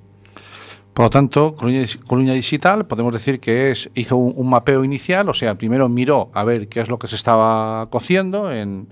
Por 0.93 1.05
lo 1.05 1.09
tanto, 1.13 1.53
Coruña, 1.53 1.85
Coruña, 2.09 2.33
Digital 2.33 2.89
podemos 2.89 3.13
decir 3.13 3.39
que 3.39 3.69
es, 3.71 3.89
hizo 3.93 4.17
un, 4.17 4.33
un, 4.35 4.49
mapeo 4.49 4.83
inicial, 4.83 5.29
o 5.29 5.33
sea, 5.33 5.55
primero 5.55 5.87
miró 5.89 6.29
a 6.33 6.43
ver 6.43 6.67
qué 6.67 6.81
es 6.81 6.89
lo 6.89 6.97
que 6.97 7.07
se 7.07 7.15
estaba 7.15 7.87
cociendo 7.91 8.51
en 8.51 8.89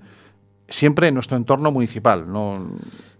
siempre 0.68 1.08
en 1.08 1.14
nuestro 1.14 1.36
entorno 1.36 1.70
municipal, 1.70 2.30
no 2.30 2.70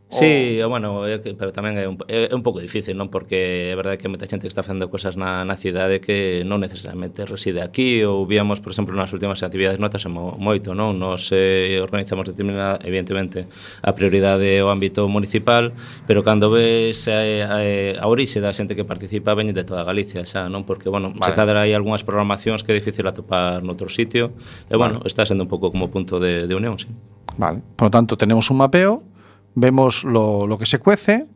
Sí, 0.08 0.62
o... 0.62 0.68
bueno, 0.68 1.04
é 1.04 1.18
que, 1.18 1.34
pero 1.34 1.50
tamén 1.50 1.74
é 1.74 1.90
un, 1.90 1.98
é, 2.06 2.30
é 2.30 2.34
un 2.34 2.46
pouco 2.46 2.62
difícil, 2.62 2.94
non? 2.94 3.10
Porque 3.10 3.74
é 3.74 3.74
verdade 3.74 3.98
que 3.98 4.06
moita 4.06 4.22
xente 4.30 4.46
que 4.46 4.52
está 4.54 4.62
facendo 4.62 4.86
cosas 4.86 5.18
na, 5.18 5.42
na 5.42 5.58
cidade 5.58 5.98
que 5.98 6.46
non 6.46 6.62
necesariamente 6.62 7.26
reside 7.26 7.58
aquí 7.58 8.06
ou 8.06 8.22
víamos, 8.22 8.62
por 8.62 8.70
exemplo, 8.70 8.94
nas 8.94 9.10
últimas 9.10 9.42
actividades 9.42 9.82
notas 9.82 10.06
mo, 10.06 10.38
moito, 10.38 10.78
non? 10.78 10.94
Nos 10.94 11.34
eh, 11.34 11.82
organizamos 11.82 12.30
determinada, 12.30 12.78
evidentemente, 12.86 13.50
a 13.82 13.90
prioridade 13.98 14.62
o 14.62 14.70
ámbito 14.70 15.10
municipal, 15.10 15.74
pero 16.06 16.22
cando 16.22 16.54
ves 16.54 17.10
a, 17.10 17.18
a, 17.18 17.58
a 17.98 18.06
orixe 18.06 18.38
da 18.38 18.54
xente 18.54 18.78
que 18.78 18.86
participa 18.86 19.34
veñe 19.34 19.50
de 19.50 19.66
toda 19.66 19.82
Galicia 19.82 20.22
xa, 20.22 20.46
non? 20.46 20.62
Porque, 20.62 20.86
bueno, 20.86 21.10
vale. 21.18 21.26
se 21.26 21.30
cadra 21.34 21.66
hai 21.66 21.74
algunhas 21.74 22.06
programacións 22.06 22.62
que 22.62 22.70
é 22.70 22.78
difícil 22.78 23.10
atopar 23.10 23.66
noutro 23.66 23.90
sitio 23.90 24.38
e, 24.70 24.78
bueno, 24.78 25.02
vale. 25.02 25.10
está 25.10 25.26
sendo 25.26 25.42
un 25.42 25.50
pouco 25.50 25.74
como 25.74 25.90
punto 25.90 26.22
de, 26.22 26.46
de 26.46 26.54
unión, 26.54 26.78
sí. 26.78 26.86
Vale, 27.34 27.58
por 27.74 27.90
lo 27.90 27.92
tanto, 27.92 28.14
tenemos 28.14 28.46
un 28.54 28.62
mapeo 28.62 29.15
vemos 29.56 30.04
lo, 30.04 30.46
lo, 30.46 30.58
que 30.58 30.66
se 30.66 30.78
cuece 30.78 31.26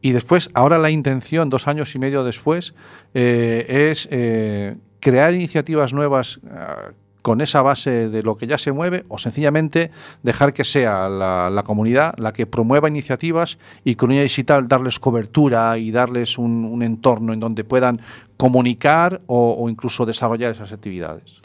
y 0.00 0.12
después, 0.12 0.50
ahora 0.54 0.78
la 0.78 0.90
intención, 0.90 1.48
dos 1.48 1.66
años 1.66 1.94
y 1.94 1.98
medio 1.98 2.22
después, 2.22 2.74
eh, 3.14 3.90
es 3.90 4.08
eh, 4.10 4.76
crear 5.00 5.34
iniciativas 5.34 5.92
nuevas 5.92 6.40
eh, 6.44 6.92
con 7.22 7.40
esa 7.40 7.62
base 7.62 8.08
de 8.08 8.22
lo 8.22 8.36
que 8.36 8.46
ya 8.46 8.58
se 8.58 8.70
mueve 8.70 9.04
o 9.08 9.18
sencillamente 9.18 9.90
dejar 10.22 10.52
que 10.52 10.64
sea 10.64 11.08
la, 11.08 11.50
la 11.50 11.62
comunidad 11.64 12.14
la 12.16 12.32
que 12.32 12.46
promueva 12.46 12.88
iniciativas 12.88 13.58
y 13.84 13.96
con 13.96 14.12
ella 14.12 14.22
digital 14.22 14.68
darles 14.68 14.98
cobertura 15.00 15.76
y 15.78 15.90
darles 15.90 16.38
un, 16.38 16.64
un 16.64 16.82
entorno 16.82 17.32
en 17.32 17.40
donde 17.40 17.64
puedan 17.64 18.00
comunicar 18.36 19.20
o 19.26 19.68
incluso 19.68 20.06
desarrollar 20.06 20.54
esas 20.54 20.72
actividades. 20.72 21.40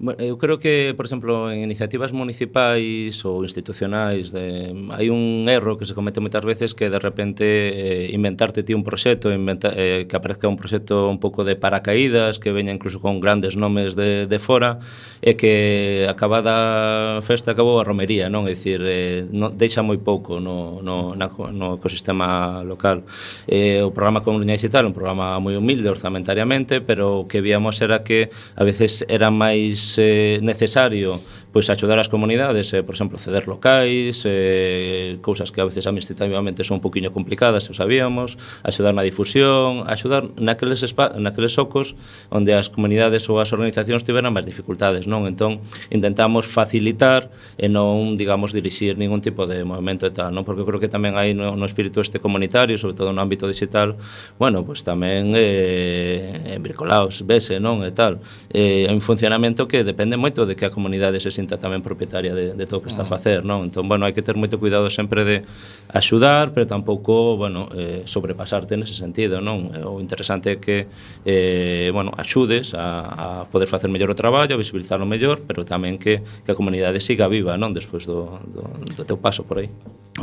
Eu 0.00 0.36
creo 0.38 0.58
que, 0.58 0.92
por 0.96 1.06
exemplo, 1.06 1.52
en 1.52 1.62
iniciativas 1.62 2.10
municipais 2.10 3.22
ou 3.22 3.46
institucionais 3.46 4.34
de, 4.34 4.74
hai 4.90 5.06
un 5.06 5.46
erro 5.46 5.78
que 5.78 5.86
se 5.86 5.94
comete 5.94 6.18
moitas 6.18 6.42
veces 6.42 6.74
que 6.74 6.90
de 6.90 6.98
repente 6.98 7.46
eh, 7.46 8.10
inventarte 8.10 8.66
ti 8.66 8.74
un 8.74 8.82
proxecto, 8.82 9.30
inventa, 9.30 9.70
eh, 9.70 10.10
que 10.10 10.18
aparezca 10.18 10.50
un 10.50 10.58
proxecto 10.58 11.06
un 11.06 11.22
pouco 11.22 11.46
de 11.46 11.54
paracaídas, 11.54 12.42
que 12.42 12.50
veña 12.50 12.74
incluso 12.74 12.98
con 12.98 13.22
grandes 13.22 13.54
nomes 13.54 13.94
de, 13.94 14.26
de 14.26 14.38
fora, 14.42 14.82
e 15.22 15.38
que 15.38 16.10
acabada 16.10 17.18
a 17.18 17.22
festa 17.22 17.54
acabou 17.54 17.78
a 17.78 17.86
romería, 17.86 18.26
non? 18.26 18.50
É 18.50 18.58
dicir, 18.58 18.82
eh, 18.82 19.22
no, 19.30 19.54
deixa 19.54 19.78
moi 19.86 20.02
pouco 20.02 20.42
no, 20.42 20.82
no, 20.82 21.14
na, 21.14 21.30
no 21.54 21.78
ecosistema 21.78 22.66
local. 22.66 23.06
Eh, 23.46 23.78
o 23.78 23.94
programa 23.94 24.26
Comunidades 24.26 24.66
e 24.66 24.70
tal, 24.74 24.90
un 24.90 24.92
programa 24.92 25.38
moi 25.38 25.54
humilde 25.54 25.86
orzamentariamente, 25.86 26.82
pero 26.82 27.22
o 27.22 27.26
que 27.30 27.38
víamos 27.38 27.78
era 27.78 28.02
que 28.02 28.34
a 28.58 28.66
veces 28.66 29.06
era 29.06 29.30
máis 29.30 29.83
eh, 29.98 30.38
necesario 30.42 31.20
pois 31.54 31.70
axudar 31.70 32.02
as 32.02 32.10
comunidades, 32.10 32.74
eh, 32.74 32.82
por 32.82 32.98
exemplo, 32.98 33.14
ceder 33.14 33.46
locais, 33.46 34.26
eh, 34.26 35.22
cousas 35.22 35.54
que 35.54 35.62
a 35.62 35.66
veces 35.70 35.86
administrativamente 35.86 36.66
son 36.66 36.74
un 36.74 36.82
poquinho 36.82 37.14
complicadas, 37.14 37.70
se 37.70 37.78
sabíamos, 37.78 38.34
axudar 38.66 38.90
na 38.90 39.06
difusión, 39.06 39.86
axudar 39.86 40.34
naqueles, 40.34 40.82
naqueles 41.14 41.54
socos 41.54 41.94
onde 42.34 42.58
as 42.58 42.74
comunidades 42.74 43.30
ou 43.30 43.38
as 43.38 43.54
organizacións 43.54 44.02
tiveran 44.02 44.34
máis 44.34 44.42
dificultades, 44.42 45.06
non? 45.06 45.30
Entón, 45.30 45.62
intentamos 45.94 46.50
facilitar 46.50 47.30
e 47.54 47.70
non, 47.70 48.18
digamos, 48.18 48.50
dirixir 48.50 48.98
ningún 48.98 49.22
tipo 49.22 49.46
de 49.46 49.62
movimento 49.62 50.10
e 50.10 50.12
tal, 50.12 50.34
non? 50.34 50.42
Porque 50.42 50.66
creo 50.66 50.82
que 50.82 50.90
tamén 50.90 51.14
hai 51.14 51.38
no, 51.38 51.54
no 51.54 51.70
espírito 51.70 52.02
este 52.02 52.18
comunitario, 52.18 52.74
sobre 52.82 52.98
todo 52.98 53.14
no 53.14 53.22
ámbito 53.22 53.46
digital, 53.46 53.94
bueno, 54.42 54.66
pois 54.66 54.82
pues 54.82 54.90
tamén 54.90 55.30
eh, 55.38 56.58
en 56.58 56.60
bricolaos, 56.66 57.22
vese, 57.22 57.62
non? 57.62 57.86
E 57.86 57.94
tal. 57.94 58.18
Eh, 58.50 58.90
un 58.90 58.98
funcionamento 58.98 59.70
que 59.70 59.86
depende 59.86 60.18
moito 60.18 60.50
de 60.50 60.58
que 60.58 60.66
a 60.66 60.74
comunidade 60.74 61.22
se 61.22 61.30
distinta 61.44 61.60
tamén 61.60 61.84
propietaria 61.84 62.32
de, 62.32 62.56
de 62.56 62.64
todo 62.64 62.80
o 62.80 62.82
que 62.82 62.88
está 62.88 63.04
a 63.04 63.08
ah. 63.08 63.12
facer, 63.12 63.44
non? 63.44 63.68
Entón, 63.68 63.84
bueno, 63.86 64.08
hai 64.08 64.16
que 64.16 64.24
ter 64.24 64.34
moito 64.34 64.56
cuidado 64.56 64.88
sempre 64.88 65.22
de 65.22 65.44
axudar, 65.92 66.56
pero 66.56 66.64
tampouco, 66.64 67.36
bueno, 67.36 67.68
eh, 67.76 68.02
sobrepasarte 68.08 68.74
nese 68.80 68.96
sentido, 68.96 69.44
non? 69.44 69.68
Eh, 69.76 69.84
o 69.84 70.00
interesante 70.00 70.56
é 70.56 70.58
que, 70.58 70.88
eh, 71.28 71.92
bueno, 71.92 72.10
axudes 72.16 72.72
a, 72.72 73.44
a 73.44 73.50
poder 73.52 73.68
facer 73.68 73.92
mellor 73.92 74.10
o 74.10 74.16
traballo, 74.16 74.56
a 74.56 74.60
visibilizarlo 74.60 75.04
mellor, 75.04 75.44
pero 75.44 75.68
tamén 75.68 76.00
que, 76.00 76.24
que 76.24 76.50
a 76.50 76.56
comunidade 76.56 76.98
siga 77.04 77.28
viva, 77.28 77.60
non? 77.60 77.76
Despois 77.76 78.08
do, 78.08 78.40
do, 78.48 78.64
do 78.96 79.02
teu 79.04 79.20
paso 79.20 79.44
por 79.44 79.60
aí. 79.60 79.68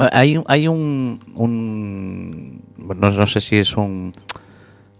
Hai, 0.01 0.41
hai 0.49 0.65
un... 0.65 1.21
un 1.37 1.53
bueno, 2.81 3.13
non, 3.13 3.29
sei 3.29 3.41
si 3.45 3.55
se 3.61 3.69
es 3.69 3.71
un 3.77 4.09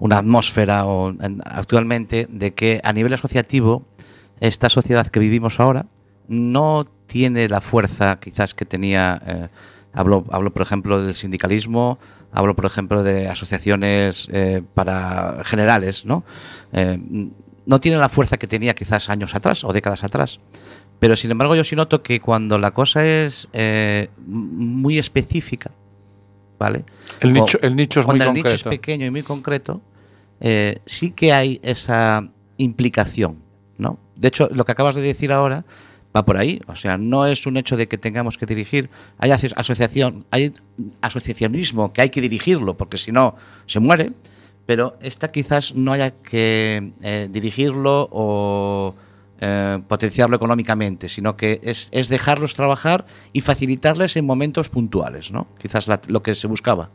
unha 0.02 0.18
atmósfera 0.18 0.90
o, 0.90 1.14
actualmente 1.46 2.26
de 2.26 2.58
que 2.58 2.82
a 2.82 2.90
nivel 2.90 3.14
asociativo 3.14 3.86
esta 4.42 4.68
sociedad 4.70 5.08
que 5.08 5.20
vivimos 5.20 5.60
ahora 5.60 5.86
no 6.32 6.86
tiene 7.08 7.50
la 7.50 7.60
fuerza 7.60 8.17
quizás 8.22 8.54
que 8.54 8.63
tenía, 8.63 9.22
eh, 9.28 9.48
hablo, 9.91 10.24
hablo 10.32 10.54
por 10.54 10.62
ejemplo 10.62 11.04
del 11.04 11.13
sindicalismo, 11.13 12.00
hablo 12.32 12.56
por 12.56 12.65
ejemplo 12.65 13.04
de 13.04 13.28
asociaciones 13.28 14.30
eh, 14.32 14.63
para 14.74 15.41
generales, 15.44 16.06
¿no? 16.06 16.24
Eh, 16.72 16.98
no 17.65 17.80
tiene 17.82 17.98
la 17.98 18.08
fuerza 18.08 18.38
que 18.38 18.48
tenía 18.48 18.74
quizás 18.74 19.10
años 19.10 19.36
atrás 19.36 19.65
o 19.65 19.74
décadas 19.74 20.06
atrás. 20.06 20.39
Pero 21.00 21.17
sin 21.17 21.32
embargo 21.32 21.54
yo 21.54 21.65
sí 21.65 21.76
noto 21.76 22.02
que 22.02 22.22
cuando 22.22 22.58
la 22.58 22.72
cosa 22.72 23.06
es 23.06 23.50
muy 24.26 24.98
específica, 24.98 25.72
¿vale? 26.58 26.86
El 27.20 27.34
nicho, 27.34 27.60
el 27.62 27.74
nicho 27.74 28.00
es 28.00 28.06
muy 28.08 28.20
cuando 28.20 28.32
el 28.39 28.44
nicho 28.44 28.56
es 28.56 28.63
pequeño 28.63 29.06
y 29.06 29.12
muy 29.12 29.24
concreto, 29.24 29.82
sí 30.86 31.12
que 31.12 31.34
hay 31.34 31.60
esa 31.62 32.30
implicación, 32.58 33.39
¿no? 33.78 34.00
De 34.15 34.30
hecho, 34.30 34.48
lo 34.54 34.63
que 34.63 34.72
acabas 34.72 34.96
de 34.96 35.02
decir 35.02 35.34
ahora 35.34 35.65
va 36.15 36.26
por 36.26 36.38
ahí. 36.38 36.62
O 36.67 36.76
sea, 36.76 36.97
no 36.97 37.26
es 37.26 37.45
un 37.45 37.58
hecho 37.58 37.78
de 37.78 37.88
que 37.88 37.97
tengamos 37.97 38.38
que 38.38 38.45
dirigir. 38.45 38.89
Hay 39.17 39.32
asociación, 39.32 40.26
hay 40.32 40.54
asociacionismo 41.02 41.93
que 41.93 42.02
hay 42.02 42.10
que 42.10 42.21
dirigirlo, 42.21 42.78
porque 42.78 42.97
si 42.97 43.12
no 43.12 43.36
se 43.65 43.80
muere. 43.80 44.12
Pero 44.65 44.97
esta 45.02 45.32
quizás 45.32 45.74
no 45.76 45.91
haya 45.91 46.12
que 46.12 46.93
eh, 47.02 47.28
dirigirlo 47.32 48.08
o 48.12 48.95
eh, 49.39 49.80
potenciarlo 49.88 50.36
económicamente, 50.36 51.10
sino 51.10 51.36
que 51.36 51.60
es, 51.63 51.89
es, 51.91 52.10
dejarlos 52.10 52.54
trabajar 52.54 53.06
y 53.34 53.41
facilitarles 53.41 54.15
en 54.15 54.26
momentos 54.26 54.69
puntuales, 54.69 55.32
¿no? 55.32 55.47
Quizás 55.60 55.88
la, 55.88 56.00
lo 56.08 56.21
que 56.21 56.36
se 56.36 56.47
buscaba. 56.47 56.91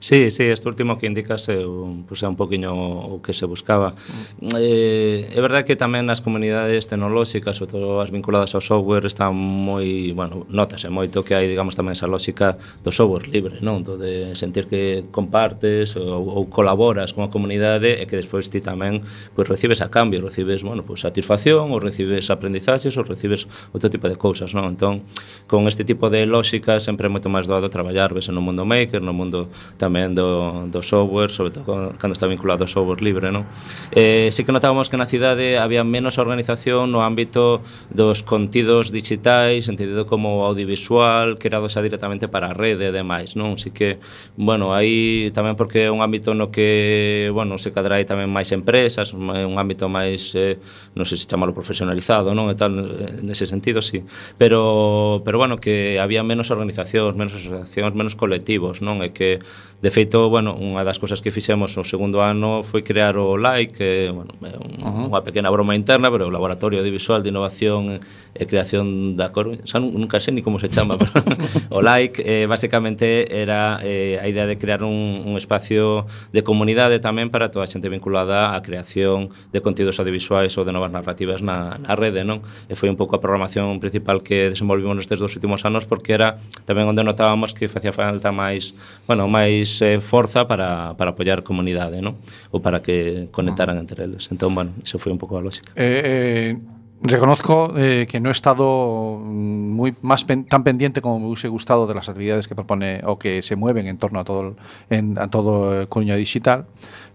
Sí, 0.00 0.30
sí, 0.30 0.44
este 0.44 0.68
último 0.68 0.96
que 0.96 1.06
indicas 1.06 1.48
é 1.48 1.66
un, 1.66 2.04
pues, 2.04 2.22
é 2.22 2.28
un 2.28 2.36
poquinho 2.36 2.70
o 2.70 3.20
que 3.20 3.32
se 3.32 3.46
buscaba. 3.46 3.94
Mm. 4.40 4.48
Eh, 4.56 5.30
é 5.34 5.40
verdade 5.42 5.66
que 5.66 5.74
tamén 5.74 6.06
nas 6.06 6.22
comunidades 6.22 6.86
tecnolóxicas, 6.86 7.58
ou 7.58 7.66
todo 7.66 7.98
as 7.98 8.14
vinculadas 8.14 8.54
ao 8.54 8.62
software, 8.62 9.10
están 9.10 9.34
moi, 9.34 10.14
bueno, 10.14 10.46
notase 10.46 10.86
moito 10.86 11.26
que 11.26 11.34
hai, 11.34 11.50
digamos, 11.50 11.74
tamén 11.74 11.98
esa 11.98 12.06
lógica 12.06 12.54
do 12.86 12.94
software 12.94 13.26
libre, 13.26 13.58
non? 13.58 13.82
Do 13.82 13.98
de 13.98 14.38
sentir 14.38 14.70
que 14.70 15.10
compartes 15.10 15.98
ou, 15.98 16.30
ou 16.30 16.46
colaboras 16.46 17.10
con 17.10 17.26
a 17.26 17.30
comunidade 17.34 17.98
e 17.98 18.06
que 18.06 18.14
despois 18.14 18.46
ti 18.46 18.62
tamén 18.62 19.02
pois, 19.34 19.50
recibes 19.50 19.82
a 19.82 19.90
cambio, 19.90 20.22
recibes, 20.22 20.62
bueno, 20.62 20.86
pois, 20.86 21.02
satisfacción 21.02 21.74
ou 21.74 21.82
recibes 21.82 22.30
aprendizaxes 22.30 22.94
ou 22.94 23.02
recibes 23.02 23.50
outro 23.74 23.90
tipo 23.90 24.06
de 24.06 24.14
cousas, 24.14 24.54
non? 24.54 24.78
Entón, 24.78 25.02
con 25.50 25.66
este 25.66 25.82
tipo 25.82 26.06
de 26.06 26.22
lógica 26.22 26.78
sempre 26.78 27.06
é 27.06 27.12
moito 27.12 27.26
máis 27.26 27.50
doado 27.50 27.66
traballar, 27.66 28.14
ves 28.14 28.30
no 28.30 28.38
mundo 28.38 28.62
maker, 28.62 29.02
no 29.02 29.10
mundo 29.10 29.50
tamén 29.78 30.14
do, 30.14 30.66
do 30.68 30.80
software, 30.82 31.30
sobre 31.30 31.54
todo 31.54 31.94
cando 31.96 32.14
está 32.14 32.26
vinculado 32.26 32.66
ao 32.66 32.70
software 32.70 33.00
libre, 33.00 33.30
non? 33.30 33.46
Eh, 33.94 34.28
sí 34.34 34.42
que 34.42 34.52
notábamos 34.52 34.90
que 34.90 34.98
na 34.98 35.06
cidade 35.06 35.56
había 35.58 35.86
menos 35.86 36.18
organización 36.18 36.90
no 36.90 37.06
ámbito 37.06 37.62
dos 37.90 38.26
contidos 38.26 38.90
digitais, 38.90 39.70
entendido 39.70 40.06
como 40.06 40.44
audiovisual, 40.46 41.38
creado 41.38 41.70
xa 41.70 41.80
directamente 41.80 42.26
para 42.26 42.50
a 42.50 42.54
rede 42.54 42.88
e 42.88 42.92
demais, 42.92 43.38
non? 43.38 43.54
Así 43.56 43.70
que, 43.70 44.02
bueno, 44.34 44.74
aí 44.74 45.30
tamén 45.30 45.54
porque 45.54 45.86
é 45.86 45.90
un 45.90 46.02
ámbito 46.02 46.34
no 46.34 46.50
que, 46.50 47.30
bueno, 47.32 47.56
se 47.56 47.70
cadrai 47.70 48.02
tamén 48.04 48.28
máis 48.30 48.50
empresas, 48.50 49.14
un 49.14 49.54
ámbito 49.56 49.86
máis, 49.86 50.34
eh, 50.34 50.58
non 50.98 51.06
sei 51.06 51.16
se 51.18 51.30
chamalo 51.30 51.54
profesionalizado, 51.54 52.34
non? 52.34 52.50
E 52.50 52.56
tal, 52.58 52.74
nese 53.22 53.46
sentido, 53.46 53.78
sí. 53.80 54.02
Pero, 54.36 55.22
pero 55.24 55.38
bueno, 55.38 55.58
que 55.62 55.98
había 56.02 56.22
menos 56.26 56.50
organizacións, 56.50 57.14
menos 57.14 57.34
asociacións, 57.34 57.94
menos 57.94 58.14
colectivos, 58.14 58.80
non? 58.82 59.00
E 59.04 59.14
que 59.14 59.38
De 59.78 59.90
feito, 59.94 60.26
bueno, 60.26 60.58
unha 60.58 60.82
das 60.82 60.98
cousas 60.98 61.22
que 61.22 61.30
fixemos 61.30 61.70
o 61.78 61.86
segundo 61.86 62.18
ano 62.18 62.66
foi 62.66 62.82
crear 62.82 63.14
o 63.14 63.38
LAIC, 63.38 63.78
que, 63.78 64.10
bueno, 64.10 64.34
un, 64.58 64.74
uh 64.82 64.90
-huh. 64.90 65.06
unha 65.06 65.22
pequena 65.22 65.54
broma 65.54 65.78
interna, 65.78 66.10
pero 66.10 66.26
o 66.26 66.34
Laboratorio 66.34 66.82
Audiovisual 66.82 67.22
de 67.22 67.30
Innovación 67.30 68.02
e 68.34 68.42
Creación 68.50 69.14
da 69.14 69.30
Coruña, 69.30 69.62
xa 69.62 69.78
nunca 69.78 70.18
sei 70.18 70.34
ni 70.34 70.42
como 70.42 70.58
se 70.58 70.66
chama, 70.66 70.98
pero 70.98 71.14
o 71.70 71.78
LAIC, 71.78 72.18
eh, 72.26 72.50
basicamente, 72.50 73.30
era 73.30 73.78
eh, 73.86 74.18
a 74.18 74.26
idea 74.26 74.50
de 74.50 74.58
crear 74.58 74.82
un, 74.82 75.22
un 75.22 75.38
espacio 75.38 76.10
de 76.34 76.42
comunidade 76.42 76.98
tamén 76.98 77.30
para 77.30 77.54
toda 77.54 77.62
a 77.62 77.70
xente 77.70 77.86
vinculada 77.86 78.50
á 78.50 78.58
creación 78.66 79.30
de 79.54 79.62
contidos 79.62 80.02
audiovisuais 80.02 80.58
ou 80.58 80.66
de 80.66 80.74
novas 80.74 80.90
narrativas 80.90 81.38
na, 81.38 81.78
na 81.78 81.94
rede, 81.94 82.26
non? 82.26 82.42
E 82.66 82.74
foi 82.74 82.90
un 82.90 82.98
pouco 82.98 83.14
a 83.14 83.22
programación 83.22 83.78
principal 83.78 84.26
que 84.26 84.50
desenvolvimos 84.50 84.98
nestes 84.98 85.22
dos 85.22 85.38
últimos 85.38 85.62
anos, 85.62 85.86
porque 85.86 86.18
era 86.18 86.42
tamén 86.66 86.90
onde 86.90 87.06
notábamos 87.06 87.54
que 87.54 87.70
facía 87.70 87.94
falta 87.94 88.34
máis, 88.34 88.74
bueno, 89.06 89.30
máis 89.30 89.37
eh, 89.46 90.00
forza 90.00 90.48
para, 90.48 90.96
para 90.98 91.14
apoiar 91.14 91.46
comunidade, 91.46 92.02
non? 92.02 92.18
Ou 92.50 92.58
para 92.58 92.82
que 92.82 93.28
conectaran 93.30 93.78
entre 93.78 94.08
eles. 94.08 94.26
Entón, 94.34 94.56
bueno, 94.56 94.74
iso 94.82 94.98
foi 94.98 95.14
un 95.14 95.20
pouco 95.20 95.38
a 95.38 95.44
lógica. 95.44 95.70
Eh, 95.78 96.56
eh, 96.56 96.78
Reconozco 97.00 97.74
eh, 97.76 98.08
que 98.10 98.18
no 98.18 98.28
he 98.28 98.32
estado 98.32 99.20
muy 99.22 99.94
más 100.02 100.24
pen, 100.24 100.44
tan 100.46 100.64
pendiente 100.64 101.00
como 101.00 101.20
me 101.20 101.26
hubiese 101.26 101.46
gustado 101.46 101.86
de 101.86 101.94
las 101.94 102.08
actividades 102.08 102.48
que 102.48 102.56
propone 102.56 103.02
o 103.04 103.20
que 103.20 103.42
se 103.42 103.54
mueven 103.54 103.86
en 103.86 103.98
torno 103.98 104.18
a 104.18 104.24
todo, 104.24 104.56
en, 104.90 105.16
a 105.16 105.30
todo 105.30 105.88
Coruña 105.88 106.16
Digital, 106.16 106.66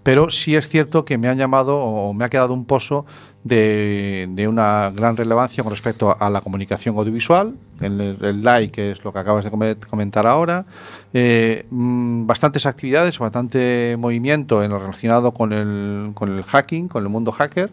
pero 0.01 0.29
sí 0.29 0.55
es 0.55 0.69
cierto 0.69 1.03
que 1.03 1.17
me 1.17 1.27
han 1.27 1.37
llamado 1.37 1.83
o 1.83 2.13
me 2.13 2.23
ha 2.23 2.29
quedado 2.29 2.53
un 2.53 2.63
pozo 2.63 3.05
de, 3.43 4.27
de 4.29 4.47
una 4.47 4.91
gran 4.95 5.17
relevancia 5.17 5.63
con 5.63 5.71
respecto 5.71 6.15
a 6.17 6.29
la 6.29 6.41
comunicación 6.41 6.97
audiovisual, 6.97 7.55
el, 7.81 8.17
el 8.21 8.43
like, 8.43 8.71
que 8.71 8.91
es 8.91 9.03
lo 9.03 9.11
que 9.11 9.19
acabas 9.19 9.43
de 9.43 9.75
comentar 9.89 10.25
ahora, 10.25 10.65
eh, 11.13 11.65
mm, 11.69 12.25
bastantes 12.25 12.65
actividades, 12.65 13.19
bastante 13.19 13.95
movimiento 13.99 14.63
en 14.63 14.71
lo 14.71 14.79
relacionado 14.79 15.33
con 15.33 15.51
el, 15.51 16.11
con 16.13 16.37
el 16.37 16.43
hacking, 16.43 16.87
con 16.87 17.03
el 17.03 17.09
mundo 17.09 17.31
hacker, 17.31 17.69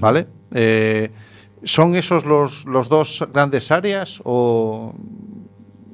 ¿vale? 0.00 0.26
Eh, 0.52 1.10
¿Son 1.62 1.94
esos 1.94 2.24
los, 2.26 2.64
los 2.66 2.88
dos 2.88 3.26
grandes 3.32 3.70
áreas 3.70 4.20
o, 4.24 4.92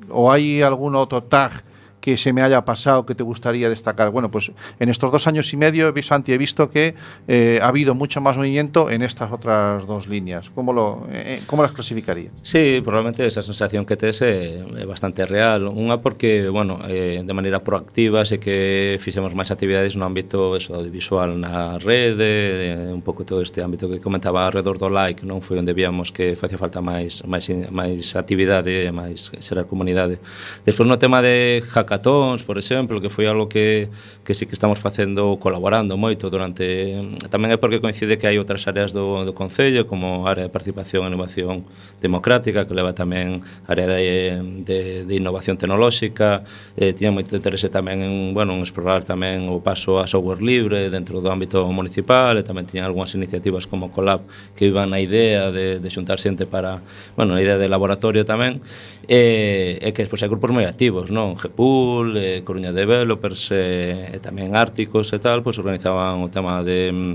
o 0.08 0.32
hay 0.32 0.62
algún 0.62 0.96
otro 0.96 1.22
tag 1.22 1.64
que 2.00 2.16
se 2.16 2.32
me 2.32 2.42
haya 2.42 2.64
pasado, 2.64 3.06
que 3.06 3.14
te 3.14 3.22
gustaría 3.22 3.68
destacar? 3.68 4.10
Bueno, 4.10 4.30
pues 4.30 4.52
en 4.78 4.88
estos 4.88 5.12
dos 5.12 5.26
años 5.26 5.52
y 5.52 5.56
medio, 5.56 5.92
Santi, 6.02 6.32
he 6.32 6.38
visto 6.38 6.70
que 6.70 6.94
eh, 7.28 7.60
ha 7.62 7.68
habido 7.68 7.94
mucho 7.94 8.20
más 8.20 8.36
movimiento 8.36 8.90
en 8.90 9.02
estas 9.02 9.30
otras 9.32 9.86
dos 9.86 10.08
líneas. 10.08 10.50
¿Cómo, 10.54 10.72
lo, 10.72 11.06
eh, 11.10 11.36
eh 11.36 11.42
¿Cómo 11.46 11.62
las 11.62 11.72
clasificarías? 11.72 12.32
Sí, 12.42 12.80
probablemente 12.82 13.26
esa 13.26 13.42
sensación 13.42 13.84
que 13.84 13.96
tes 13.96 14.22
eh, 14.22 14.30
é, 14.40 14.82
é 14.82 14.86
bastante 14.86 15.26
real. 15.26 15.68
Unha 15.68 16.00
porque, 16.00 16.48
bueno, 16.48 16.80
eh, 16.88 17.20
de 17.20 17.34
maneira 17.34 17.60
proactiva 17.60 18.24
sei 18.24 18.40
que 18.40 18.96
fixemos 18.98 19.36
máis 19.36 19.52
actividades 19.52 19.94
no 19.96 20.08
ámbito 20.08 20.56
eso, 20.56 20.74
audiovisual 20.74 21.36
na 21.36 21.76
rede, 21.78 22.72
eh, 22.72 22.92
un 22.92 23.02
pouco 23.04 23.24
todo 23.24 23.44
este 23.44 23.60
ámbito 23.62 23.90
que 23.90 24.00
comentaba 24.00 24.46
alrededor 24.46 24.78
do 24.80 24.88
like, 24.88 25.26
non 25.26 25.44
foi 25.44 25.60
onde 25.60 25.76
víamos 25.76 26.10
que 26.10 26.34
facía 26.34 26.56
falta 26.56 26.80
máis 26.80 27.22
máis 27.28 27.50
máis 27.70 28.16
actividade, 28.16 28.88
máis 28.90 29.28
ser 29.42 29.60
a 29.60 29.64
comunidade. 29.68 30.18
Despois 30.64 30.88
no 30.88 30.96
tema 30.96 31.20
de 31.20 31.60
hack 31.60 31.89
hackatóns, 31.90 32.44
por 32.44 32.56
exemplo, 32.56 33.00
que 33.00 33.10
foi 33.10 33.26
algo 33.26 33.48
que, 33.48 33.90
que 34.22 34.32
sí 34.34 34.46
que 34.46 34.54
estamos 34.54 34.78
facendo 34.78 35.36
colaborando 35.42 35.98
moito 35.98 36.30
durante... 36.30 37.18
Tamén 37.26 37.50
é 37.50 37.58
porque 37.58 37.82
coincide 37.82 38.14
que 38.14 38.30
hai 38.30 38.38
outras 38.38 38.62
áreas 38.70 38.94
do, 38.94 39.26
do 39.26 39.34
Concello, 39.34 39.90
como 39.90 40.30
área 40.30 40.46
de 40.46 40.52
participación 40.54 41.02
e 41.02 41.10
innovación 41.10 41.66
democrática, 41.98 42.62
que 42.62 42.74
leva 42.78 42.94
tamén 42.94 43.42
área 43.66 43.90
de, 43.90 44.38
de, 44.62 44.78
de 45.02 45.14
innovación 45.18 45.58
tecnolóxica, 45.58 46.46
eh, 46.78 46.94
tiña 46.94 47.10
moito 47.10 47.34
interese 47.34 47.66
tamén 47.66 48.06
en, 48.06 48.14
bueno, 48.30 48.54
en 48.54 48.62
explorar 48.62 49.02
tamén 49.02 49.50
o 49.50 49.58
paso 49.58 49.98
a 49.98 50.06
software 50.06 50.46
libre 50.46 50.94
dentro 50.94 51.18
do 51.18 51.26
ámbito 51.26 51.66
municipal, 51.74 52.38
e 52.38 52.46
tamén 52.46 52.70
tiñan 52.70 52.86
algunhas 52.86 53.18
iniciativas 53.18 53.66
como 53.66 53.90
Colab 53.90 54.22
que 54.54 54.70
iban 54.70 54.94
na 54.94 55.02
idea 55.02 55.50
de, 55.50 55.82
de 55.82 55.88
xuntar 55.90 56.22
xente 56.22 56.46
para, 56.46 56.86
bueno, 57.18 57.34
a 57.34 57.42
idea 57.42 57.58
de 57.58 57.66
laboratorio 57.66 58.22
tamén, 58.22 58.62
e, 59.10 59.82
e 59.82 59.90
que 59.90 60.06
despois 60.06 60.22
hai 60.22 60.30
grupos 60.30 60.54
moi 60.54 60.62
activos, 60.70 61.10
non? 61.10 61.34
GPU, 61.34 61.79
Bull, 61.80 62.16
eh, 62.16 62.42
Coruña 62.44 62.72
Developers 62.72 63.48
eh, 63.52 64.12
e 64.12 64.18
tamén 64.20 64.52
Árticos 64.52 65.08
e 65.16 65.18
tal, 65.18 65.40
pois 65.40 65.56
organizaban 65.56 66.20
o 66.20 66.28
tema 66.28 66.60
de 66.60 66.92
mm, 66.92 67.14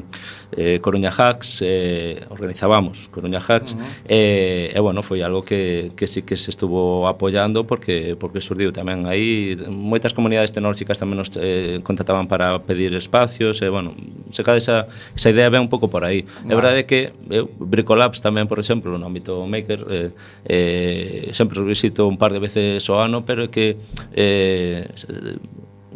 eh, 0.57 0.77
Coruña 0.81 1.13
Hacks, 1.13 1.61
eh, 1.61 2.25
organizábamos 2.33 3.07
Coruña 3.13 3.37
Hacks, 3.37 3.73
uh 3.73 3.77
-huh. 3.77 4.09
e, 4.09 4.73
eh, 4.73 4.77
eh, 4.77 4.81
bueno, 4.81 5.05
foi 5.05 5.21
algo 5.21 5.45
que, 5.45 5.93
que 5.93 6.09
sí 6.09 6.25
que 6.25 6.33
se 6.33 6.49
estuvo 6.49 7.05
apoiando 7.05 7.69
porque 7.69 8.17
porque 8.17 8.41
surdiu 8.41 8.73
tamén 8.73 9.05
aí 9.05 9.53
moitas 9.69 10.17
comunidades 10.17 10.49
tecnolóxicas 10.49 10.97
tamén 10.97 11.21
nos 11.21 11.29
eh, 11.37 11.77
contrataban 11.85 12.25
para 12.25 12.57
pedir 12.65 12.89
espacios 12.97 13.61
e, 13.61 13.67
eh, 13.67 13.69
bueno, 13.69 13.93
se 14.33 14.41
cada 14.41 14.57
esa, 14.57 14.89
esa 15.13 15.29
idea 15.29 15.49
ven 15.53 15.61
un 15.61 15.69
pouco 15.69 15.87
por 15.87 16.01
aí. 16.01 16.25
Vale. 16.25 16.49
É 16.49 16.55
verdade 16.55 16.79
que 16.89 17.13
eu, 17.29 17.45
Bricolabs 17.61 18.19
tamén, 18.25 18.49
por 18.49 18.57
exemplo, 18.57 18.97
no 18.97 19.05
ámbito 19.05 19.45
maker, 19.45 19.81
eh, 19.89 20.09
eh, 20.47 21.29
sempre 21.37 21.61
visito 21.61 22.07
un 22.07 22.17
par 22.17 22.33
de 22.33 22.39
veces 22.39 22.81
o 22.89 22.95
ano, 22.97 23.27
pero 23.27 23.51
que 23.51 23.77
eh, 24.15 24.54
eh, 24.55 25.39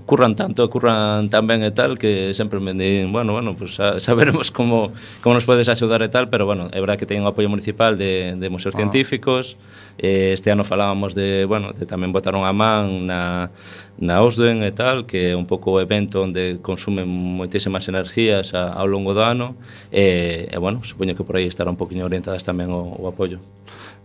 curran 0.10 0.36
tanto, 0.36 0.70
curran 0.70 1.30
tan 1.30 1.46
ben 1.46 1.62
e 1.62 1.70
tal 1.70 1.98
que 2.02 2.34
sempre 2.34 2.60
me 2.60 2.74
din, 2.74 3.14
bueno, 3.14 3.34
bueno, 3.34 3.56
pues 3.56 3.80
a, 3.80 4.00
saberemos 4.00 4.50
como, 4.58 4.92
como 5.22 5.36
nos 5.36 5.46
podes 5.46 5.70
axudar 5.70 6.02
e 6.02 6.10
tal, 6.10 6.34
pero 6.34 6.50
bueno, 6.50 6.66
é 6.74 6.80
verdad 6.82 6.98
que 6.98 7.06
teñen 7.06 7.26
o 7.26 7.30
apoio 7.30 7.46
municipal 7.46 7.94
de, 7.94 8.34
de 8.34 8.48
museos 8.50 8.74
ah. 8.74 8.82
científicos, 8.82 9.58
eh, 10.02 10.34
este 10.34 10.50
ano 10.50 10.64
falábamos 10.64 11.14
de, 11.14 11.46
bueno, 11.46 11.78
de 11.78 11.86
tamén 11.86 12.10
botaron 12.10 12.42
a 12.42 12.50
man 12.50 13.06
na, 13.06 13.54
na 14.02 14.26
Osden 14.26 14.66
e 14.66 14.74
tal, 14.74 15.06
que 15.06 15.32
é 15.32 15.38
un 15.38 15.46
pouco 15.46 15.76
o 15.76 15.80
evento 15.84 16.26
onde 16.26 16.58
consumen 16.66 17.06
moitísimas 17.06 17.86
enerxías 17.86 18.58
a, 18.58 18.74
ao 18.74 18.90
longo 18.90 19.14
do 19.14 19.22
ano, 19.22 19.54
e, 19.94 20.50
e 20.50 20.58
bueno, 20.58 20.82
supoño 20.82 21.14
que 21.14 21.22
por 21.22 21.38
aí 21.38 21.46
estará 21.46 21.70
un 21.70 21.78
poquinho 21.78 22.10
orientadas 22.10 22.42
tamén 22.42 22.74
o, 22.74 22.98
o 22.98 23.06
apoio. 23.06 23.38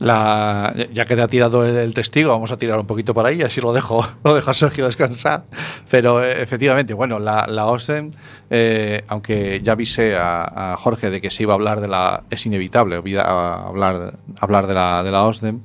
La, 0.00 0.74
ya 0.92 1.04
que 1.04 1.14
te 1.14 1.22
ha 1.22 1.28
tirado 1.28 1.64
el, 1.64 1.94
testigo, 1.94 2.30
vamos 2.30 2.50
a 2.50 2.58
tirar 2.58 2.78
un 2.80 2.86
poquito 2.86 3.14
por 3.14 3.26
ahí, 3.26 3.42
así 3.42 3.60
lo 3.60 3.72
dejo, 3.72 4.04
lo 4.24 4.34
dejo 4.34 4.50
a 4.50 4.54
Sergio 4.54 4.86
descansar. 4.86 5.44
Pero 5.88 6.22
eh, 6.22 6.42
efectivamente, 6.42 6.94
bueno, 6.94 7.18
la, 7.18 7.46
la 7.48 7.66
OSDEM, 7.66 8.10
eh, 8.50 9.02
aunque 9.08 9.60
ya 9.62 9.72
avisé 9.72 10.16
a, 10.16 10.72
a, 10.72 10.76
Jorge 10.76 11.10
de 11.10 11.20
que 11.20 11.30
se 11.30 11.44
iba 11.44 11.52
a 11.52 11.56
hablar 11.56 11.80
de 11.80 11.88
la. 11.88 12.24
Es 12.30 12.44
inevitable 12.44 12.96
hablar, 12.96 14.14
hablar 14.40 14.66
de 14.66 14.74
la, 14.74 15.02
de 15.02 15.10
la 15.10 15.24
OSDEM. 15.24 15.60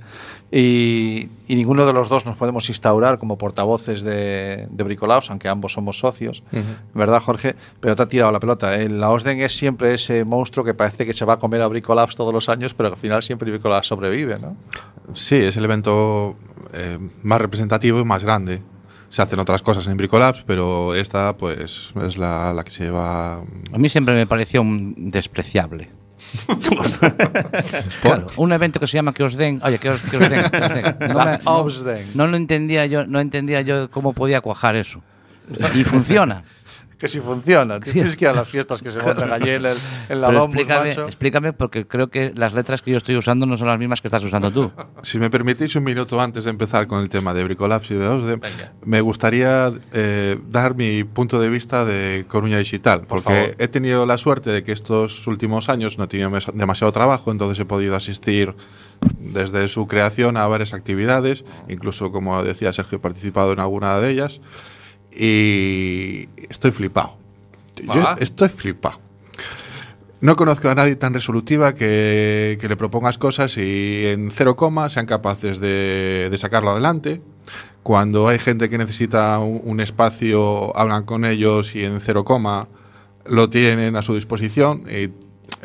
Y, 0.52 1.30
y, 1.48 1.56
ninguno 1.56 1.86
de 1.86 1.94
los 1.94 2.10
dos 2.10 2.26
nos 2.26 2.36
podemos 2.36 2.70
instaurar 2.70 3.20
como 3.20 3.38
portavoces 3.38 4.02
de, 4.02 4.68
de 4.72 4.84
Bricolaos, 4.84 5.30
aunque 5.30 5.48
ambos 5.48 5.74
somos 5.74 6.00
socios, 6.00 6.44
uh 6.52 6.56
-huh. 6.58 6.64
¿verdad, 6.96 7.22
Jorge? 7.22 7.56
Pero 7.80 7.96
te 7.96 8.02
ha 8.02 8.08
tirado 8.08 8.32
la 8.32 8.40
pelota. 8.40 8.76
El, 8.76 9.00
la 9.00 9.12
OSDEN 9.12 9.42
es 9.42 9.56
siempre 9.56 9.94
ese 9.94 10.26
monstruo 10.26 10.66
que 10.66 10.74
parece 10.74 11.06
que 11.06 11.14
se 11.14 11.24
va 11.24 11.34
a 11.34 11.38
comer 11.38 11.62
a 11.62 11.68
Bricolabs 11.68 12.16
todos 12.16 12.34
los 12.34 12.50
años, 12.50 12.74
pero 12.74 12.90
al 12.90 12.98
final 12.98 13.22
siempre 13.22 13.52
Bricolabs 13.52 13.88
sobrevive, 13.88 14.40
¿no? 14.40 14.58
Sí, 15.14 15.36
es 15.36 15.56
el 15.56 15.66
evento 15.66 16.36
eh, 16.74 16.98
más 17.22 17.40
representativo 17.40 18.00
y 18.00 18.06
más 18.06 18.24
grande. 18.24 18.64
Se 19.10 19.22
hacen 19.22 19.40
otras 19.40 19.62
cosas 19.62 19.86
en 19.86 19.98
Bricolabs, 19.98 20.44
pero 20.46 20.96
esta 20.96 21.38
pues 21.38 21.94
es 22.04 22.18
la, 22.18 22.54
la 22.54 22.64
que 22.64 22.72
se 22.72 22.86
lleva... 22.86 23.38
A 23.38 23.78
mí 23.78 23.88
siempre 23.90 24.16
me 24.16 24.26
pareció 24.26 24.62
un 24.62 25.10
despreciable. 25.10 25.99
claro, 28.02 28.28
un 28.38 28.52
evento 28.52 28.80
que 28.80 28.88
se 28.88 28.98
llama 28.98 29.14
que 29.14 29.24
os 29.24 29.36
den, 29.36 29.62
oye, 29.64 29.80
que 29.80 29.90
os, 29.90 30.02
que 30.02 30.18
os 30.18 30.30
den, 30.30 30.50
que 30.50 30.58
os 30.58 30.74
den. 30.74 30.96
No, 31.00 31.26
me, 31.26 31.40
no, 31.44 31.66
no, 32.16 32.28
lo 32.28 32.38
entendía 32.38 32.86
yo, 32.86 33.06
no 33.06 33.20
entendía 33.20 33.62
yo 33.62 33.90
cómo 33.90 34.14
podía 34.14 34.42
cuajar 34.42 34.76
eso. 34.76 35.02
Y 35.74 35.84
funciona. 35.84 36.44
Que 37.00 37.08
si 37.08 37.20
funciona. 37.22 37.80
Tienes 37.80 38.18
que 38.18 38.26
ir 38.26 38.30
a 38.30 38.34
las 38.34 38.50
fiestas 38.50 38.82
que 38.82 38.92
se 38.92 39.02
montan 39.02 39.32
allí 39.32 39.50
en, 39.50 39.66
el, 39.66 39.78
en 40.10 40.22
la 40.22 40.28
Pero 40.28 40.40
Lombus, 40.40 40.60
explícame, 40.60 40.92
explícame, 40.92 41.54
porque 41.54 41.88
creo 41.88 42.10
que 42.10 42.34
las 42.36 42.54
letras 42.54 42.82
que 42.82 42.92
yo 42.92 42.98
estoy 42.98 43.16
usando 43.16 43.46
no 43.46 43.58
son 43.58 43.68
las 43.68 43.80
mismas 43.80 44.02
que 44.02 44.08
estás 44.08 44.24
usando 44.24 44.52
tú. 44.52 44.72
Si 45.02 45.18
me 45.18 45.30
permitís 45.30 45.76
un 45.78 45.86
minuto 45.86 46.20
antes 46.20 46.44
de 46.44 46.50
empezar 46.50 46.86
con 46.88 47.02
el 47.02 47.10
tema 47.10 47.34
de 47.34 47.44
Bricolabs 47.46 47.90
y 47.92 47.96
de 47.96 48.06
OSDEM, 48.06 48.42
me 48.86 49.00
gustaría 49.00 49.72
eh, 49.94 50.38
dar 50.50 50.76
mi 50.76 51.06
punto 51.06 51.40
de 51.40 51.50
vista 51.50 51.86
de 51.86 52.26
Coruña 52.28 52.58
Digital, 52.58 53.02
Por 53.02 53.24
porque 53.24 53.42
favor. 53.42 53.56
he 53.58 53.68
tenido 53.70 54.06
la 54.06 54.18
suerte 54.18 54.50
de 54.50 54.64
que 54.64 54.74
estos 54.74 55.26
últimos 55.28 55.70
años 55.70 55.98
no 55.98 56.04
he 56.04 56.08
tenido 56.08 56.32
demasiado 56.54 56.92
trabajo, 56.92 57.32
entonces 57.32 57.58
he 57.60 57.66
podido 57.66 57.96
asistir 57.96 58.56
desde 59.20 59.68
su 59.70 59.88
creación 59.88 60.36
a 60.36 60.46
varias 60.48 60.74
actividades, 60.74 61.46
incluso 61.70 62.12
como 62.12 62.44
decía 62.44 62.74
Sergio, 62.74 62.98
he 62.98 63.02
participado 63.02 63.54
en 63.54 63.60
alguna 63.60 63.98
de 64.00 64.10
ellas. 64.10 64.42
Y 65.12 66.30
estoy 66.50 66.72
flipado. 66.72 67.18
Yo 67.84 68.04
estoy 68.20 68.50
flipado. 68.50 69.00
No 70.22 70.36
conozco 70.36 70.68
a 70.68 70.76
nadie 70.76 70.98
tan 70.98 71.14
resolutiva 71.14 71.74
que, 71.74 72.58
que 72.60 72.68
le 72.68 72.76
propongas 72.76 73.18
cosas 73.18 73.58
y 73.58 74.06
en 74.08 74.32
cero 74.32 74.56
coma 74.56 74.90
sean 74.90 75.06
capaces 75.06 75.62
de, 75.62 76.28
de 76.30 76.38
sacarlo 76.38 76.72
adelante. 76.72 77.22
Cuando 77.84 78.28
hay 78.28 78.38
gente 78.38 78.68
que 78.68 78.78
necesita 78.78 79.40
un, 79.40 79.62
un 79.64 79.80
espacio, 79.80 80.76
hablan 80.78 81.06
con 81.06 81.24
ellos 81.24 81.74
y 81.74 81.86
en 81.86 82.02
cero 82.02 82.26
coma 82.26 82.68
lo 83.26 83.50
tienen 83.50 83.96
a 83.96 84.02
su 84.02 84.14
disposición. 84.14 84.84
Y 84.92 85.10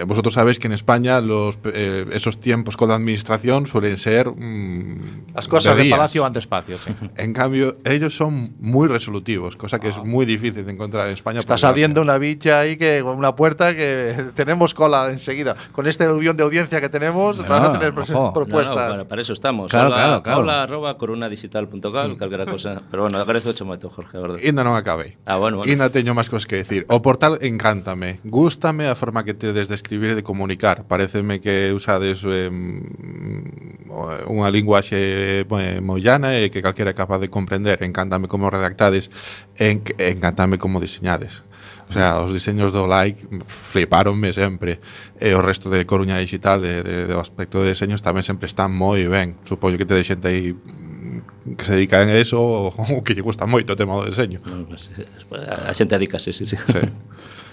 vosotros 0.06 0.34
sabéis 0.34 0.58
que 0.58 0.66
en 0.66 0.72
España 0.72 1.20
los, 1.20 1.58
eh, 1.64 2.06
esos 2.12 2.40
tiempos 2.40 2.76
con 2.76 2.88
la 2.88 2.96
administración 2.96 3.66
suelen 3.66 3.96
ser... 3.98 4.28
mm, 4.30 5.34
Las 5.34 5.46
cosas 5.48 5.76
de 5.76 5.84
días. 5.84 5.96
palacio 5.96 6.22
van 6.22 6.32
despacio. 6.32 6.78
sí. 6.78 6.90
En 7.16 7.32
cambio, 7.32 7.76
ellos 7.84 8.16
son 8.16 8.54
muy 8.58 8.88
resolutivos, 8.88 9.56
cosa 9.56 9.78
que 9.78 9.88
es 9.88 9.98
muy 10.02 10.26
difícil 10.26 10.64
de 10.64 10.72
encontrar 10.72 11.06
en 11.08 11.14
España. 11.14 11.38
Estás 11.40 11.64
abriendo 11.64 12.02
una 12.02 12.18
bicha 12.18 12.60
ahí 12.60 12.76
que 12.76 13.00
con 13.02 13.16
una 13.16 13.34
puerta 13.34 13.74
que 13.74 14.26
tenemos 14.34 14.74
cola 14.74 15.08
enseguida. 15.10 15.54
Con 15.72 15.86
este 15.86 16.04
aluvión 16.04 16.36
de 16.36 16.42
audiencia 16.44 16.80
que 16.80 16.88
tenemos, 16.88 17.38
No, 17.38 17.44
van 17.48 17.64
a 17.64 17.72
tener 17.72 17.90
ojo. 17.90 18.00
pres- 18.00 18.10
No, 18.10 18.24
No, 18.26 18.32
propuestas. 18.32 18.76
no, 18.76 18.92
para, 18.94 19.04
para 19.08 19.22
eso 19.22 19.32
estamos. 19.32 19.70
Claro, 19.70 19.88
hola, 19.88 19.96
claro, 19.96 20.22
claro. 20.22 20.40
Hola, 20.42 20.62
arroba 20.64 20.96
corunadigital.cal, 20.98 22.16
calquera 22.16 22.46
cosa. 22.46 22.82
Pero 22.90 23.02
bueno, 23.04 23.18
agradezo 23.18 23.48
mucho 23.50 23.64
moito, 23.64 23.90
Jorge, 23.90 24.16
a 24.16 24.20
verdade. 24.20 24.40
Ainda 24.44 24.62
non 24.64 24.74
acabei. 24.74 25.16
Ah, 25.26 25.36
bueno, 25.36 25.58
bueno. 25.60 25.70
Ainda 25.70 25.90
teño 25.90 26.14
máis 26.14 26.28
cosas 26.30 26.46
que 26.46 26.56
decir. 26.62 26.84
O 26.88 27.00
portal 27.02 27.38
encántame. 27.42 28.20
Gústame 28.24 28.86
a 28.88 28.94
forma 28.98 29.22
que 29.24 29.34
tedes 29.34 29.68
de 29.68 29.74
escribir 29.84 30.10
e 30.10 30.14
de 30.16 30.24
comunicar. 30.24 30.88
Pareceme 30.88 31.44
que 31.44 31.68
usades 31.76 32.24
eh, 32.24 32.48
unha 34.24 34.48
linguaxe 34.48 35.44
eh, 35.44 35.80
moi 35.84 36.00
llana 36.00 36.40
e 36.40 36.48
que 36.48 36.64
calquera 36.64 36.90
é 36.90 36.96
capaz 36.96 37.20
de 37.20 37.28
comprender. 37.28 37.84
Encántame 37.84 38.26
como 38.26 38.48
redactades, 38.48 39.12
en, 39.60 39.84
encántame 40.00 40.56
como 40.56 40.80
diseñades. 40.80 41.44
O 41.84 41.92
sea, 41.92 42.24
os 42.24 42.32
diseños 42.32 42.72
do 42.72 42.88
like 42.88 43.20
fliparonme 43.44 44.32
sempre. 44.32 44.80
E 45.20 45.36
o 45.36 45.44
resto 45.44 45.68
de 45.68 45.84
Coruña 45.84 46.16
Digital, 46.16 46.64
de, 46.64 46.80
de, 46.80 47.04
do 47.04 47.20
aspecto 47.20 47.60
de 47.60 47.76
diseños, 47.76 48.00
tamén 48.00 48.24
sempre 48.24 48.48
están 48.48 48.72
moi 48.72 49.04
ben. 49.04 49.36
Supoño 49.44 49.76
que 49.76 49.84
te 49.84 49.92
de 49.92 50.00
xente 50.00 50.32
aí 50.32 50.56
mm, 50.56 51.60
que 51.60 51.64
se 51.68 51.76
dedican 51.76 52.08
a 52.08 52.16
eso 52.16 52.40
ou 52.72 53.04
que 53.04 53.12
lle 53.12 53.20
gusta 53.20 53.44
moito 53.44 53.76
o 53.76 53.78
tema 53.78 54.00
do 54.00 54.08
diseño. 54.08 54.40
Bueno, 54.40 54.64
pues, 54.64 54.88
eh, 54.96 55.04
a 55.44 55.76
xente 55.76 55.92
dedicase, 56.00 56.32
sí, 56.32 56.48
sí. 56.48 56.56
sí. 56.56 56.80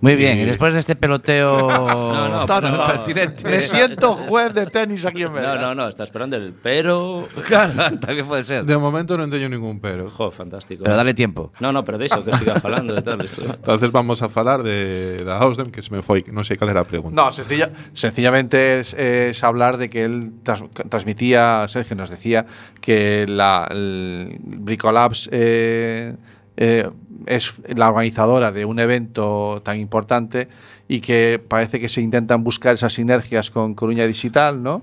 Muy 0.00 0.16
bien, 0.16 0.38
y 0.38 0.44
después 0.44 0.72
de 0.72 0.80
este 0.80 0.96
peloteo 0.96 1.68
no, 1.68 2.46
No, 2.46 2.60
no, 2.60 2.70
no. 2.70 2.86
pertinente. 2.86 3.44
Me 3.48 3.60
siento 3.62 4.14
juez 4.14 4.54
de 4.54 4.66
tenis 4.66 5.04
aquí 5.04 5.22
en 5.22 5.28
No, 5.28 5.32
medio. 5.34 5.54
no, 5.60 5.74
no, 5.74 5.88
está 5.88 6.04
esperando 6.04 6.36
el 6.36 6.52
pero... 6.52 7.28
Claro, 7.46 7.72
también 7.98 8.26
puede 8.26 8.42
ser. 8.44 8.64
De 8.64 8.76
momento 8.78 9.16
non 9.18 9.28
teño 9.28 9.48
ningún 9.52 9.76
pero. 9.80 10.08
Jo, 10.08 10.30
fantástico. 10.32 10.84
Pero 10.84 10.96
dale 10.96 11.12
tiempo. 11.12 11.52
No, 11.60 11.68
no, 11.72 11.84
pero 11.84 11.98
de 11.98 12.06
iso, 12.06 12.24
que 12.24 12.32
siga 12.38 12.56
falando 12.60 12.94
de 12.94 13.02
tal. 13.02 13.20
Esto. 13.20 13.42
Entonces 13.44 13.90
vamos 13.92 14.22
a 14.22 14.28
falar 14.32 14.62
de 14.62 15.18
da 15.24 15.36
Ausdem 15.42 15.68
que 15.68 15.82
se 15.84 15.92
me 15.92 16.00
foi, 16.00 16.24
non 16.32 16.46
sei 16.48 16.56
cal 16.56 16.70
era 16.72 16.80
a 16.80 16.88
pregunta. 16.88 17.12
No, 17.12 17.28
sencilla- 17.34 17.68
sencillamente 17.92 18.80
es, 18.80 18.94
es 18.96 19.36
hablar 19.44 19.76
de 19.76 19.90
que 19.92 20.04
él 20.08 20.32
tras- 20.46 20.64
transmitía, 20.88 21.66
Sergio 21.68 21.96
nos 21.98 22.08
decía 22.08 22.46
que 22.80 23.26
la 23.28 23.68
el 23.68 24.38
Bricolabs 24.40 25.28
eh, 25.32 26.14
eh, 26.56 26.88
es 27.26 27.54
la 27.66 27.88
organizadora 27.88 28.52
de 28.52 28.64
un 28.64 28.78
evento 28.78 29.60
tan 29.64 29.78
importante 29.78 30.48
y 30.88 31.00
que 31.00 31.40
parece 31.46 31.80
que 31.80 31.88
se 31.88 32.00
intentan 32.00 32.42
buscar 32.42 32.74
esas 32.74 32.94
sinergias 32.94 33.50
con 33.50 33.74
Coruña 33.74 34.06
Digital, 34.06 34.60
¿no? 34.62 34.82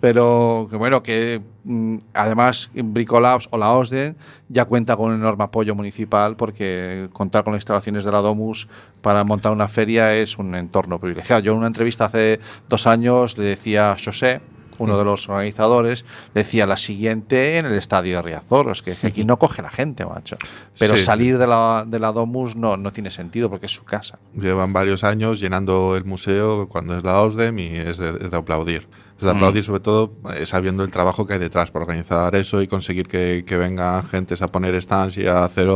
Pero 0.00 0.66
que 0.68 0.76
bueno, 0.76 1.02
que 1.02 1.42
mm, 1.62 1.98
además 2.12 2.70
Bricolabs 2.74 3.46
o 3.52 3.58
la 3.58 3.70
OSDE 3.70 4.16
ya 4.48 4.64
cuenta 4.64 4.96
con 4.96 5.12
un 5.12 5.16
enorme 5.20 5.44
apoyo 5.44 5.76
municipal 5.76 6.34
porque 6.34 7.08
contar 7.12 7.44
con 7.44 7.52
las 7.52 7.60
instalaciones 7.60 8.04
de 8.04 8.10
la 8.10 8.18
Domus 8.18 8.66
para 9.00 9.22
montar 9.22 9.52
una 9.52 9.68
feria 9.68 10.14
es 10.16 10.38
un 10.38 10.56
entorno 10.56 10.98
privilegiado. 10.98 11.40
Yo 11.40 11.52
en 11.52 11.58
una 11.58 11.68
entrevista 11.68 12.06
hace 12.06 12.40
dos 12.68 12.88
años 12.88 13.38
le 13.38 13.44
decía 13.44 13.92
a 13.92 13.96
José, 13.96 14.40
uno 14.78 14.98
de 14.98 15.04
los 15.04 15.28
organizadores, 15.28 16.04
decía 16.34 16.66
la 16.66 16.76
siguiente 16.76 17.58
en 17.58 17.66
el 17.66 17.74
estadio 17.74 18.16
de 18.16 18.22
Riazor, 18.22 18.70
es 18.70 18.82
que 18.82 18.94
aquí 19.06 19.24
no 19.24 19.38
coge 19.38 19.62
la 19.62 19.70
gente, 19.70 20.04
macho. 20.06 20.36
Pero 20.78 20.96
Sí. 20.96 21.04
salir 21.04 21.38
de 21.38 21.46
la, 21.46 21.84
de 21.86 21.98
la 21.98 22.12
Domus 22.12 22.56
no, 22.56 22.76
no 22.76 22.92
tiene 22.92 23.10
sentido 23.10 23.50
porque 23.50 23.66
es 23.66 23.72
su 23.72 23.84
casa. 23.84 24.18
Llevan 24.34 24.72
varios 24.72 25.04
años 25.04 25.40
llenando 25.40 25.96
el 25.96 26.04
museo 26.04 26.68
cuando 26.68 26.96
es 26.96 27.04
la 27.04 27.12
Ausdem 27.12 27.58
y 27.58 27.76
es 27.76 27.98
de, 27.98 28.10
es 28.20 28.30
de 28.30 28.36
aplaudir. 28.36 28.86
Es 29.16 29.22
de 29.24 29.32
Mm. 29.32 29.36
aplaudir 29.36 29.62
sobre 29.62 29.78
todo 29.80 30.12
eh, 30.34 30.44
sabiendo 30.44 30.82
el 30.82 30.90
trabajo 30.90 31.24
que 31.24 31.34
hay 31.34 31.38
detrás 31.38 31.70
para 31.70 31.84
organizar 31.84 32.34
eso 32.34 32.60
y 32.62 32.66
conseguir 32.66 33.06
que, 33.06 33.44
que 33.46 33.56
vengan 33.56 34.02
gentes 34.04 34.42
a 34.42 34.48
poner 34.48 34.80
stands 34.82 35.16
y 35.18 35.26
a 35.28 35.44
hacer 35.44 35.68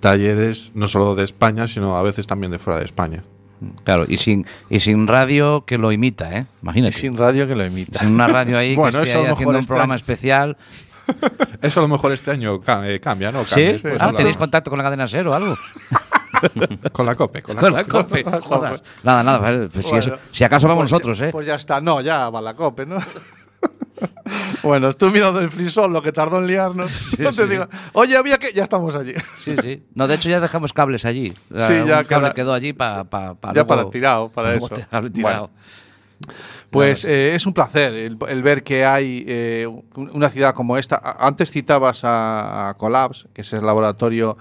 talleres 0.00 0.72
no 0.74 0.88
solo 0.88 1.14
de 1.14 1.24
España, 1.24 1.66
sino 1.66 1.96
a 1.96 2.02
veces 2.02 2.26
también 2.26 2.50
de 2.52 2.58
fuera 2.58 2.78
de 2.78 2.84
España. 2.86 3.22
Claro, 3.84 4.04
y 4.08 4.16
sin, 4.16 4.46
y 4.68 4.80
sin 4.80 5.06
radio 5.06 5.64
que 5.66 5.78
lo 5.78 5.92
imita, 5.92 6.36
¿eh? 6.36 6.46
Y 6.60 6.62
Imagínate. 6.62 6.92
sin 6.92 7.16
radio 7.16 7.46
que 7.46 7.54
lo 7.56 7.64
imita. 7.66 7.98
Sin 8.00 8.12
una 8.14 8.26
radio 8.26 8.56
ahí 8.58 8.74
Bueno, 8.74 8.98
que 8.98 9.04
esté 9.04 9.10
eso 9.18 9.26
ahí 9.26 9.32
haciendo 9.32 9.50
un 9.50 9.56
este 9.60 9.68
programa 9.68 9.94
especial. 9.94 10.56
Eso 11.62 11.80
a 11.80 11.82
lo 11.82 11.88
mejor 11.88 12.12
este 12.12 12.30
año 12.30 12.60
eh, 12.84 13.00
cambia, 13.00 13.32
¿no? 13.32 13.44
¿Sí? 13.44 13.54
Cambia. 13.64 13.80
Pues 13.82 13.96
Ah. 14.00 14.12
¿Tenéis 14.16 14.36
contacto 14.36 14.70
con 14.70 14.78
la 14.78 14.84
cadena 14.84 15.08
SER 15.08 15.26
o 15.26 15.34
algo? 15.34 15.56
Con 16.92 17.04
la 17.04 17.14
COPE. 17.16 17.42
Con 17.42 17.56
la 17.56 17.60
Con 17.60 17.72
la 17.72 17.84
COPE. 17.84 18.22
COPE. 18.24 18.40
Jodas. 18.40 18.82
Nada, 19.02 19.22
nada. 19.22 19.68
pues 19.72 19.86
si, 19.86 19.96
eso- 19.96 20.16
acaso 20.44 20.68
vamos 20.68 20.82
pues 20.84 20.92
nosotros, 20.92 21.20
¿eh? 21.20 21.28
Pues 21.32 21.46
ya 21.46 21.56
está, 21.56 21.80
no, 21.80 22.00
ya 22.00 22.30
va 22.30 22.40
la 22.40 22.54
cope, 22.54 22.86
¿no? 22.86 22.98
bueno, 24.62 24.88
estoy 24.88 25.10
mirando 25.10 25.40
el 25.40 25.50
frisol, 25.50 25.92
lo 25.92 26.02
que 26.02 26.12
tardó 26.12 26.38
en 26.38 26.46
liarnos. 26.46 26.90
no 27.18 27.32
te 27.32 27.46
digo, 27.46 27.66
oye, 27.92 28.16
había 28.16 28.38
que. 28.38 28.52
Ya 28.52 28.62
estamos 28.62 28.94
allí. 28.96 29.14
Sí, 29.38 29.54
sí. 29.60 29.82
No, 29.94 30.06
de 30.08 30.14
hecho 30.14 30.28
ya 30.28 30.40
dejamos 30.40 30.72
cables 30.72 31.04
allí. 31.04 31.32
O 31.52 31.58
sea, 31.58 31.66
Sí, 31.66 31.74
ya 31.88 31.98
un 32.00 32.04
cable 32.04 32.26
queda- 32.28 32.34
quedó 32.34 32.52
allí 32.52 32.72
para 32.72 33.04
pa, 33.04 33.34
pa 33.34 33.48
ya 33.48 33.54
luego- 33.54 33.66
para 33.68 33.90
tirado, 33.90 34.28
para 34.30 34.54
eso. 34.54 34.68
tirado. 35.12 35.50
Pues 36.70 37.04
eh, 37.04 37.34
es 37.34 37.46
un 37.46 37.52
placer 37.54 37.92
el, 37.94 38.16
el 38.28 38.42
ver 38.42 38.62
que 38.62 38.84
hay 38.84 39.24
eh, 39.26 39.66
un- 39.66 40.10
una 40.12 40.28
ciudad 40.28 40.54
como 40.54 40.76
esta. 40.76 41.00
Antes 41.18 41.50
citabas 41.50 42.04
a, 42.04 42.68
a 42.68 42.74
Collabs, 42.74 43.26
que 43.34 43.40
es 43.40 43.52
el 43.52 43.64
laboratorio 43.66 44.36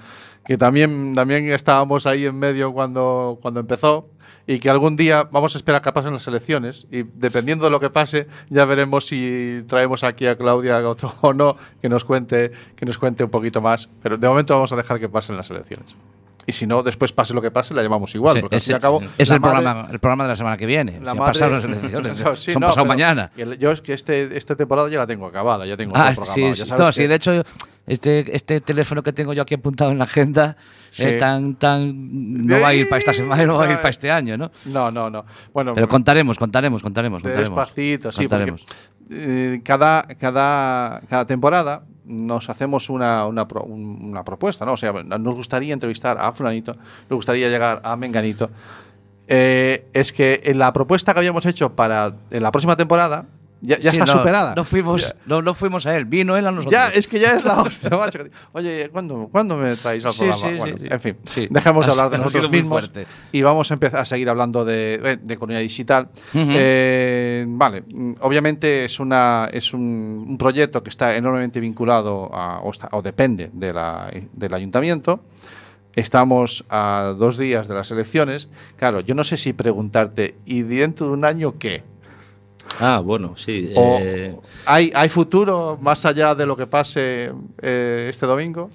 que 0.46 0.58
también, 0.58 1.14
también 1.16 1.52
estábamos 1.52 2.06
ahí 2.08 2.26
en 2.26 2.38
medio 2.38 2.72
cuando, 2.74 3.38
cuando 3.42 3.60
empezó. 3.60 4.10
Y 4.50 4.58
que 4.60 4.72
algún 4.72 4.96
día 4.96 5.26
vamos 5.32 5.54
a 5.54 5.60
esperar 5.60 5.84
que 5.84 5.92
pasen 5.92 6.12
las 6.12 6.28
elecciones 6.28 6.88
y 6.90 7.04
dependiendo 7.04 7.66
de 7.66 7.70
lo 7.70 7.80
que 7.80 7.92
pase 7.92 8.26
ya 8.50 8.66
veremos 8.66 9.06
si 9.06 9.64
traemos 9.68 10.04
aquí 10.04 10.26
a 10.26 10.38
Claudia 10.38 10.80
otro 10.90 11.14
o 11.22 11.34
no 11.34 11.56
que 11.84 11.88
nos 11.88 12.04
cuente 12.04 12.52
que 12.76 12.84
nos 12.84 12.98
cuente 12.98 13.24
un 13.24 13.30
poquito 13.30 13.62
más. 13.62 13.90
Pero 14.02 14.18
de 14.18 14.28
momento 14.28 14.56
vamos 14.56 14.72
a 14.74 14.76
dejar 14.76 15.00
que 15.00 15.08
pasen 15.08 15.38
las 15.38 15.52
elecciones. 15.52 15.96
Y 16.50 16.52
si 16.52 16.66
no, 16.66 16.82
después 16.82 17.12
pase 17.12 17.34
lo 17.36 17.42
que 17.42 17.52
pase, 17.52 17.74
la 17.76 17.84
llamamos 17.84 18.14
igual. 18.16 18.36
Sí, 18.36 18.42
porque 18.42 18.56
al 18.56 18.58
es, 18.58 18.64
fin 18.66 18.72
y 18.72 18.76
al 18.76 18.82
cabo, 18.82 19.02
es 19.18 19.30
la 19.30 19.36
el, 19.36 19.42
madre- 19.42 19.54
programa, 19.62 19.88
el 19.92 20.00
programa 20.00 20.24
de 20.24 20.28
la 20.30 20.36
semana 20.36 20.58
que 20.58 20.66
viene. 20.66 21.00
la 21.00 21.14
madre- 21.14 21.50
las 21.50 21.64
elecciones. 21.66 22.24
No, 22.24 22.36
sí, 22.36 22.52
Son 22.52 22.60
no, 22.62 22.68
pasado 22.68 22.86
mañana. 22.86 23.32
el- 23.38 23.58
Yo 23.60 23.72
es 23.72 23.82
que 23.82 23.94
este, 23.94 24.36
esta 24.38 24.56
temporada 24.56 24.90
ya 24.90 24.98
la 24.98 25.08
tengo 25.08 25.28
acabada, 25.28 25.66
ya 25.66 25.78
tengo 25.78 25.94
Ah, 25.96 26.12
todo 26.14 26.26
sí, 26.26 26.32
programado. 26.32 26.54
sí, 26.56 26.60
ya 26.62 26.66
sabes 26.66 26.86
no, 26.86 26.92
sí, 26.92 27.08
de 27.08 27.16
hecho, 27.16 27.44
este, 27.86 28.36
este 28.36 28.62
teléfono 28.62 29.02
que 29.04 29.14
tengo 29.14 29.34
yo 29.34 29.42
aquí 29.44 29.54
apuntado 29.56 29.92
en 29.92 29.98
la 30.00 30.04
agenda 30.06 30.58
Sí. 30.92 31.04
eh, 31.04 31.14
tan, 31.20 31.54
tan, 31.54 32.46
no 32.48 32.60
va 32.60 32.70
a 32.70 32.74
ir 32.74 32.90
para 32.90 32.98
esta 32.98 33.14
semana, 33.14 33.46
no 33.46 33.58
va 33.58 33.66
a 33.68 33.72
ir 33.72 33.78
para 33.78 33.90
este 33.90 34.10
año, 34.10 34.36
¿no? 34.38 34.50
No, 34.66 34.90
no, 34.90 35.08
no. 35.08 35.24
Bueno, 35.54 35.76
Pero 35.76 35.88
contaremos, 35.88 36.40
contaremos, 36.40 36.82
contaremos, 36.82 37.22
de 37.22 37.30
contaremos. 37.30 37.60
despacito, 37.60 38.12
sí, 38.12 38.28
porque 38.28 38.28
Contaremos. 38.28 38.66
Eh, 39.10 39.62
cada, 39.64 40.04
cada, 40.20 41.02
cada 41.10 41.26
temporada 41.26 41.84
nos 42.06 42.50
hacemos 42.50 42.90
una, 42.90 43.26
una, 43.28 43.48
pro- 43.48 43.64
un- 43.64 44.00
una 44.04 44.24
propuesta, 44.24 44.66
¿no? 44.66 44.74
O 44.74 44.78
sea, 44.78 44.92
nos 44.92 45.36
gustaría 45.36 45.74
entrevistar 45.74 46.18
a 46.20 46.32
Fulanito, 46.34 46.74
nos 47.10 47.18
gustaría 47.18 47.50
llegar 47.50 47.82
a 47.84 47.96
Menganito. 47.96 48.50
Eh, 49.28 49.86
es 49.94 50.12
que 50.12 50.42
en 50.46 50.58
la 50.58 50.74
propuesta 50.74 51.14
que 51.14 51.20
habíamos 51.20 51.46
hecho 51.46 51.76
para 51.76 52.14
en 52.32 52.42
la 52.42 52.52
próxima 52.52 52.76
temporada 52.76 53.26
ya, 53.62 53.78
ya 53.80 53.92
Sí, 53.92 53.98
está 53.98 54.12
no, 54.14 54.20
superada. 54.20 54.54
No 54.56 54.64
fuimos, 54.64 55.16
no, 55.26 55.42
no 55.42 55.54
fuimos 55.54 55.86
a 55.86 55.96
él, 55.96 56.06
vino 56.06 56.38
él 56.38 56.48
a 56.48 56.52
nosotros. 56.52 56.72
Ya, 56.72 56.90
es 56.90 57.08
que 57.08 57.20
ya 57.20 57.32
es 57.32 57.44
la 57.44 57.62
hostia, 57.62 57.90
macho. 57.92 58.20
Oye, 58.54 58.90
¿cuándo, 58.92 59.28
¿cuándo 59.32 59.58
me 59.58 59.76
traéis 59.76 60.06
al 60.06 60.14
programa? 60.14 60.38
sí, 60.38 60.48
sí, 60.52 60.58
Bueno. 60.58 60.78
En 60.90 61.00
fin, 61.00 61.18
dejemos 61.50 61.86
de 61.86 61.92
Ha 61.92 61.96
hablar 61.96 62.10
de 62.10 62.18
nosotros 62.20 62.50
mismos 62.52 62.90
y 63.32 63.42
vamos 63.42 63.70
a 63.72 63.74
empezar 63.74 64.00
a 64.02 64.06
seguir 64.06 64.30
hablando 64.30 64.64
de, 64.66 65.00
eh, 65.04 65.18
de 65.22 65.34
economía 65.34 65.60
digital. 65.60 66.10
Eh, 66.34 67.46
vale, 67.48 67.84
obviamente 68.22 68.86
es, 68.86 69.00
una, 69.00 69.50
es 69.52 69.74
un, 69.74 70.26
un 70.28 70.38
proyecto 70.38 70.82
que 70.84 70.90
está 70.90 71.16
enormemente 71.16 71.60
vinculado 71.60 72.30
a, 72.34 72.60
o, 72.62 72.72
está- 72.72 72.90
o 72.92 73.02
depende 73.02 73.50
de 73.54 73.74
la- 73.74 74.12
del 74.34 74.54
ayuntamiento. 74.54 75.22
Estamos 75.96 76.66
a 76.70 77.14
dos 77.18 77.38
días 77.38 77.68
de 77.68 77.74
las 77.74 77.92
elecciones. 77.92 78.48
Claro, 78.78 79.00
yo 79.02 79.16
no 79.16 79.24
sé 79.24 79.38
si 79.38 79.54
preguntarte, 79.54 80.36
¿y 80.46 80.62
dentro 80.62 81.08
de 81.08 81.14
un 81.14 81.26
año 81.26 81.58
qué? 81.58 81.84
Ah, 82.80 83.00
bueno, 83.04 83.36
sí. 83.36 83.72
O- 83.76 83.98
eh, 84.00 84.36
¿hay, 84.66 84.92
¿Hay 84.94 85.10
futuro 85.10 85.78
más 85.82 86.06
allá 86.06 86.36
de 86.36 86.46
lo 86.46 86.56
que 86.56 86.68
pase 86.68 87.32
eh, 87.62 88.08
este 88.10 88.26
domingo? 88.26 88.70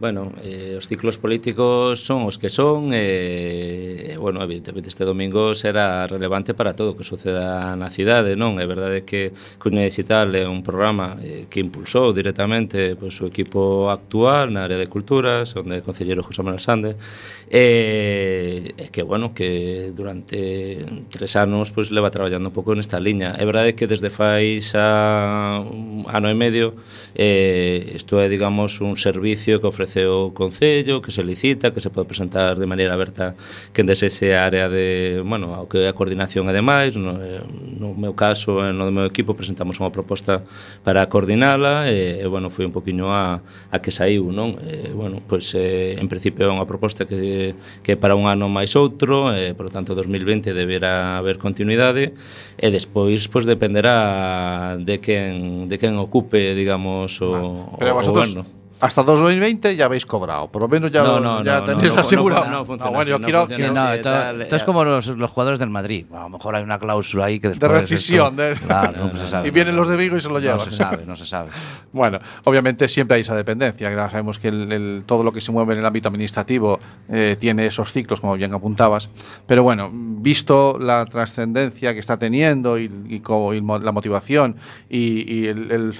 Bueno, 0.00 0.32
eh, 0.42 0.74
os 0.76 0.88
ciclos 0.88 1.16
políticos 1.18 2.02
son 2.02 2.26
os 2.26 2.34
que 2.34 2.48
son 2.50 2.90
e, 2.90 4.14
eh, 4.14 4.16
bueno, 4.18 4.42
evidentemente 4.42 4.88
este 4.88 5.04
domingo 5.04 5.54
será 5.54 6.08
relevante 6.08 6.54
para 6.54 6.74
todo 6.74 6.90
o 6.92 6.96
que 6.98 7.04
suceda 7.06 7.76
na 7.78 7.86
cidade, 7.86 8.34
non? 8.34 8.58
É 8.58 8.66
verdade 8.66 9.06
que 9.06 9.30
Cuña 9.62 9.86
Digital 9.86 10.34
é 10.34 10.42
un 10.48 10.66
programa 10.66 11.14
eh, 11.22 11.46
que 11.46 11.62
impulsou 11.62 12.10
directamente 12.10 12.98
pois, 12.98 13.14
pues, 13.14 13.22
o 13.22 13.30
equipo 13.30 13.94
actual 13.94 14.50
na 14.50 14.66
área 14.66 14.74
de 14.74 14.90
culturas, 14.90 15.54
onde 15.54 15.78
é 15.78 15.86
concelleiro 15.86 16.26
José 16.26 16.42
Manuel 16.42 16.58
Sande, 16.58 16.98
e, 17.46 18.74
eh, 18.74 18.88
que, 18.90 19.06
bueno, 19.06 19.30
que 19.30 19.92
durante 19.94 20.82
tres 21.14 21.36
anos 21.38 21.70
pois, 21.70 21.86
pues, 21.88 21.94
leva 21.94 22.10
traballando 22.10 22.50
un 22.50 22.56
pouco 22.56 22.74
nesta 22.74 22.98
liña. 22.98 23.38
É 23.38 23.44
verdade 23.46 23.78
que 23.78 23.86
desde 23.86 24.10
fai 24.10 24.58
xa 24.58 25.62
un 25.62 25.91
ano 26.12 26.28
e 26.28 26.36
medio 26.36 26.76
eh, 27.16 27.92
isto 27.96 28.20
é, 28.20 28.28
digamos, 28.28 28.80
un 28.80 28.96
servicio 28.96 29.60
que 29.60 29.66
ofrece 29.66 30.06
o 30.06 30.30
Concello, 30.36 31.00
que 31.00 31.10
se 31.10 31.24
licita, 31.24 31.72
que 31.72 31.80
se 31.80 31.90
pode 31.90 32.06
presentar 32.06 32.60
de 32.60 32.66
maneira 32.68 32.94
aberta 32.94 33.34
quen 33.72 33.88
desexe 33.88 34.36
a 34.36 34.44
área 34.44 34.68
de, 34.68 35.20
bueno, 35.24 35.56
ao 35.56 35.66
que 35.66 35.84
é 35.84 35.88
a 35.88 35.96
coordinación 35.96 36.48
ademais, 36.48 36.96
no, 36.96 37.16
eh, 37.16 37.40
no 37.80 37.96
meu 37.96 38.12
caso, 38.12 38.60
eh, 38.60 38.72
no 38.72 38.84
do 38.88 38.92
meu 38.92 39.06
equipo, 39.08 39.32
presentamos 39.32 39.80
unha 39.80 39.90
proposta 39.90 40.44
para 40.84 41.08
coordinala 41.08 41.88
e, 41.88 42.20
e 42.20 42.26
bueno, 42.28 42.52
foi 42.52 42.68
un 42.68 42.74
poquinho 42.74 43.08
a, 43.08 43.40
a 43.72 43.76
que 43.80 43.90
saiu, 43.90 44.28
non? 44.30 44.60
E, 44.60 44.92
bueno, 44.92 45.24
pois, 45.24 45.52
eh, 45.56 45.96
en 45.96 46.08
principio 46.08 46.46
é 46.46 46.50
unha 46.52 46.68
proposta 46.68 47.08
que, 47.08 47.56
que 47.80 47.96
para 47.96 48.12
un 48.12 48.28
ano 48.28 48.48
máis 48.52 48.76
outro, 48.76 49.32
eh, 49.32 49.56
por 49.56 49.72
tanto, 49.72 49.96
2020 49.96 50.52
deberá 50.52 51.16
haber 51.16 51.38
continuidade 51.38 52.12
e 52.58 52.66
despois, 52.68 53.28
pois, 53.30 53.46
dependerá 53.46 54.76
de 54.78 54.98
quen, 54.98 55.68
de 55.68 55.76
quen 55.78 55.96
ocupe, 56.02 56.54
digamos, 56.54 57.20
o, 57.22 57.76
Pero 57.78 57.92
o, 57.92 57.94
vosotros. 57.94 58.46
Hasta 58.82 59.02
2020 59.04 59.76
ya 59.76 59.84
habéis 59.84 60.04
cobrado. 60.04 60.48
Por 60.48 60.60
lo 60.62 60.68
menos 60.68 60.90
ya, 60.90 61.04
No, 61.04 61.20
no, 61.20 61.42
ya 61.44 61.60
no, 61.60 61.64
tenéis 61.64 61.96
asegurado. 61.96 62.50
no, 62.50 62.64
funciona 62.64 62.90
Ah, 62.90 62.92
bueno, 62.92 63.08
yo 63.10 63.20
quiero, 63.20 63.46
Sí, 63.46 63.62
esto, 63.62 64.02
tal, 64.02 64.42
esto 64.42 64.56
es 64.56 64.62
eh, 64.62 64.64
como 64.64 64.84
los, 64.84 65.06
los 65.06 65.30
jugadores 65.30 65.60
del 65.60 65.70
Madrid. 65.70 66.06
A 66.12 66.22
lo 66.24 66.30
mejor 66.30 66.56
hay 66.56 66.64
una 66.64 66.78
cláusula 66.80 67.26
ahí 67.26 67.38
que 67.38 67.48
después. 67.50 67.70
rescisión, 67.70 68.38
esto- 68.40 68.42
de- 68.64 68.66
Claro, 68.66 69.06
no 69.12 69.16
se 69.20 69.26
sabe. 69.28 69.46
y 69.46 69.50
vienen 69.52 69.76
los 69.76 69.86
de 69.86 69.96
Vigo 69.96 70.16
y 70.16 70.20
se 70.20 70.28
lo 70.28 70.40
llevan. 70.40 70.58
No 70.58 70.64
se 70.64 70.72
sabe, 70.72 71.04
no 71.06 71.16
se 71.16 71.26
sabe. 71.26 71.50
Bueno, 71.92 72.18
obviamente 72.44 72.88
siempre 72.88 73.16
hay 73.16 73.20
esa 73.20 73.36
dependencia. 73.36 73.90
Sabemos 74.10 74.38
que 74.38 74.48
el- 74.48 74.72
el- 74.72 75.02
todo 75.06 75.22
lo 75.22 75.30
que 75.30 75.40
se 75.42 75.52
mueve 75.52 75.74
en 75.74 75.80
el 75.80 75.86
ámbito 75.86 76.08
administrativo 76.08 76.78
eh, 77.08 77.36
tiene 77.38 77.66
esos 77.66 77.92
ciclos, 77.92 78.20
como 78.20 78.34
bien 78.34 78.52
apuntabas. 78.54 79.10
Pero 79.46 79.62
bueno, 79.62 79.90
visto 79.92 80.78
la 80.80 81.04
trascendencia 81.04 81.92
que 81.92 82.00
está 82.00 82.18
teniendo 82.18 82.78
y, 82.78 82.90
y 83.08 83.20
co- 83.20 83.52
y 83.54 83.60
la 83.60 83.92
motivación 83.92 84.56
y, 84.88 85.30
y 85.40 85.46
el, 85.48 85.70
el 85.70 85.92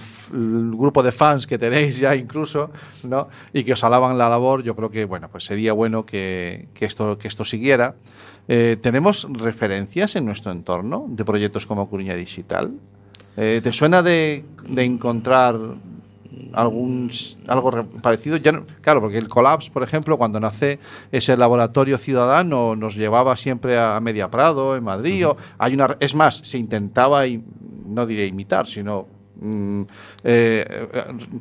grupo 0.74 1.02
de 1.02 1.12
fans 1.12 1.46
que 1.46 1.58
tenéis 1.58 1.98
ya 1.98 2.16
incluso, 2.16 2.70
¿no? 3.04 3.28
Y 3.52 3.64
que 3.64 3.72
os 3.74 3.84
alaban 3.84 4.18
la 4.18 4.28
labor, 4.28 4.62
yo 4.62 4.74
creo 4.76 4.90
que 4.90 5.04
bueno, 5.04 5.28
pues 5.30 5.44
sería 5.44 5.72
bueno 5.72 6.04
que, 6.06 6.68
que 6.74 6.84
esto, 6.86 7.18
que 7.18 7.28
esto 7.28 7.44
siguiera. 7.44 7.94
Eh, 8.48 8.76
¿Tenemos 8.80 9.26
referencias 9.32 10.16
en 10.16 10.24
nuestro 10.26 10.50
entorno 10.52 11.06
de 11.08 11.24
proyectos 11.24 11.64
como 11.66 11.88
Coruña 11.88 12.14
Digital? 12.14 12.72
Eh, 13.36 13.60
¿Te 13.62 13.72
suena 13.72 14.02
de, 14.02 14.44
de 14.68 14.84
encontrar 14.84 15.56
algún 16.52 17.10
algo 17.46 17.70
re- 17.70 17.84
parecido? 17.84 18.36
Ya 18.36 18.52
no- 18.52 18.64
claro, 18.80 19.00
porque 19.00 19.18
el 19.18 19.28
Collapse, 19.28 19.70
por 19.70 19.82
ejemplo, 19.82 20.18
cuando 20.18 20.40
nace 20.40 20.78
ese 21.12 21.36
laboratorio 21.36 21.98
ciudadano, 21.98 22.76
nos 22.76 22.96
llevaba 22.96 23.36
siempre 23.36 23.78
a, 23.78 23.96
a 23.96 24.00
Media 24.00 24.30
Prado, 24.30 24.76
en 24.76 24.84
Madrid. 24.84 25.26
o 25.26 25.36
hay 25.58 25.74
una, 25.74 25.96
es 26.00 26.14
más, 26.14 26.36
se 26.38 26.58
intentaba, 26.58 27.26
y 27.26 27.42
no 27.86 28.06
diré 28.06 28.26
imitar, 28.26 28.66
sino 28.66 29.06
mm, 29.40 29.82
eh, 30.24 30.86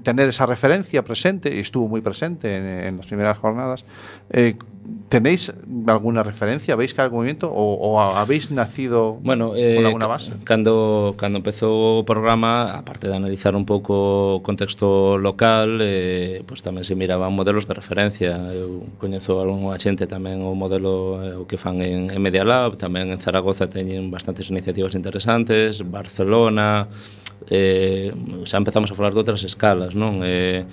tener 0.03 0.29
esa 0.29 0.45
referencia 0.45 1.03
presente, 1.03 1.53
y 1.55 1.59
estuvo 1.59 1.87
muy 1.87 2.01
presente 2.01 2.55
en, 2.55 2.65
en 2.65 2.97
las 2.97 3.07
primeras 3.07 3.37
jornadas. 3.37 3.85
Eh, 4.29 4.55
¿Tenéis 5.09 5.53
alguna 5.87 6.23
referencia? 6.23 6.75
¿Veis 6.75 6.93
que 6.93 7.01
hay 7.01 7.09
movimiento 7.09 7.51
o, 7.51 7.75
o 7.75 8.01
habéis 8.01 8.49
nacido 8.49 9.19
bueno, 9.21 9.53
eh, 9.55 9.75
con 9.75 9.85
alguna 9.85 10.07
base? 10.07 10.31
Cando, 10.43 11.15
cando 11.17 11.37
empezou 11.37 12.01
o 12.01 12.05
programa, 12.07 12.71
aparte 12.73 13.05
de 13.07 13.15
analizar 13.15 13.53
un 13.53 13.67
pouco 13.67 14.39
o 14.39 14.41
contexto 14.41 15.19
local, 15.19 15.79
eh, 15.83 16.41
pues 16.47 16.63
tamén 16.65 16.81
se 16.87 16.95
miraban 16.95 17.29
modelos 17.29 17.69
de 17.69 17.77
referencia. 17.77 18.39
Eu 18.55 18.87
coñezo 18.97 19.37
algunha 19.37 19.77
xente 19.77 20.09
tamén 20.09 20.41
o 20.41 20.55
modelo 20.57 21.21
eh, 21.21 21.37
o 21.37 21.45
que 21.45 21.61
fan 21.61 21.83
en, 21.83 22.09
en 22.09 22.19
Media 22.23 22.41
Lab, 22.41 22.79
tamén 22.79 23.13
en 23.13 23.19
Zaragoza 23.21 23.69
teñen 23.69 24.09
bastantes 24.09 24.49
iniciativas 24.49 24.97
interesantes, 24.97 25.85
Barcelona, 25.85 26.89
eh, 27.49 28.13
xa 28.45 28.57
empezamos 28.59 28.91
a 28.91 28.95
falar 28.95 29.15
de 29.15 29.21
outras 29.21 29.41
escalas, 29.41 29.95
non? 29.95 30.21
Eh, 30.21 30.67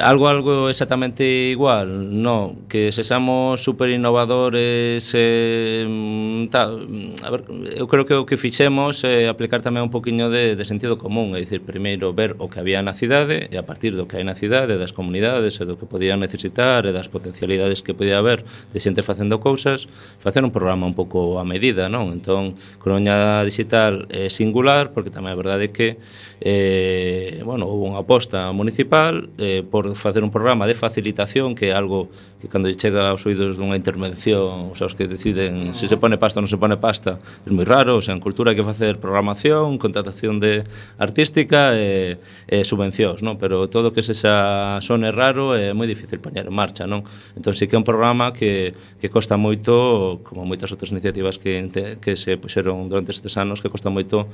algo 0.00 0.28
algo 0.28 0.68
exactamente 0.68 1.24
igual, 1.50 2.22
no, 2.22 2.54
que 2.68 2.92
sexamos 2.92 3.62
super 3.62 3.90
innovadores 3.90 5.10
eh, 5.14 5.84
mm, 5.88 6.46
tal, 6.48 6.86
a 7.22 7.30
ver, 7.30 7.44
eu 7.74 7.88
creo 7.88 8.06
que 8.06 8.14
o 8.14 8.24
que 8.24 8.36
fixemos 8.36 9.02
é 9.02 9.26
eh, 9.26 9.28
aplicar 9.28 9.58
tamén 9.58 9.82
un 9.82 9.90
poquiño 9.90 10.30
de, 10.30 10.54
de 10.54 10.64
sentido 10.64 11.02
común, 11.02 11.34
é 11.34 11.42
dicir, 11.42 11.66
primeiro 11.66 12.14
ver 12.14 12.38
o 12.38 12.46
que 12.46 12.62
había 12.62 12.78
na 12.78 12.94
cidade 12.94 13.50
e 13.50 13.56
a 13.58 13.66
partir 13.66 13.98
do 13.98 14.06
que 14.06 14.22
hai 14.22 14.24
na 14.24 14.38
cidade, 14.38 14.78
das 14.78 14.94
comunidades 14.94 15.58
e 15.58 15.66
do 15.66 15.74
que 15.74 15.90
podían 15.90 16.22
necesitar 16.22 16.86
e 16.86 16.94
das 16.94 17.10
potencialidades 17.10 17.82
que 17.82 17.90
podía 17.90 18.22
haber 18.22 18.46
de 18.70 18.78
xente 18.78 19.02
facendo 19.02 19.42
cousas, 19.42 19.90
facer 20.22 20.46
un 20.46 20.54
programa 20.54 20.86
un 20.86 20.94
pouco 20.94 21.42
a 21.42 21.44
medida, 21.44 21.90
non? 21.90 22.14
Entón, 22.14 22.54
Coruña 22.78 23.42
Digital 23.42 24.06
é 24.14 24.30
singular 24.30 24.94
porque 24.94 25.10
tamén 25.10 25.34
é 25.34 25.38
verdade 25.38 25.74
que 25.74 25.98
eh, 26.38 27.42
bueno, 27.42 27.66
houve 27.66 27.90
unha 27.90 28.02
aposta 28.02 28.54
municipal 28.54 29.26
eh, 29.42 29.66
por 29.72 29.88
facer 29.96 30.22
un 30.22 30.30
programa 30.30 30.68
de 30.68 30.76
facilitación 30.76 31.56
que 31.56 31.72
é 31.72 31.72
algo 31.72 32.12
que 32.36 32.46
cando 32.46 32.68
chega 32.76 33.08
aos 33.08 33.24
oídos 33.24 33.56
dunha 33.56 33.72
intervención, 33.80 34.68
os 34.68 34.76
sea, 34.76 34.92
que 34.92 35.08
deciden 35.08 35.72
se 35.72 35.88
se 35.88 35.96
pone 35.96 36.20
pasta 36.20 36.38
ou 36.38 36.44
non 36.44 36.52
se 36.52 36.60
pone 36.60 36.76
pasta, 36.76 37.16
é 37.16 37.48
moi 37.48 37.64
raro, 37.64 37.96
o 37.96 38.02
sea, 38.04 38.12
en 38.12 38.20
cultura 38.20 38.52
hai 38.52 38.56
que 38.60 38.62
facer 38.62 39.00
programación, 39.00 39.80
contratación 39.80 40.44
de 40.44 40.68
artística 41.00 41.72
e, 41.72 42.20
e 42.44 42.68
subvencións, 42.68 43.24
non? 43.24 43.40
Pero 43.40 43.72
todo 43.72 43.96
que 43.96 44.04
se 44.04 44.12
xa 44.12 44.76
sone 44.84 45.08
raro 45.08 45.56
é 45.56 45.72
moi 45.72 45.88
difícil 45.88 46.20
poñer 46.20 46.44
en 46.44 46.54
marcha, 46.54 46.84
non? 46.84 47.00
Entón, 47.32 47.56
sí 47.56 47.64
que 47.64 47.72
é 47.74 47.80
un 47.80 47.88
programa 47.88 48.36
que, 48.36 48.76
que 49.00 49.08
costa 49.08 49.40
moito, 49.40 50.20
como 50.20 50.44
moitas 50.44 50.68
outras 50.68 50.92
iniciativas 50.92 51.40
que, 51.40 51.72
que 51.96 52.12
se 52.20 52.36
puxeron 52.36 52.92
durante 52.92 53.16
estes 53.16 53.40
anos, 53.40 53.64
que 53.64 53.72
costa 53.72 53.88
moito 53.88 54.28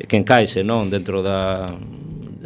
que 0.00 0.16
encaixe, 0.16 0.64
non? 0.64 0.88
Dentro 0.88 1.20
da, 1.20 1.68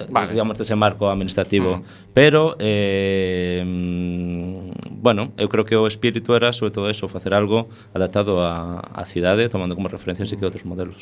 vale. 0.08 0.32
digamos, 0.32 0.58
dese 0.58 0.74
marco 0.74 1.06
administrativo. 1.08 1.70
Uh 1.70 1.76
-huh. 1.76 2.10
Pero 2.14 2.31
eh, 2.58 3.62
mm, 3.64 4.70
bueno, 5.02 5.32
eu 5.36 5.48
creo 5.48 5.64
que 5.64 5.76
o 5.76 5.86
espírito 5.86 6.36
era, 6.36 6.52
sobre 6.52 6.70
todo 6.72 6.88
eso, 6.88 7.08
facer 7.08 7.34
algo 7.34 7.68
adaptado 7.92 8.38
á, 8.40 8.80
á 8.94 9.02
cidade, 9.04 9.48
tomando 9.50 9.74
como 9.74 9.88
referencia 9.88 10.24
sí 10.26 10.36
que 10.38 10.44
outros 10.46 10.64
modelos. 10.64 10.96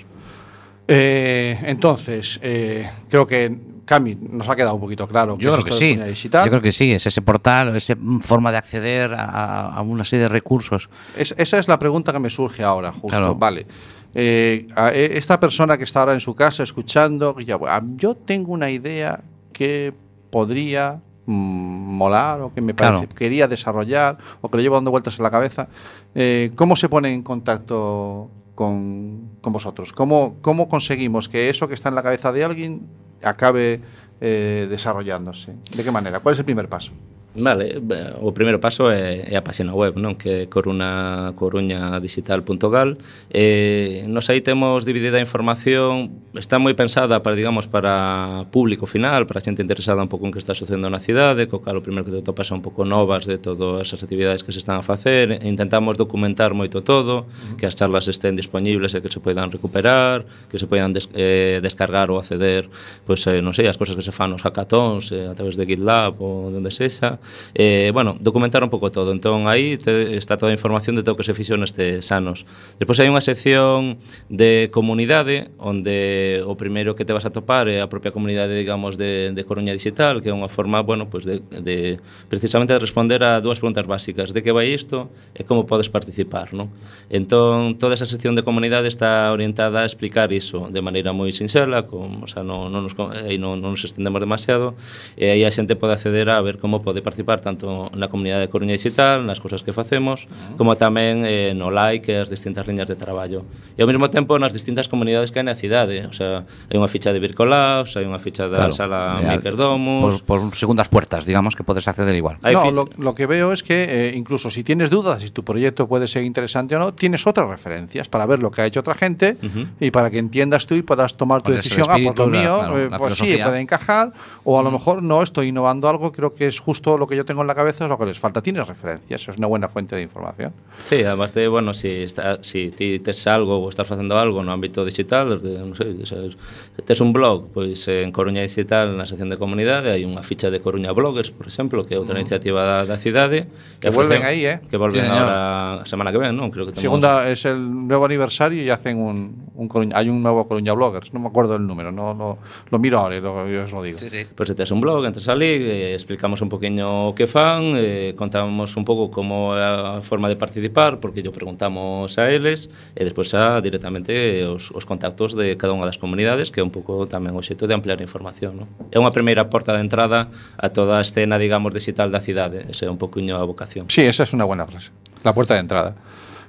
Eh, 0.88 1.58
entonces, 1.66 2.40
eh, 2.42 2.88
creo 3.08 3.26
que 3.26 3.54
Cami 3.84 4.14
nos 4.16 4.48
ha 4.48 4.56
quedado 4.56 4.74
un 4.74 4.80
poquito 4.80 5.06
claro. 5.06 5.36
Yo 5.38 5.50
es 5.50 5.64
creo 5.64 5.64
que 5.66 5.72
sí. 6.16 6.28
Yo 6.30 6.42
creo 6.50 6.60
que 6.62 6.72
sí. 6.72 6.92
Es 6.92 7.06
ese 7.06 7.22
portal, 7.22 7.74
esa 7.76 7.94
forma 8.22 8.50
de 8.52 8.58
acceder 8.58 9.14
a, 9.14 9.66
a 9.74 9.82
una 9.82 10.04
serie 10.04 10.24
de 10.24 10.28
recursos. 10.28 10.88
Es- 11.16 11.34
esa 11.38 11.58
es 11.58 11.68
la 11.68 11.78
pregunta 11.78 12.12
que 12.12 12.18
me 12.18 12.30
surge 12.30 12.62
ahora, 12.62 12.92
justo. 12.92 13.08
Claro. 13.08 13.34
Vale. 13.34 13.66
Eh, 14.14 14.66
a- 14.74 14.90
eh, 14.94 15.18
esta 15.18 15.38
persona 15.38 15.76
que 15.78 15.84
está 15.84 16.00
ahora 16.00 16.14
en 16.14 16.20
su 16.20 16.34
casa 16.34 16.62
escuchando, 16.62 17.38
ya, 17.40 17.56
bueno, 17.56 17.94
yo 17.96 18.14
tengo 18.14 18.52
una 18.52 18.70
idea 18.70 19.20
que 19.52 19.92
podría 20.30 21.00
molar 21.32 22.40
o 22.42 22.52
que 22.54 22.60
me 22.60 22.74
parece, 22.74 23.06
Claro. 23.06 23.16
quería 23.18 23.48
desarrollar 23.48 24.18
o 24.40 24.50
que 24.50 24.56
lo 24.58 24.62
llevo 24.62 24.74
dando 24.76 24.90
vueltas 24.90 25.18
en 25.18 25.22
la 25.22 25.30
cabeza. 25.30 25.68
Eh, 26.14 26.50
¿Cómo 26.56 26.76
se 26.76 26.88
pone 26.88 27.12
en 27.12 27.22
contacto 27.22 28.28
con, 28.54 29.30
con 29.40 29.52
vosotros? 29.52 29.92
¿Cómo, 29.92 30.36
¿Cómo 30.42 30.68
conseguimos 30.68 31.28
que 31.28 31.48
eso 31.50 31.68
que 31.68 31.74
está 31.74 31.88
en 31.88 31.94
la 31.94 32.02
cabeza 32.02 32.32
de 32.32 32.44
alguien 32.44 32.82
acabe 33.22 33.80
eh, 34.20 34.66
desarrollándose? 34.68 35.54
¿De 35.76 35.84
qué 35.84 35.90
manera? 35.90 36.20
¿Cuál 36.20 36.34
es 36.34 36.38
el 36.40 36.44
primer 36.44 36.68
paso? 36.68 36.92
Vale, 37.32 37.80
o 38.18 38.32
primeiro 38.32 38.58
paso 38.58 38.90
é, 38.90 39.22
é 39.30 39.36
a 39.38 39.42
páxina 39.46 39.70
web, 39.70 39.94
non? 40.02 40.18
Que 40.18 40.50
é 40.50 40.50
coruna, 40.50 41.30
coruñadigital.gal 41.38 42.98
eh, 43.30 44.02
Nos 44.10 44.26
aí 44.34 44.42
temos 44.42 44.82
dividida 44.82 45.14
a 45.14 45.22
información 45.22 46.10
Está 46.34 46.58
moi 46.58 46.74
pensada 46.74 47.22
para, 47.22 47.38
digamos, 47.38 47.70
para 47.70 48.50
público 48.50 48.90
final 48.90 49.30
Para 49.30 49.38
xente 49.38 49.62
interesada 49.62 50.02
un 50.02 50.10
pouco 50.10 50.26
en 50.26 50.34
que 50.34 50.42
está 50.42 50.58
sucedendo 50.58 50.90
na 50.90 50.98
cidade 50.98 51.46
Co 51.46 51.62
cal 51.62 51.78
o 51.78 51.86
primeiro 51.86 52.02
que 52.02 52.18
te 52.18 52.26
topas 52.26 52.50
un 52.50 52.66
pouco 52.66 52.82
novas 52.82 53.30
de 53.30 53.38
todas 53.38 53.86
as 53.86 54.02
actividades 54.02 54.42
que 54.42 54.50
se 54.50 54.58
están 54.58 54.82
a 54.82 54.82
facer. 54.82 55.38
Intentamos 55.46 55.94
documentar 55.94 56.50
moito 56.50 56.82
todo 56.82 57.30
Que 57.54 57.70
as 57.70 57.78
charlas 57.78 58.10
estén 58.10 58.34
disponibles 58.34 58.90
e 58.98 58.98
que 58.98 59.06
se 59.06 59.22
poidan 59.22 59.54
recuperar 59.54 60.26
Que 60.50 60.58
se 60.58 60.66
poidan 60.66 60.90
des, 60.90 61.06
eh, 61.14 61.62
descargar 61.62 62.10
ou 62.10 62.18
acceder 62.18 62.66
Pois, 63.06 63.22
eh, 63.30 63.38
non 63.38 63.54
sei, 63.54 63.70
as 63.70 63.78
cousas 63.78 63.94
que 63.94 64.02
se 64.02 64.10
fan 64.10 64.34
nos 64.34 64.42
hackathons 64.42 65.14
eh, 65.14 65.30
A 65.30 65.34
través 65.38 65.54
de 65.54 65.62
GitLab 65.62 66.18
ou 66.18 66.50
onde 66.50 66.74
sexa 66.74 67.19
eh, 67.54 67.90
bueno, 67.92 68.16
documentar 68.20 68.64
un 68.64 68.70
pouco 68.70 68.90
todo. 68.90 69.12
Entón, 69.12 69.48
aí 69.48 69.76
te, 69.76 70.16
está 70.16 70.36
toda 70.36 70.50
a 70.50 70.56
información 70.56 70.96
de 70.96 71.02
todo 71.02 71.14
o 71.14 71.18
que 71.18 71.26
se 71.26 71.34
fixo 71.34 71.56
nestes 71.56 72.10
anos. 72.10 72.48
Despois 72.80 72.98
hai 72.98 73.12
unha 73.12 73.22
sección 73.22 74.00
de 74.32 74.72
comunidade, 74.72 75.52
onde 75.60 76.42
o 76.42 76.56
primeiro 76.56 76.96
que 76.96 77.04
te 77.04 77.12
vas 77.12 77.28
a 77.28 77.30
topar 77.30 77.68
é 77.68 77.84
a 77.84 77.88
propia 77.92 78.10
comunidade, 78.10 78.56
digamos, 78.56 78.96
de, 78.96 79.30
de 79.30 79.42
Coruña 79.44 79.76
Digital, 79.76 80.24
que 80.24 80.30
é 80.30 80.34
unha 80.34 80.48
forma, 80.48 80.80
bueno, 80.82 81.06
pues 81.12 81.28
de, 81.28 81.44
de 81.52 82.00
precisamente 82.26 82.72
de 82.72 82.80
responder 82.80 83.22
a 83.22 83.38
dúas 83.44 83.60
preguntas 83.60 83.86
básicas. 83.86 84.32
De 84.32 84.40
que 84.40 84.50
vai 84.50 84.72
isto 84.72 85.12
e 85.36 85.44
como 85.44 85.68
podes 85.68 85.92
participar, 85.92 86.56
non? 86.56 86.72
Entón, 87.12 87.76
toda 87.76 87.94
esa 87.94 88.08
sección 88.08 88.34
de 88.34 88.42
comunidade 88.42 88.88
está 88.88 89.28
orientada 89.30 89.82
a 89.82 89.86
explicar 89.86 90.32
iso 90.32 90.66
de 90.72 90.80
maneira 90.80 91.12
moi 91.12 91.30
sinxela, 91.34 91.84
con, 91.84 92.24
o 92.24 92.28
sea, 92.30 92.40
non, 92.42 92.72
non, 92.72 92.86
nos, 92.86 92.94
aí 92.96 93.36
non, 93.36 93.60
non 93.60 93.76
nos 93.76 93.84
estendemos 93.84 94.22
demasiado, 94.22 94.74
e 95.20 95.28
aí 95.28 95.42
a 95.44 95.52
xente 95.52 95.76
pode 95.76 95.94
acceder 95.94 96.32
a 96.32 96.40
ver 96.40 96.56
como 96.56 96.80
pode 96.80 97.02
participar 97.02 97.09
tanto 97.14 97.90
na 97.94 98.06
comunidade 98.08 98.46
de 98.46 98.50
Coruña 98.52 98.72
Digital, 98.74 99.24
nas 99.26 99.40
cousas 99.40 99.62
que 99.62 99.72
facemos, 99.72 100.26
como 100.58 100.76
tamén 100.76 101.22
eh, 101.26 101.52
no 101.56 101.70
like 101.72 102.10
e 102.10 102.20
as 102.22 102.28
distintas 102.30 102.66
liñas 102.66 102.86
de 102.86 102.96
traballo. 102.96 103.42
E 103.76 103.82
ao 103.82 103.88
mesmo 103.88 104.10
tempo 104.10 104.36
nas 104.38 104.52
distintas 104.52 104.86
comunidades 104.86 105.30
que 105.34 105.40
hai 105.40 105.46
na 105.46 105.54
cidade, 105.56 106.06
o 106.06 106.14
sea, 106.14 106.44
hai 106.70 106.76
unha 106.76 106.90
ficha 106.90 107.10
de 107.14 107.18
Vircolabs, 107.22 107.96
hai 107.96 108.04
unha 108.06 108.18
ficha 108.20 108.46
da 108.46 108.68
Claro. 108.68 108.74
sala 108.76 109.00
Eh, 109.22 109.26
Makerdomus, 109.38 110.20
Por, 110.22 110.40
por 110.50 110.54
segundas 110.56 110.88
puertas, 110.88 111.24
digamos, 111.26 111.56
que 111.56 111.64
puedes 111.64 111.86
acceder 111.88 112.14
igual. 112.14 112.36
Hay 112.42 112.54
no, 112.54 112.70
lo, 112.70 112.88
lo 112.98 113.14
que 113.14 113.26
veo 113.26 113.52
es 113.52 113.62
que 113.62 114.10
eh, 114.10 114.12
incluso 114.16 114.50
si 114.50 114.62
tienes 114.62 114.90
dudas 114.90 115.22
si 115.22 115.30
tu 115.30 115.44
proyecto 115.44 115.88
puede 115.88 116.08
ser 116.08 116.22
interesante 116.24 116.76
o 116.76 116.78
no, 116.78 116.92
tienes 116.94 117.26
otras 117.26 117.48
referencias 117.48 118.08
para 118.08 118.26
ver 118.26 118.40
lo 118.42 118.50
que 118.50 118.62
ha 118.62 118.66
hecho 118.66 118.80
otra 118.80 118.94
gente 118.94 119.36
Ujú. 119.42 119.66
y 119.80 119.90
para 119.90 120.10
que 120.10 120.18
entiendas 120.18 120.66
tú 120.66 120.74
y 120.74 120.82
puedas 120.82 121.16
tomar 121.16 121.42
tu 121.42 121.52
decisión. 121.52 121.86
Ah, 121.88 121.96
espíritu, 121.96 122.22
lo 122.26 122.30
la- 122.30 122.38
mío, 122.40 122.58
claro, 122.58 122.78
eh, 122.78 122.88
la 122.90 122.98
pues 122.98 123.14
sí, 123.14 123.24
filosofía. 123.24 123.44
puede 123.46 123.60
encajar, 123.60 124.12
o 124.44 124.58
a 124.58 124.62
lo 124.62 124.70
mejor 124.70 125.02
no, 125.02 125.22
estoy 125.22 125.48
innovando 125.48 125.88
algo, 125.88 126.12
creo 126.12 126.34
que 126.34 126.46
es 126.46 126.58
justo 126.60 126.96
lo 127.00 127.08
que 127.08 127.16
yo 127.16 127.24
tengo 127.24 127.40
en 127.40 127.48
la 127.48 127.54
cabeza, 127.56 127.84
es 127.84 127.90
lo 127.90 127.96
que 127.98 128.04
les 128.06 128.20
falta. 128.20 128.42
Tienes 128.44 128.68
referencias, 128.68 129.26
es 129.26 129.36
una 129.38 129.48
buena 129.48 129.68
fuente 129.68 129.96
de 129.96 130.02
información. 130.02 130.52
Sí, 130.84 131.02
además 131.02 131.32
de, 131.34 131.48
bueno, 131.48 131.72
si, 131.72 131.88
está, 132.04 132.38
si 132.44 132.70
ti 132.70 133.00
tes 133.00 133.24
algo 133.26 133.58
ou 133.58 133.72
estás 133.72 133.88
facendo 133.88 134.20
algo 134.20 134.44
no 134.44 134.52
ámbito 134.52 134.84
digital, 134.84 135.40
non 135.40 135.72
sei, 135.74 135.96
sabes, 136.04 136.36
tes 136.84 137.00
un 137.00 137.10
blog, 137.16 137.48
pois 137.50 137.80
en 137.88 138.12
Coruña 138.12 138.44
Digital, 138.44 138.92
na 138.94 139.08
sección 139.08 139.32
de 139.32 139.40
comunidade, 139.40 139.88
hai 139.90 140.04
unha 140.04 140.20
ficha 140.20 140.52
de 140.52 140.60
Coruña 140.60 140.92
Bloggers, 140.92 141.32
por 141.32 141.48
exemplo, 141.48 141.88
que 141.88 141.96
é 141.96 141.98
outra 141.98 142.20
iniciativa 142.20 142.60
da, 142.62 142.84
da 142.84 143.00
cidade. 143.00 143.48
Que 143.80 143.88
vuelven 143.88 144.20
aí, 144.22 144.44
eh? 144.44 144.60
Que 144.68 144.76
volven 144.76 145.02
Sí, 145.02 145.08
ahora 145.08 145.80
a 145.80 145.86
semana 145.88 146.12
que 146.12 146.20
ven, 146.20 146.36
non? 146.36 146.52
Creo 146.52 146.68
que 146.68 146.76
temos... 146.76 146.84
Segunda 146.84 147.24
es 147.32 147.46
el 147.48 147.56
nuevo 147.64 148.04
aniversario 148.04 148.60
y 148.60 148.68
hacen 148.68 148.98
un, 149.00 149.48
un 149.56 149.66
Coruña- 149.70 149.96
hay 149.96 150.12
un 150.12 150.20
nuevo 150.20 150.44
Coruña 150.44 150.74
Bloggers, 150.76 151.14
no 151.14 151.20
me 151.20 151.28
acuerdo 151.32 151.56
el 151.56 151.64
número, 151.66 151.88
no, 151.94 152.12
no 152.12 152.38
lo 152.68 152.76
miro 152.78 152.98
ahora 153.00 153.16
y 153.16 153.20
lo, 153.22 153.48
yo 153.48 153.64
os 153.64 153.72
lo 153.72 153.80
digo. 153.82 153.96
Sí, 153.98 154.10
sí. 154.10 154.26
Pois 154.34 154.48
se 154.50 154.54
tes 154.58 154.68
un 154.74 154.80
blog, 154.82 155.04
entres 155.06 155.28
ali, 155.30 155.46
eh, 155.46 155.94
explicamos 155.94 156.42
un 156.42 156.48
poquinho 156.50 156.89
o 156.90 157.14
que 157.14 157.26
fan, 157.26 157.78
eh, 157.78 158.14
contamos 158.18 158.74
un 158.76 158.84
pouco 158.84 159.10
como 159.14 159.54
é 159.54 159.62
a 159.62 160.02
forma 160.02 160.26
de 160.26 160.36
participar, 160.36 160.98
porque 160.98 161.22
yo 161.22 161.30
preguntamos 161.30 162.18
a 162.18 162.26
eles, 162.30 162.68
e 162.98 163.06
despois 163.06 163.30
xa 163.30 163.62
directamente 163.62 164.42
os, 164.46 164.74
os 164.74 164.82
contactos 164.82 165.38
de 165.38 165.54
cada 165.54 165.70
unha 165.70 165.86
das 165.86 166.02
comunidades, 166.02 166.50
que 166.50 166.58
é 166.58 166.64
un 166.64 166.74
pouco 166.74 167.06
tamén 167.06 167.38
o 167.38 167.42
xeito 167.42 167.70
de 167.70 167.74
ampliar 167.78 168.02
a 168.02 168.04
información. 168.04 168.64
No? 168.64 168.64
É 168.90 168.98
unha 168.98 169.14
primeira 169.14 169.46
porta 169.46 169.72
de 169.76 169.80
entrada 169.86 170.28
a 170.58 170.68
toda 170.74 170.98
a 170.98 171.02
escena, 171.02 171.38
digamos, 171.38 171.70
digital 171.70 172.10
da 172.10 172.18
cidade, 172.18 172.66
esa 172.66 172.86
é 172.86 172.90
un 172.90 172.98
poquinho 172.98 173.38
a 173.38 173.44
vocación. 173.46 173.86
Sí, 173.88 174.02
esa 174.02 174.24
é 174.24 174.26
es 174.26 174.34
unha 174.34 174.46
buena 174.46 174.66
frase, 174.66 174.90
la 175.22 175.32
porta 175.34 175.54
de 175.54 175.62
entrada. 175.62 175.94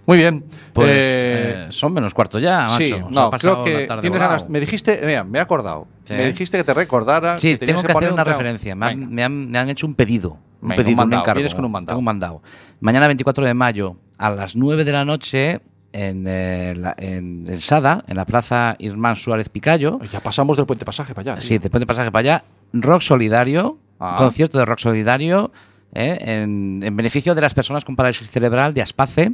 Muy 0.05 0.17
bien. 0.17 0.43
Pues 0.73 0.89
Eh, 0.89 0.93
eh, 0.95 1.67
son 1.69 1.93
menos 1.93 2.13
cuarto 2.13 2.39
ya, 2.39 2.63
macho. 2.63 2.77
sí, 2.77 2.93
no, 3.11 3.29
creo 3.31 3.63
que 3.63 3.87
tienes 4.01 4.19
ganas. 4.19 4.49
Me 4.49 4.59
dijiste, 4.59 4.99
mira, 5.05 5.23
me 5.23 5.37
he 5.37 5.41
acordado. 5.41 5.87
Sí. 6.05 6.13
Me 6.13 6.25
dijiste 6.25 6.57
que 6.57 6.63
te 6.63 6.73
recordara. 6.73 7.37
Sí, 7.37 7.57
que 7.57 7.65
tengo 7.67 7.83
que, 7.83 7.91
hacer 7.91 8.07
un 8.09 8.13
una 8.13 8.23
referencia. 8.23 8.75
Me 8.75 8.85
han, 8.87 9.09
me 9.13 9.23
han- 9.23 9.49
me 9.51 9.57
han 9.59 9.69
hecho 9.69 9.85
un 9.85 9.93
pedido. 9.95 10.37
Un 10.61 10.69
Venga, 10.69 10.75
pedido, 10.77 10.91
un 10.91 10.97
mandado, 10.97 11.23
encargo. 11.23 11.37
vienes 11.37 11.55
con 11.55 11.65
un 11.65 11.71
mandado. 11.71 11.93
Tengo 11.93 11.99
un 11.99 12.05
mandado. 12.05 12.41
Mañana 12.81 13.07
24 13.07 13.45
de 13.45 13.53
mayo 13.53 13.95
a 14.17 14.29
las 14.31 14.55
9 14.55 14.83
de 14.83 14.91
la 14.91 15.05
noche 15.05 15.61
en, 15.93 16.25
eh, 16.27 16.73
la- 16.77 16.95
en, 16.97 17.45
en 17.47 17.59
Sada, 17.59 18.03
en 18.07 18.15
la 18.15 18.25
plaza 18.25 18.75
Irmán 18.79 19.15
Suárez 19.15 19.49
Picayo. 19.49 19.99
Ya 20.11 20.19
pasamos 20.19 20.57
del 20.57 20.65
puente 20.65 20.85
pasaje 20.85 21.13
para 21.13 21.33
allá. 21.33 21.41
Sí, 21.41 21.49
tío. 21.49 21.59
después 21.61 21.79
de 21.79 21.85
pasaje 21.87 22.11
para 22.11 22.19
allá. 22.19 22.43
Rock 22.73 23.01
Solidario, 23.01 23.77
Ah. 23.99 24.15
concierto 24.17 24.57
de 24.57 24.65
rock 24.65 24.79
solidario 24.79 25.51
eh, 25.93 26.17
en, 26.21 26.79
en 26.83 26.95
beneficio 26.95 27.35
de 27.35 27.41
las 27.41 27.53
personas 27.53 27.83
con 27.85 27.95
parálisis 27.95 28.29
cerebral 28.31 28.73
de 28.73 28.81
Aspace. 28.81 29.33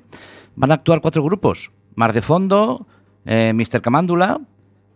Van 0.57 0.71
a 0.71 0.73
actuar 0.73 1.01
cuatro 1.01 1.23
grupos: 1.23 1.71
Mar 1.95 2.11
de 2.13 2.21
Fondo, 2.21 2.87
eh, 3.25 3.53
Mr. 3.55 3.79
Camándula, 3.81 4.41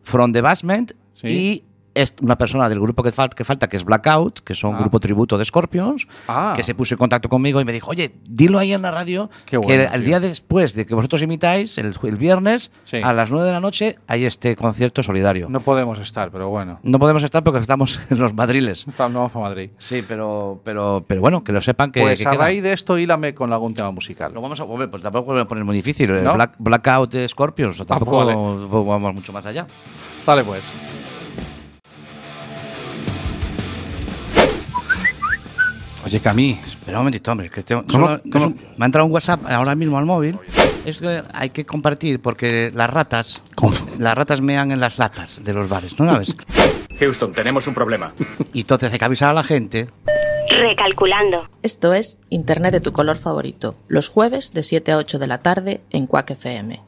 From 0.04 0.34
the 0.34 0.42
Basement 0.42 0.92
Sí. 1.14 1.28
y 1.28 1.64
es 1.94 2.14
una 2.22 2.38
persona 2.38 2.70
del 2.70 2.80
grupo 2.80 3.04
que, 3.04 3.12
fal- 3.12 3.34
que 3.34 3.44
falta, 3.44 3.68
que 3.68 3.78
es 3.78 3.84
Blackout, 3.84 4.40
que 4.42 4.56
son 4.56 4.76
Ah. 4.76 4.80
grupo 4.80 5.00
tributo 5.00 5.38
de 5.38 5.46
Scorpions, 5.46 6.08
Ah. 6.28 6.54
que 6.56 6.64
se 6.64 6.74
puso 6.76 6.94
en 6.96 6.98
contacto 7.00 7.28
conmigo 7.30 7.60
y 7.62 7.66
me 7.66 7.74
dijo, 7.74 7.92
oye, 7.92 8.14
dilo 8.28 8.60
ahí 8.60 8.72
en 8.74 8.82
la 8.82 8.92
radio, 8.92 9.30
Qué 9.46 9.52
que 9.52 9.58
bueno, 9.58 9.84
el 9.84 9.90
tío. 10.02 10.02
día 10.08 10.20
después 10.20 10.74
de 10.74 10.86
que 10.86 10.96
vosotros 10.96 11.22
imitáis, 11.22 11.78
el, 11.78 11.94
el 12.04 12.18
viernes, 12.18 12.72
Sí. 12.86 12.98
a 13.04 13.12
las 13.14 13.30
9 13.32 13.46
de 13.46 13.52
la 13.52 13.60
noche, 13.60 13.98
hay 14.08 14.26
este 14.26 14.56
concierto 14.56 15.04
solidario. 15.04 15.48
No 15.50 15.60
podemos 15.60 16.00
estar, 16.00 16.32
pero 16.32 16.50
bueno. 16.50 16.80
No 16.84 16.98
podemos 17.00 17.24
estar 17.24 17.44
porque 17.44 17.60
estamos 17.60 18.00
en 18.10 18.20
los 18.20 18.34
madriles. 18.34 18.86
Estamos 18.88 19.32
para 19.32 19.44
Madrid. 19.46 19.72
Sí, 19.78 20.04
pero, 20.08 20.62
pero, 20.64 21.04
pero 21.08 21.20
bueno, 21.22 21.44
que 21.44 21.52
lo 21.52 21.62
sepan 21.62 21.92
que. 21.92 22.02
pues 22.02 22.20
que 22.20 22.28
a 22.28 22.32
queda. 22.32 22.42
raíz 22.44 22.64
de 22.64 22.74
esto, 22.74 22.98
hílame 22.98 23.34
con 23.34 23.52
algún 23.52 23.74
tema 23.74 23.92
musical. 23.92 24.34
Lo 24.34 24.42
vamos 24.42 24.60
a 24.60 24.64
volver, 24.64 24.90
pues 24.90 25.04
tampoco 25.04 25.32
voy 25.34 25.42
a 25.42 25.46
poner 25.46 25.64
muy 25.66 25.76
difícil. 25.76 26.10
el 26.12 26.24
¿No? 26.24 26.34
Black- 26.36 26.56
Blackout 26.60 27.12
de 27.12 27.28
Scorpions, 27.28 27.80
o 27.80 27.86
tampoco 27.86 28.18
vale. 28.18 28.34
vamos 28.36 29.14
mucho 29.16 29.34
más 29.34 29.46
allá. 29.46 29.66
Dale, 30.26 30.44
pues. 30.44 30.64
Oye, 36.06 36.20
Camí, 36.20 36.60
Espera 36.66 36.98
un 36.98 37.04
momentito, 37.04 37.32
hombre, 37.32 37.50
que 37.50 37.62
tengo- 37.64 37.84
¿Cómo- 37.90 38.08
solo- 38.08 38.22
cómo? 38.32 38.46
es 38.46 38.52
un- 38.52 38.60
me 38.78 38.84
ha 38.84 38.88
entrado 38.88 39.06
un 39.06 39.12
WhatsApp 39.14 39.42
ahora 39.48 39.76
mismo 39.76 39.98
al 39.98 40.06
móvil. 40.06 40.38
Es 40.86 41.00
que 41.00 41.22
hay 41.34 41.52
que 41.52 41.64
compartir 41.66 42.20
porque 42.20 42.72
las 42.74 42.90
ratas, 42.90 43.42
las 44.00 44.16
ratas 44.18 44.42
mean 44.42 44.72
en 44.72 44.80
las 44.80 44.98
latas 44.98 45.42
de 45.44 45.54
los 45.54 45.70
bares, 45.70 46.00
¿no 46.00 46.12
sabes? 46.12 46.34
Houston, 47.00 47.34
tenemos 47.34 47.68
un 47.68 47.74
problema. 47.76 48.14
Y 48.54 48.62
entonces 48.62 48.92
hay 48.92 48.98
que 49.00 49.06
avisar 49.06 49.30
a 49.30 49.34
la 49.34 49.44
gente. 49.44 49.90
Recalculando. 50.50 51.48
Esto 51.64 51.94
es 51.94 52.18
Internet 52.30 52.74
de 52.74 52.82
tu 52.82 52.92
color 52.92 53.16
favorito, 53.18 53.76
los 53.88 54.10
jueves 54.10 54.52
de 54.54 54.64
7 54.64 54.92
a 54.92 54.98
8 54.98 55.18
de 55.20 55.28
la 55.28 55.38
tarde 55.38 55.82
en 55.92 56.08
Quack 56.08 56.32
FM. 56.32 56.82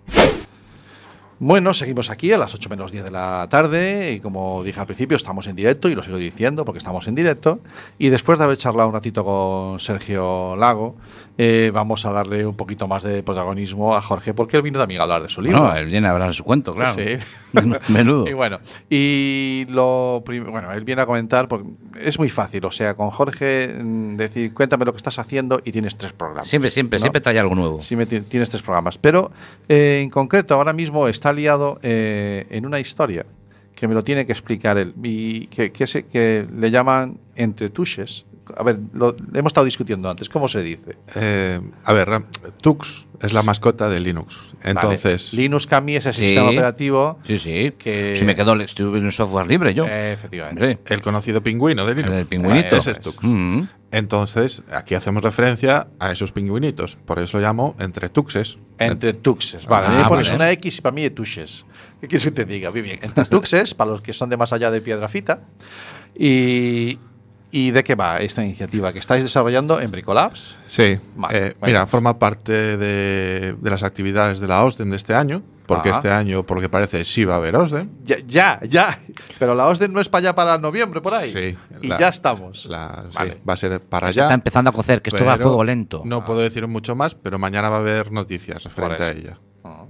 Bueno, 1.39 1.73
seguimos 1.73 2.09
aquí 2.09 2.31
a 2.31 2.37
las 2.37 2.53
8 2.53 2.69
menos 2.69 2.91
10 2.91 3.05
de 3.05 3.11
la 3.11 3.47
tarde 3.49 4.13
y 4.13 4.19
como 4.19 4.63
dije 4.63 4.79
al 4.79 4.85
principio 4.85 5.17
estamos 5.17 5.47
en 5.47 5.55
directo 5.55 5.89
y 5.89 5.95
lo 5.95 6.03
sigo 6.03 6.17
diciendo 6.17 6.63
porque 6.63 6.77
estamos 6.77 7.07
en 7.07 7.15
directo. 7.15 7.59
Y 7.97 8.09
después 8.09 8.37
de 8.37 8.45
haber 8.45 8.57
charlado 8.57 8.87
un 8.87 8.93
ratito 8.93 9.25
con 9.25 9.79
Sergio 9.79 10.55
Lago 10.55 10.95
eh, 11.37 11.71
vamos 11.73 12.05
a 12.05 12.11
darle 12.11 12.45
un 12.45 12.55
poquito 12.55 12.87
más 12.87 13.01
de 13.03 13.23
protagonismo 13.23 13.95
a 13.95 14.01
Jorge 14.01 14.33
porque 14.33 14.57
él 14.57 14.63
vino 14.63 14.77
también 14.79 14.99
a 15.01 15.03
hablar 15.05 15.23
de 15.23 15.29
su 15.29 15.41
libro. 15.41 15.59
No, 15.59 15.75
él 15.75 15.87
viene 15.87 16.07
a 16.07 16.11
hablar 16.11 16.27
de 16.29 16.33
su 16.33 16.43
cuento, 16.43 16.75
claro. 16.75 16.93
Sí. 16.95 17.17
Menudo. 17.89 18.27
Y 18.29 18.33
bueno, 18.33 18.59
y 18.89 19.65
lo 19.69 20.23
bueno, 20.25 20.71
él 20.73 20.83
viene 20.83 21.01
a 21.01 21.05
comentar 21.05 21.47
porque 21.47 21.67
es 21.99 22.17
muy 22.19 22.29
fácil, 22.29 22.63
o 22.65 22.71
sea, 22.71 22.93
con 22.95 23.09
Jorge 23.09 23.73
mm, 23.83 24.15
decir, 24.15 24.53
cuéntame 24.53 24.85
lo 24.85 24.91
que 24.93 24.97
estás 24.97 25.17
haciendo 25.19 25.59
y 25.63 25.71
tienes 25.71 25.95
tres 25.97 26.13
programas. 26.13 26.47
Siempre, 26.47 26.69
siempre, 26.71 26.97
¿no? 26.97 27.01
siempre 27.01 27.21
trae 27.21 27.39
algo 27.39 27.55
nuevo. 27.55 27.79
Ti- 27.79 28.21
tienes 28.21 28.49
tres 28.49 28.61
programas. 28.61 28.97
Pero 28.97 29.31
eh, 29.69 30.01
en 30.03 30.09
concreto, 30.09 30.55
ahora 30.55 30.73
mismo 30.73 31.07
está 31.07 31.33
liado 31.33 31.79
eh, 31.83 32.45
en 32.49 32.65
una 32.65 32.79
historia 32.79 33.25
que 33.75 33.87
me 33.87 33.93
lo 33.95 34.03
tiene 34.03 34.25
que 34.25 34.31
explicar 34.31 34.77
él. 34.77 34.93
Y 35.03 35.47
que, 35.47 35.71
que, 35.71 35.87
se- 35.87 36.03
que 36.05 36.45
le 36.55 36.71
llaman 36.71 37.17
entre 37.35 37.69
tuches. 37.69 38.25
A 38.57 38.63
ver, 38.63 38.77
lo 38.93 39.15
hemos 39.33 39.51
estado 39.51 39.65
discutiendo 39.65 40.09
antes. 40.09 40.27
¿Cómo 40.29 40.47
se 40.47 40.61
dice? 40.61 40.97
Eh, 41.15 41.61
a 41.83 41.93
ver, 41.93 42.23
Tux 42.61 43.07
es 43.21 43.33
la 43.33 43.41
mascota 43.41 43.89
de 43.89 43.99
Linux. 43.99 44.53
Entonces, 44.63 45.29
Vale. 45.31 45.41
Linux 45.43 45.65
Kami 45.67 45.95
es 45.95 46.05
el 46.05 46.13
Sí. 46.13 46.25
sistema 46.25 46.49
operativo. 46.49 47.19
Sí, 47.23 47.39
sí. 47.39 47.73
Que- 47.77 48.15
Si 48.15 48.25
me 48.25 48.35
quedo 48.35 48.53
estuve 48.59 48.99
en 48.99 49.05
un 49.05 49.11
software 49.11 49.47
libre 49.47 49.73
yo. 49.73 49.85
Eh, 49.87 50.13
efectivamente. 50.13 50.79
El 50.93 51.01
conocido 51.01 51.41
pingüino 51.41 51.85
de 51.85 51.95
Linux. 51.95 52.17
el 52.17 52.25
pingüinito. 52.27 52.75
Ese 52.75 52.91
es 52.91 52.99
Tux. 52.99 53.17
Mm. 53.21 53.61
Entonces, 53.91 54.63
aquí 54.71 54.95
hacemos 54.95 55.21
referencia 55.23 55.87
a 55.99 56.11
esos 56.11 56.31
pingüinitos. 56.31 56.95
Por 56.95 57.19
eso 57.19 57.37
lo 57.37 57.43
llamo 57.43 57.75
entre 57.79 58.09
tuxes. 58.09 58.57
Entre 58.79 59.13
tuxes. 59.13 59.65
Vale, 59.67 59.87
Ah, 59.89 60.01
me 60.03 60.07
pones 60.09 60.27
vale. 60.27 60.35
una 60.37 60.51
X 60.51 60.79
y 60.79 60.81
para 60.81 60.93
mí 60.93 61.03
es 61.03 61.13
tuxes. 61.15 61.65
¿Qué 62.01 62.07
quieres 62.07 62.25
que 62.25 62.31
te 62.31 62.45
diga? 62.45 62.71
Muy 62.71 62.81
bien. 62.81 62.99
Entre 63.01 63.23
tuxes, 63.25 63.73
para 63.73 63.91
los 63.91 64.01
que 64.01 64.11
son 64.13 64.29
de 64.29 64.35
más 64.37 64.51
allá 64.51 64.71
de 64.71 64.81
Piedrafita. 64.81 65.41
Y, 66.17 66.99
¿Y 67.55 67.69
de 67.69 67.83
qué 67.83 67.93
va 67.93 68.17
esta 68.17 68.43
iniciativa 68.43 68.91
que 68.91 68.97
estáis 68.97 69.23
desarrollando 69.23 69.79
en 69.79 69.91
Bricolabs? 69.91 70.57
Sí. 70.65 70.97
Vale, 71.15 71.47
Eh, 71.49 71.53
mira, 71.61 71.85
forma 71.85 72.17
parte 72.17 72.51
de, 72.77 73.55
de 73.61 73.69
las 73.69 73.83
actividades 73.83 74.39
de 74.39 74.47
la 74.47 74.63
OSDEM 74.63 74.89
de 74.89 74.97
este 74.97 75.13
año. 75.13 75.43
Porque 75.67 75.89
Ajá. 75.91 75.99
este 75.99 76.11
año, 76.11 76.43
por 76.43 76.57
lo 76.57 76.61
que 76.61 76.67
parece, 76.67 77.05
sí 77.05 77.23
va 77.23 77.35
a 77.35 77.37
haber 77.37 77.55
OSDEM. 77.55 77.89
Ya, 78.03 78.17
ya, 78.27 78.59
ya. 78.67 78.99
Pero 79.39 79.53
la 79.55 79.67
OSDEN 79.67 79.93
no 79.93 80.01
es 80.01 80.09
para 80.09 80.19
allá 80.19 80.35
para 80.35 80.57
noviembre, 80.57 80.99
por 80.99 81.13
ahí. 81.13 81.31
Sí, 81.31 81.57
Y 81.81 81.87
la- 81.87 81.99
ya 81.99 82.07
estamos. 82.09 82.65
La- 82.65 83.05
sí, 83.09 83.15
Vale. 83.17 83.37
va 83.47 83.53
a 83.53 83.57
ser 83.57 83.79
para 83.81 84.11
Se 84.11 84.19
allá. 84.19 84.27
está 84.27 84.33
empezando 84.33 84.71
a 84.71 84.73
cocer, 84.73 85.01
que 85.01 85.09
esto 85.09 85.23
va 85.23 85.33
a 85.35 85.37
fuego 85.37 85.63
lento. 85.63 86.01
No 86.05 86.25
puedo 86.25 86.39
decir 86.41 86.67
mucho 86.67 86.95
más, 86.97 87.15
pero 87.15 87.39
mañana 87.39 87.69
va 87.69 87.77
a 87.77 87.79
haber 87.79 88.11
noticias 88.11 88.63
referente 88.63 89.03
a 89.03 89.11
ella. 89.11 89.39
Ah. 89.63 89.85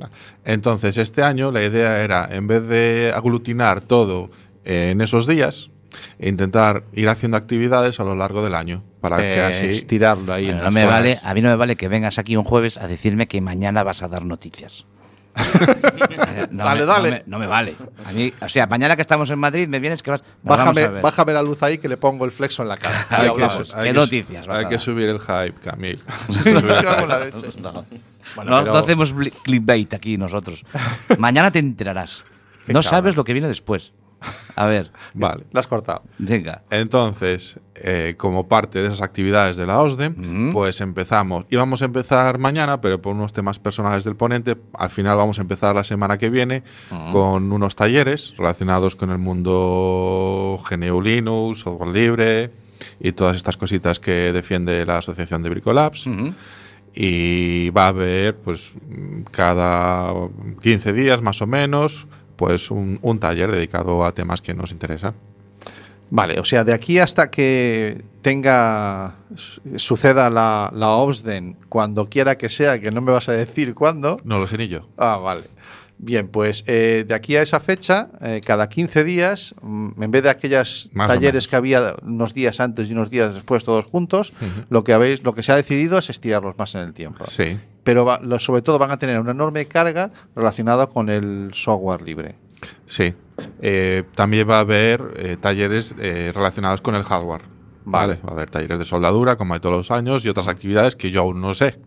Entonces, 0.45 0.97
este 0.97 1.23
año 1.23 1.49
la 1.51 1.63
idea 1.63 2.03
era, 2.03 2.27
en 2.29 2.45
vez 2.45 2.67
de 2.67 3.11
aglutinar 3.15 3.81
todo 3.81 4.29
en 4.65 5.01
esos 5.01 5.25
días, 5.25 5.71
e 6.19 6.29
intentar 6.29 6.83
ir 6.93 7.09
haciendo 7.09 7.37
actividades 7.37 7.99
a 7.99 8.03
lo 8.03 8.15
largo 8.15 8.43
del 8.43 8.55
año 8.55 8.83
para 9.01 9.17
que 9.17 9.35
Eh, 9.35 9.41
así 9.43 9.65
estirarlo 9.67 10.33
ahí. 10.33 10.45
Bueno, 10.47 10.63
no 10.63 10.71
me 10.71 10.85
vale, 10.85 11.19
a 11.23 11.33
mí 11.33 11.41
no 11.41 11.49
me 11.49 11.55
vale 11.55 11.75
que 11.75 11.87
vengas 11.87 12.17
aquí 12.19 12.35
un 12.35 12.43
jueves 12.43 12.77
a 12.77 12.87
decirme 12.87 13.27
que 13.27 13.41
mañana 13.41 13.83
vas 13.83 14.01
a 14.03 14.07
dar 14.07 14.25
noticias. 14.25 14.85
No 16.51 16.63
Dale, 16.65 16.81
me- 16.81 16.85
dale. 16.85 17.09
No 17.09 17.15
me, 17.15 17.23
no 17.25 17.39
me 17.39 17.47
vale. 17.47 17.75
A 18.05 18.11
mí, 18.11 18.31
o 18.39 18.47
sea, 18.47 18.67
mañana 18.67 18.95
que 18.95 19.01
estamos 19.01 19.29
en 19.31 19.39
Madrid 19.39 19.67
me 19.67 19.79
vienes 19.79 20.03
que 20.03 20.11
vas. 20.11 20.23
Bájame, 20.43 20.87
ver. 20.87 21.01
bájame 21.01 21.33
la 21.33 21.41
luz 21.41 21.63
ahí 21.63 21.79
que 21.79 21.89
le 21.89 21.97
pongo 21.97 22.25
el 22.25 22.31
flexo 22.31 22.61
en 22.61 22.69
la 22.69 22.77
cara. 22.77 23.07
hay, 23.09 23.31
que, 23.33 23.43
hay 23.43 23.87
¿Qué 23.87 23.93
noticias 23.93 24.45
vas 24.45 24.59
hay 24.59 24.65
a 24.65 24.69
que 24.69 24.75
dar? 24.75 24.81
subir 24.83 25.09
el 25.09 25.19
hype, 25.19 25.53
Camil. 25.63 25.99
No, 26.45 27.85
Bueno, 28.35 28.51
no- 28.51 28.59
pero- 28.61 28.73
no 28.73 28.77
hacemos 28.77 29.13
clickbait 29.43 29.93
aquí 29.93 30.17
nosotros. 30.17 30.63
Mañana 31.17 31.51
te 31.51 31.59
enterarás. 31.59 32.23
No 32.67 32.81
sabes 32.83 33.15
lo 33.15 33.23
que 33.23 33.33
viene 33.33 33.47
después. 33.47 33.91
A 34.55 34.67
ver, 34.67 34.91
Vale. 35.13 35.45
La 35.51 35.59
has 35.59 35.67
cortado. 35.67 36.03
venga. 36.17 36.63
Entonces, 36.69 37.59
eh, 37.75 38.15
como 38.17 38.47
parte 38.47 38.79
de 38.79 38.87
esas 38.87 39.01
actividades 39.01 39.57
de 39.57 39.65
la 39.65 39.79
OSDEM, 39.81 40.51
pues 40.51 40.79
empezamos. 40.81 41.45
Íbamos 41.49 41.81
a 41.81 41.85
empezar 41.85 42.37
mañana, 42.37 42.81
pero 42.81 43.01
por 43.01 43.15
unos 43.15 43.33
temas 43.33 43.59
personales 43.59 44.03
del 44.03 44.15
ponente, 44.15 44.57
al 44.77 44.89
final 44.89 45.17
vamos 45.17 45.39
a 45.39 45.41
empezar 45.41 45.75
la 45.75 45.83
semana 45.83 46.17
que 46.17 46.29
viene 46.29 46.63
con 47.11 47.51
unos 47.51 47.75
talleres 47.75 48.35
relacionados 48.37 48.95
con 48.95 49.09
el 49.11 49.17
mundo 49.17 50.59
GNU 50.69 51.01
Linux, 51.01 51.59
software 51.59 51.91
libre 51.93 52.51
y 52.99 53.11
todas 53.13 53.37
estas 53.37 53.57
cositas 53.57 53.99
que 53.99 54.31
defiende 54.33 54.85
la 54.85 54.97
Asociación 54.99 55.41
de 55.43 55.49
Bricolabs. 55.49 56.05
Y 56.95 57.71
va 57.71 57.85
a 57.85 57.87
haber, 57.87 58.35
pues, 58.37 58.73
cada 59.31 60.13
15 60.61 60.93
días 60.93 61.21
más 61.23 61.41
o 61.41 61.47
menos, 61.47 62.05
pues 62.45 62.69
un, 62.71 62.99
un 63.01 63.19
taller 63.19 63.49
dedicado 63.51 64.03
a 64.03 64.11
temas 64.11 64.41
que 64.41 64.53
nos 64.53 64.71
interesan. 64.71 65.13
Vale, 66.09 66.39
o 66.39 66.45
sea, 66.45 66.63
de 66.65 66.73
aquí 66.73 66.99
hasta 66.99 67.31
que 67.31 68.03
tenga, 68.21 69.15
su- 69.35 69.61
suceda 69.77 70.29
la, 70.29 70.69
la 70.75 70.89
OSDEN, 70.89 71.55
cuando 71.69 72.09
quiera 72.09 72.37
que 72.37 72.49
sea, 72.49 72.79
que 72.81 72.91
no 72.91 72.99
me 73.01 73.11
vas 73.13 73.29
a 73.29 73.31
decir 73.31 73.73
cuándo. 73.73 74.19
No 74.25 74.39
lo 74.39 74.45
sé 74.45 74.57
ni 74.57 74.67
yo. 74.67 74.81
Ah, 74.97 75.17
vale. 75.17 75.43
Bien, 76.05 76.27
pues 76.27 76.65
eh, 76.67 77.05
de 77.07 77.15
aquí 77.15 77.35
a 77.37 77.41
esa 77.41 77.59
fecha, 77.61 78.09
eh, 78.21 78.41
cada 78.45 78.67
15 78.67 79.03
días, 79.05 79.55
mm, 79.61 80.03
en 80.03 80.11
vez 80.11 80.23
de 80.23 80.29
aquellos 80.29 80.89
talleres 81.07 81.47
que 81.47 81.55
había 81.55 81.95
unos 82.03 82.33
días 82.33 82.59
antes 82.59 82.89
y 82.89 82.91
unos 82.91 83.09
días 83.09 83.33
después, 83.33 83.63
todos 83.63 83.85
juntos, 83.85 84.33
lo 84.69 84.83
que 84.83 84.91
habéis, 84.91 85.23
lo 85.23 85.33
que 85.33 85.43
se 85.43 85.53
ha 85.53 85.55
decidido 85.55 85.97
es 85.97 86.09
estirarlos 86.09 86.57
más 86.57 86.75
en 86.75 86.81
el 86.81 86.93
tiempo. 86.93 87.25
Sí. 87.27 87.57
Pero 87.85 88.03
va- 88.03 88.19
lo- 88.21 88.39
sobre 88.39 88.61
todo 88.61 88.77
van 88.79 88.91
a 88.91 88.99
tener 88.99 89.17
una 89.19 89.31
enorme 89.31 89.65
carga 89.65 90.11
relacionada 90.35 90.87
con 90.87 91.09
el 91.09 91.51
software 91.53 92.01
libre. 92.01 92.35
Sí. 92.85 93.13
Eh, 93.61 94.03
también 94.13 94.49
va 94.49 94.57
a 94.57 94.59
haber 94.59 95.01
eh, 95.15 95.37
talleres 95.39 95.95
eh, 95.99 96.31
relacionados 96.35 96.81
con 96.81 96.95
el 96.95 97.03
hardware. 97.03 97.41
Vale. 97.85 98.19
Va 98.25 98.29
a 98.29 98.33
haber 98.33 98.49
talleres 98.49 98.79
de 98.79 98.85
soldadura, 98.85 99.35
como 99.35 99.53
hay 99.53 99.59
todos 99.59 99.75
los 99.75 99.91
años, 99.91 100.23
y 100.25 100.29
otras 100.29 100.47
actividades 100.47 100.95
que 100.95 101.11
yo 101.11 101.21
aún 101.21 101.41
no 101.41 101.53
sé. 101.53 101.79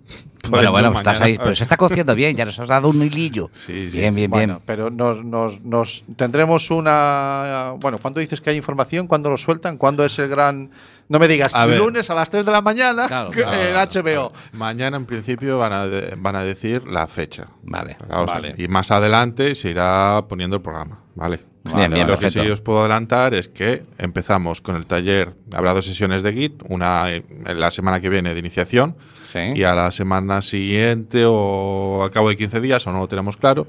Bueno, 0.50 0.70
bueno, 0.70 0.88
pues 0.90 1.00
estás 1.00 1.20
ahí. 1.20 1.38
Pero 1.38 1.54
se 1.56 1.64
está 1.64 1.76
cociendo 1.76 2.14
bien, 2.14 2.36
ya 2.36 2.44
nos 2.44 2.58
has 2.60 2.68
dado 2.68 2.88
un 2.88 3.02
hilillo. 3.02 3.50
Sí, 3.54 3.90
sí. 3.90 3.98
Bien, 3.98 4.14
bien, 4.14 4.30
Bueno, 4.30 4.54
bien. 4.54 4.62
pero 4.64 4.90
nos, 4.90 5.24
nos- 5.24 5.60
nos- 5.62 6.04
tendremos 6.16 6.70
una. 6.70 7.72
Bueno, 7.80 7.98
¿cuándo 7.98 8.20
dices 8.20 8.40
que 8.40 8.50
hay 8.50 8.56
información? 8.56 9.06
¿Cuándo 9.06 9.30
lo 9.30 9.36
sueltan? 9.36 9.76
¿Cuándo 9.76 10.04
es 10.04 10.18
el 10.18 10.28
gran.? 10.28 10.70
No 11.08 11.18
me 11.20 11.28
digas, 11.28 11.54
A 11.54 11.66
ver. 11.66 11.78
lunes 11.78 12.10
a 12.10 12.14
las 12.16 12.28
3 12.30 12.44
de 12.44 12.50
la 12.50 12.60
mañana 12.60 13.06
Claro, 13.06 13.30
claro, 13.30 13.62
en 13.62 13.74
HBO. 13.76 14.32
Mañana, 14.52 14.96
en 14.96 15.06
principio, 15.06 15.56
van 15.58 15.72
a, 15.72 15.86
de- 15.86 16.14
van 16.16 16.34
a 16.36 16.42
decir 16.42 16.84
la 16.86 17.06
fecha. 17.06 17.46
Vale. 17.62 17.96
O 18.10 18.26
sea, 18.26 18.34
Vale. 18.40 18.54
Y 18.58 18.66
más 18.68 18.90
adelante 18.90 19.54
se 19.54 19.70
irá 19.70 20.24
poniendo 20.28 20.56
el 20.56 20.62
programa. 20.62 21.00
Vale. 21.14 21.40
Bien, 21.74 21.92
bien, 21.92 22.06
Lo 22.06 22.16
que 22.16 22.30
sí 22.30 22.38
os 22.40 22.60
puedo 22.60 22.80
adelantar 22.80 23.34
es 23.34 23.48
que 23.48 23.84
empezamos 23.98 24.60
con 24.60 24.76
el 24.76 24.86
taller. 24.86 25.34
Habrá 25.52 25.72
dos 25.74 25.84
sesiones 25.86 26.22
de 26.22 26.32
Git, 26.32 26.62
una 26.68 27.10
en 27.12 27.24
la 27.60 27.70
semana 27.70 28.00
que 28.00 28.08
viene 28.08 28.32
de 28.34 28.40
iniciación 28.40 28.96
Sí. 29.26 29.40
y 29.54 29.62
a 29.64 29.74
la 29.74 29.90
semana 29.90 30.40
siguiente 30.42 31.24
o 31.26 32.00
al 32.04 32.10
cabo 32.10 32.28
de 32.28 32.36
15 32.36 32.60
días, 32.60 32.86
o 32.86 32.92
no 32.92 32.98
lo 33.00 33.08
tenemos 33.08 33.36
claro, 33.36 33.66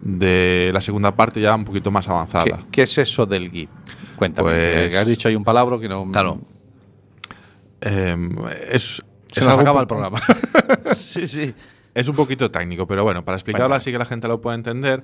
de 0.00 0.70
la 0.74 0.80
segunda 0.80 1.14
parte 1.14 1.40
ya 1.40 1.54
un 1.54 1.64
poquito 1.64 1.90
más 1.90 2.06
¿Qué, 2.06 2.12
avanzada. 2.12 2.58
qué 2.70 2.82
es 2.82 2.98
eso 2.98 3.24
del 3.26 3.50
Git? 3.50 3.70
Cuéntame. 4.16 4.50
Pues- 4.50 4.92
que 4.92 4.98
has 4.98 5.06
dicho 5.06 5.28
hay 5.28 5.36
un 5.36 5.44
palabra 5.44 5.78
que 5.78 5.88
no. 5.88 6.10
Claro. 6.10 6.40
Em, 7.80 8.36
es, 8.70 9.02
Se 9.32 9.40
es 9.40 9.46
nos 9.46 9.58
acaba 9.58 9.80
el 9.80 9.86
programa. 9.86 10.20
Sí, 10.94 11.26
sí. 11.28 11.54
Es 11.94 12.08
un 12.08 12.16
poquito 12.16 12.50
técnico, 12.50 12.86
pero 12.86 13.04
bueno, 13.04 13.24
para 13.24 13.36
explicarlo 13.36 13.74
así 13.74 13.90
que 13.90 13.98
la 13.98 14.04
gente 14.04 14.28
lo 14.28 14.40
pueda 14.40 14.54
entender, 14.54 15.02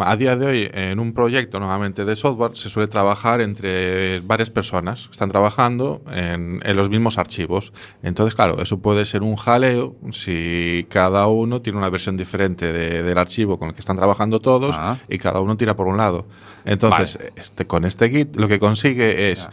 a 0.00 0.16
día 0.16 0.36
de 0.36 0.46
hoy 0.46 0.70
en 0.72 0.98
un 1.00 1.12
proyecto 1.12 1.58
normalmente 1.60 2.04
de 2.04 2.16
software 2.16 2.56
se 2.56 2.68
suele 2.70 2.88
trabajar 2.88 3.40
entre 3.40 4.20
varias 4.20 4.50
personas 4.50 5.06
que 5.06 5.12
están 5.12 5.28
trabajando 5.30 6.02
en, 6.12 6.60
en 6.64 6.76
los 6.76 6.90
mismos 6.90 7.18
archivos. 7.18 7.72
Entonces, 8.02 8.34
claro, 8.34 8.60
eso 8.60 8.80
puede 8.80 9.04
ser 9.04 9.22
un 9.22 9.36
jaleo 9.36 9.96
si 10.12 10.86
cada 10.90 11.26
uno 11.26 11.62
tiene 11.62 11.78
una 11.78 11.90
versión 11.90 12.16
diferente 12.16 12.72
de- 12.72 13.02
del 13.02 13.18
archivo 13.18 13.58
con 13.58 13.68
el 13.68 13.74
que 13.74 13.80
están 13.80 13.96
trabajando 13.96 14.40
todos 14.40 14.74
Ah. 14.78 14.98
y 15.08 15.18
cada 15.18 15.40
uno 15.40 15.56
tira 15.56 15.74
por 15.76 15.86
un 15.86 15.96
lado. 15.96 16.26
Entonces, 16.64 17.18
este, 17.36 17.66
con 17.66 17.84
este 17.84 18.10
Git 18.10 18.36
lo 18.36 18.48
que 18.48 18.58
consigue 18.58 19.30
es 19.30 19.44
Ya. 19.44 19.50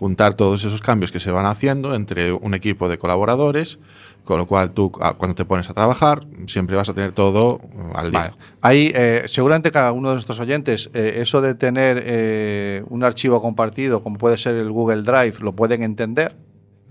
Juntar 0.00 0.32
todos 0.32 0.64
esos 0.64 0.80
cambios 0.80 1.12
que 1.12 1.20
se 1.20 1.30
van 1.30 1.44
haciendo 1.44 1.94
entre 1.94 2.32
un 2.32 2.54
equipo 2.54 2.88
de 2.88 2.96
colaboradores, 2.96 3.78
con 4.24 4.38
lo 4.38 4.46
cual 4.46 4.70
tú 4.70 4.90
ah, 4.98 5.12
cuando 5.12 5.34
te 5.34 5.44
pones 5.44 5.68
a 5.68 5.74
trabajar 5.74 6.26
siempre 6.46 6.74
vas 6.74 6.88
a 6.88 6.94
tener 6.94 7.12
todo 7.12 7.58
mm, 7.58 7.96
al 7.96 8.10
día. 8.10 8.20
Vale. 8.20 8.32
Ahí, 8.62 8.92
eh, 8.94 9.24
seguramente 9.26 9.70
cada 9.70 9.92
uno 9.92 10.08
de 10.08 10.14
nuestros 10.14 10.40
oyentes, 10.40 10.88
eh, 10.94 11.16
eso 11.16 11.42
de 11.42 11.54
tener 11.54 12.02
eh, 12.02 12.82
un 12.88 13.04
archivo 13.04 13.42
compartido, 13.42 14.02
como 14.02 14.16
puede 14.16 14.38
ser 14.38 14.54
el 14.54 14.70
Google 14.70 15.02
Drive, 15.02 15.34
lo 15.40 15.52
pueden 15.52 15.82
entender. 15.82 16.34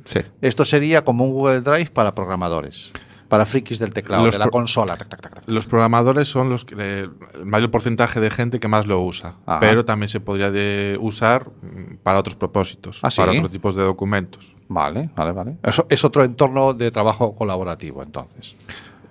Sí. 0.04 0.20
Esto 0.42 0.64
sería 0.64 1.04
como 1.04 1.26
un 1.26 1.32
Google 1.32 1.62
Drive 1.62 1.90
para 1.92 2.14
programadores, 2.14 2.92
para 3.30 3.46
frikis 3.46 3.80
del 3.80 3.94
teclado, 3.94 4.26
Los 4.26 4.34
de 4.34 4.40
la 4.40 4.50
consola. 4.50 4.98
Tac, 4.98 5.08
tac, 5.08 5.22
tac, 5.22 5.36
tac. 5.36 5.44
Los 5.48 5.68
programadores 5.68 6.28
son 6.28 6.50
los 6.50 6.66
que, 6.66 6.76
eh, 6.78 7.08
el 7.36 7.46
mayor 7.46 7.72
porcentaje 7.72 8.20
de 8.20 8.30
gente 8.32 8.60
que 8.60 8.68
más 8.68 8.88
lo 8.88 9.00
usa, 9.02 9.36
Ajá. 9.46 9.60
pero 9.60 9.86
también 9.86 10.10
se 10.10 10.20
podría 10.20 10.52
de 10.52 10.98
usar 11.00 11.50
mm, 11.50 11.98
para 12.04 12.20
otros 12.20 12.36
propósitos, 12.36 13.00
¿Ah, 13.04 13.12
sí? 13.12 13.18
para 13.22 13.32
otros 13.32 13.52
tipos 13.52 13.76
de 13.76 13.84
documentos. 13.84 14.56
Vale, 14.68 15.10
vale, 15.16 15.32
vale. 15.32 15.58
Eso 15.64 15.86
es 15.90 16.04
otro 16.04 16.24
entorno 16.24 16.74
de 16.74 16.92
trabajo 16.92 17.36
colaborativo, 17.36 18.04
entonces. 18.04 18.56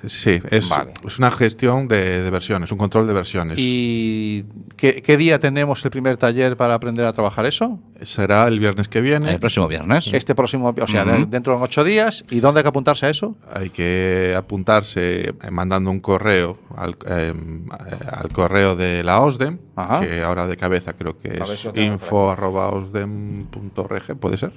Sí, 0.07 0.41
es, 0.51 0.69
Vale. 0.69 0.93
es 1.05 1.19
una 1.19 1.31
gestión 1.31 1.89
de, 1.89 2.23
de 2.23 2.31
versiones, 2.31 2.71
un 2.71 2.79
control 2.79 3.07
de 3.07 3.13
versiones. 3.13 3.59
¿Y 3.59 4.45
qué, 4.77 5.03
qué 5.03 5.17
día 5.17 5.39
tenemos 5.41 5.85
el 5.85 5.91
primer 5.91 6.17
taller 6.17 6.57
para 6.57 6.75
aprender 6.75 7.05
a 7.05 7.13
trabajar 7.13 7.47
eso? 7.47 7.81
Será 8.03 8.47
el 8.47 8.61
viernes 8.61 8.87
que 8.89 9.01
viene. 9.01 9.33
El 9.33 9.41
próximo 9.41 9.67
viernes. 9.67 10.09
Este 10.13 10.35
próximo, 10.37 10.73
o 10.81 10.87
sea, 10.87 11.05
dentro 11.05 11.59
de 11.59 11.65
ocho 11.65 11.83
días. 11.83 12.25
¿Y 12.31 12.39
dónde 12.41 12.61
hay 12.61 12.63
que 12.63 12.69
apuntarse 12.69 13.07
a 13.07 13.11
eso? 13.11 13.37
Hay 13.53 13.71
que 13.71 14.35
apuntarse 14.37 15.31
eh, 15.31 15.35
mandando 15.51 15.91
un 15.91 15.99
correo 16.01 16.59
al, 16.77 16.93
eh, 17.07 17.33
eh, 17.35 17.97
al 18.11 18.29
correo 18.29 18.77
de 18.77 19.03
la 19.03 19.21
OSDEM, 19.21 19.59
Ajá. 19.75 20.01
que 20.01 20.23
ahora 20.23 20.47
de 20.47 20.57
cabeza 20.57 20.93
creo 20.93 21.19
que 21.19 21.43
es 21.43 21.65
info.osdem.org, 21.75 24.17
¿puede 24.21 24.37
ser? 24.37 24.53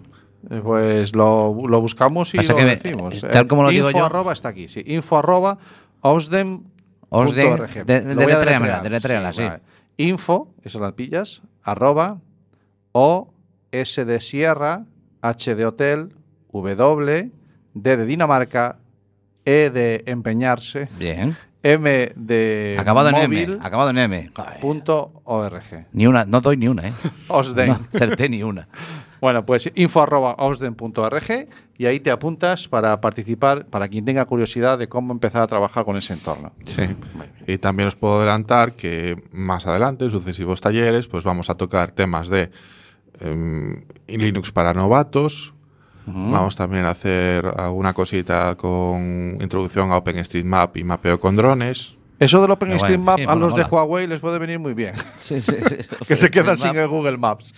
Eh, 0.49 0.61
Pues 0.65 1.15
lo, 1.15 1.55
lo 1.67 1.81
buscamos 1.81 2.33
y 2.33 2.37
Pasa 2.37 2.53
lo 2.53 2.59
que 2.59 2.65
me- 2.65 2.75
decimos. 2.77 3.21
tal 3.31 3.47
como 3.47 3.63
lo 3.63 3.69
digo 3.69 3.87
info 3.89 3.99
yo- 3.99 4.05
arroba 4.05 4.33
está 4.33 4.49
aquí, 4.49 4.67
sí. 4.67 4.83
Info 4.87 5.17
arroba 5.17 5.57
osdem. 6.01 6.61
Osdem, 7.09 7.57
de- 7.85 7.95
a 7.95 8.01
deletréamela, 8.03 8.79
deletréala, 8.79 9.33
sí. 9.33 9.43
Info, 9.97 10.47
eso 10.63 10.79
las 10.79 10.93
pillas, 10.93 11.41
arroba 11.61 12.19
o 12.93 13.33
s 13.71 14.05
de 14.05 14.21
Sierra, 14.21 14.85
h 15.21 15.55
de 15.55 15.65
hotel, 15.65 16.13
w, 16.53 17.31
d 17.73 17.97
de 17.97 18.05
Dinamarca, 18.05 18.77
e 19.45 19.69
de 19.69 20.03
empeñarse, 20.07 20.87
Bien. 20.97 21.35
m 21.63 22.11
de 22.15 22.77
Acabado 22.79 23.09
en 23.09 23.15
móvil, 23.15 23.53
M. 23.53 23.57
Acabado 23.61 23.89
en 23.89 23.97
M. 23.97 24.31
Joder. 24.33 24.59
punto 24.61 25.21
org. 25.25 25.87
Ni 25.91 26.07
una, 26.07 26.25
no 26.25 26.39
doy 26.41 26.55
ni 26.57 26.67
una, 26.69 26.87
¿eh? 26.87 26.93
Osdem. 27.27 27.67
No 27.69 27.79
acerté 27.93 28.29
ni 28.29 28.41
una. 28.43 28.67
Bueno, 29.21 29.45
pues 29.45 29.71
info 29.75 30.01
arroba 30.01 30.33
osden.org 30.39 31.47
y 31.77 31.85
ahí 31.85 31.99
te 31.99 32.09
apuntas 32.09 32.67
para 32.67 32.99
participar, 32.99 33.67
para 33.67 33.87
quien 33.87 34.03
tenga 34.03 34.25
curiosidad 34.25 34.79
de 34.79 34.89
cómo 34.89 35.13
empezar 35.13 35.43
a 35.43 35.47
trabajar 35.47 35.85
con 35.85 35.95
ese 35.95 36.13
entorno. 36.13 36.51
Sí. 36.63 36.83
Y 37.45 37.59
también 37.59 37.87
os 37.87 37.95
puedo 37.95 38.17
adelantar 38.17 38.73
que 38.73 39.21
más 39.31 39.67
adelante, 39.67 40.05
en 40.05 40.11
sucesivos 40.11 40.59
talleres, 40.59 41.07
pues 41.07 41.23
vamos 41.23 41.51
a 41.51 41.53
tocar 41.53 41.91
temas 41.91 42.29
de 42.29 42.49
em, 43.19 43.83
Linux 44.07 44.51
para 44.51 44.73
novatos. 44.73 45.53
Vamos 46.07 46.55
también 46.55 46.85
a 46.85 46.89
hacer 46.89 47.45
alguna 47.45 47.93
cosita 47.93 48.55
con 48.55 49.37
introducción 49.39 49.91
a 49.91 49.97
OpenStreetMap 49.97 50.75
y 50.77 50.83
mapeo 50.83 51.19
con 51.19 51.35
drones. 51.35 51.95
Eso 52.19 52.41
del 52.41 52.51
OpenStreetMap 52.51 53.17
bueno, 53.17 53.29
sí, 53.29 53.31
a 53.31 53.35
mola, 53.35 53.47
los 53.47 53.55
de. 53.55 53.63
Huawei 53.63 54.07
les 54.07 54.19
puede 54.19 54.39
venir 54.39 54.59
muy 54.59 54.73
bien, 54.73 54.93
Sí, 55.15 55.39
sí, 55.41 55.55
sí. 55.67 55.77
que 56.07 56.15
se 56.15 56.29
quedan 56.29 56.57
sin 56.57 56.75
el 56.75 56.87
Google 56.87 57.17
Maps. 57.17 57.53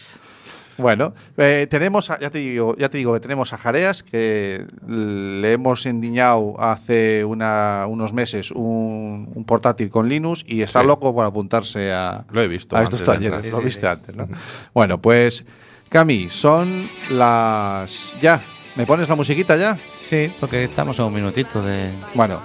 Bueno, 0.77 1.13
eh, 1.37 1.67
tenemos, 1.69 2.09
a- 2.09 2.19
ya 2.19 2.29
te 2.29 2.39
digo, 2.39 2.75
ya 2.77 2.89
te 2.89 2.97
digo 2.97 3.13
que 3.13 3.19
tenemos 3.19 3.53
a 3.53 3.57
Jareas 3.57 4.01
que 4.03 4.65
le 4.87 5.51
hemos 5.53 5.85
endiñado 5.85 6.55
hace 6.59 7.23
una- 7.25 7.85
unos 7.87 8.11
meses 8.13 8.49
un, 8.51 9.29
un 9.35 9.43
portátil 9.45 9.89
con 9.89 10.09
Linux 10.09 10.43
y 10.47 10.61
está 10.63 10.81
Sí. 10.81 10.87
loco 10.87 11.13
por 11.13 11.25
apuntarse 11.25 11.91
a, 11.93 12.25
Lo 12.31 12.41
he 12.41 12.47
visto 12.47 12.75
a 12.75 12.83
estos 12.83 13.03
talleres. 13.03 13.43
Lo 13.45 13.57
Sí, 13.59 13.63
viste 13.63 13.81
sí. 13.81 13.87
antes, 13.87 14.15
¿no? 14.15 14.27
Bueno, 14.73 14.99
pues 14.99 15.45
Cami, 15.89 16.29
son 16.31 16.89
las... 17.11 18.15
Ya, 18.19 18.41
¿me 18.75 18.87
pones 18.87 19.07
la 19.07 19.13
musiquita 19.15 19.55
ya? 19.55 19.77
Sí, 19.91 20.33
porque 20.39 20.63
estamos 20.63 20.99
a 20.99 21.05
un 21.05 21.13
minutito 21.13 21.61
de. 21.61 21.91
Bueno, 22.15 22.41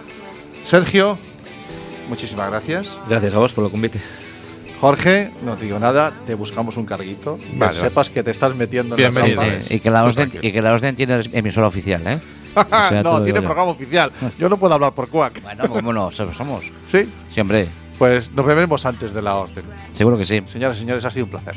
Sergio, 0.67 1.17
muchísimas 2.11 2.51
gracias. 2.51 2.89
Gracias 3.09 3.33
a 3.33 3.39
vos 3.39 3.55
por 3.55 3.65
lo 3.65 3.71
convite. 3.71 4.01
Jorge, 4.81 5.33
no 5.43 5.57
te 5.57 5.65
digo 5.65 5.79
nada, 5.79 6.13
te 6.27 6.35
buscamos 6.35 6.77
un 6.77 6.85
carguito. 6.87 7.37
que 7.39 7.59
Vale, 7.59 7.73
sepas 7.79 8.11
que 8.11 8.23
te 8.23 8.31
estás 8.31 8.55
metiendo 8.55 8.95
en 8.95 8.99
Bienvenido. 8.99 9.43
la 9.43 9.63
Sí, 9.63 9.75
Y 9.75 9.81
que 9.81 9.91
la 9.91 10.05
Osden, 10.05 10.33
y 10.41 10.53
que 10.53 10.63
la 10.63 10.73
Osden 10.75 10.95
tiene 10.95 11.21
emisora 11.33 11.67
oficial, 11.67 12.07
¿eh? 12.07 12.21
O 12.55 12.65
sea, 12.65 13.03
no, 13.03 13.23
tiene 13.23 13.41
yo. 13.41 13.45
programa 13.45 13.71
oficial. 13.71 14.13
Yo 14.39 14.49
no 14.49 14.57
puedo 14.57 14.75
hablar 14.75 14.93
por 14.93 15.09
Quack. 15.09 15.43
Bueno, 15.43 15.69
¿cómo 15.69 15.93
no? 15.93 16.11
Somos-. 16.11 16.71
¿Sí? 16.87 17.09
Hombre. 17.41 17.69
Pues 17.99 18.31
nos 18.31 18.47
veremos 18.47 18.87
antes 18.87 19.13
de 19.13 19.23
la 19.23 19.35
orden. 19.37 19.65
Seguro 19.93 20.17
que 20.17 20.25
sí. 20.25 20.41
Señoras 20.47 20.77
y 20.77 20.81
señores, 20.81 21.05
ha 21.05 21.11
sido 21.11 21.25
un 21.27 21.31
placer. 21.33 21.57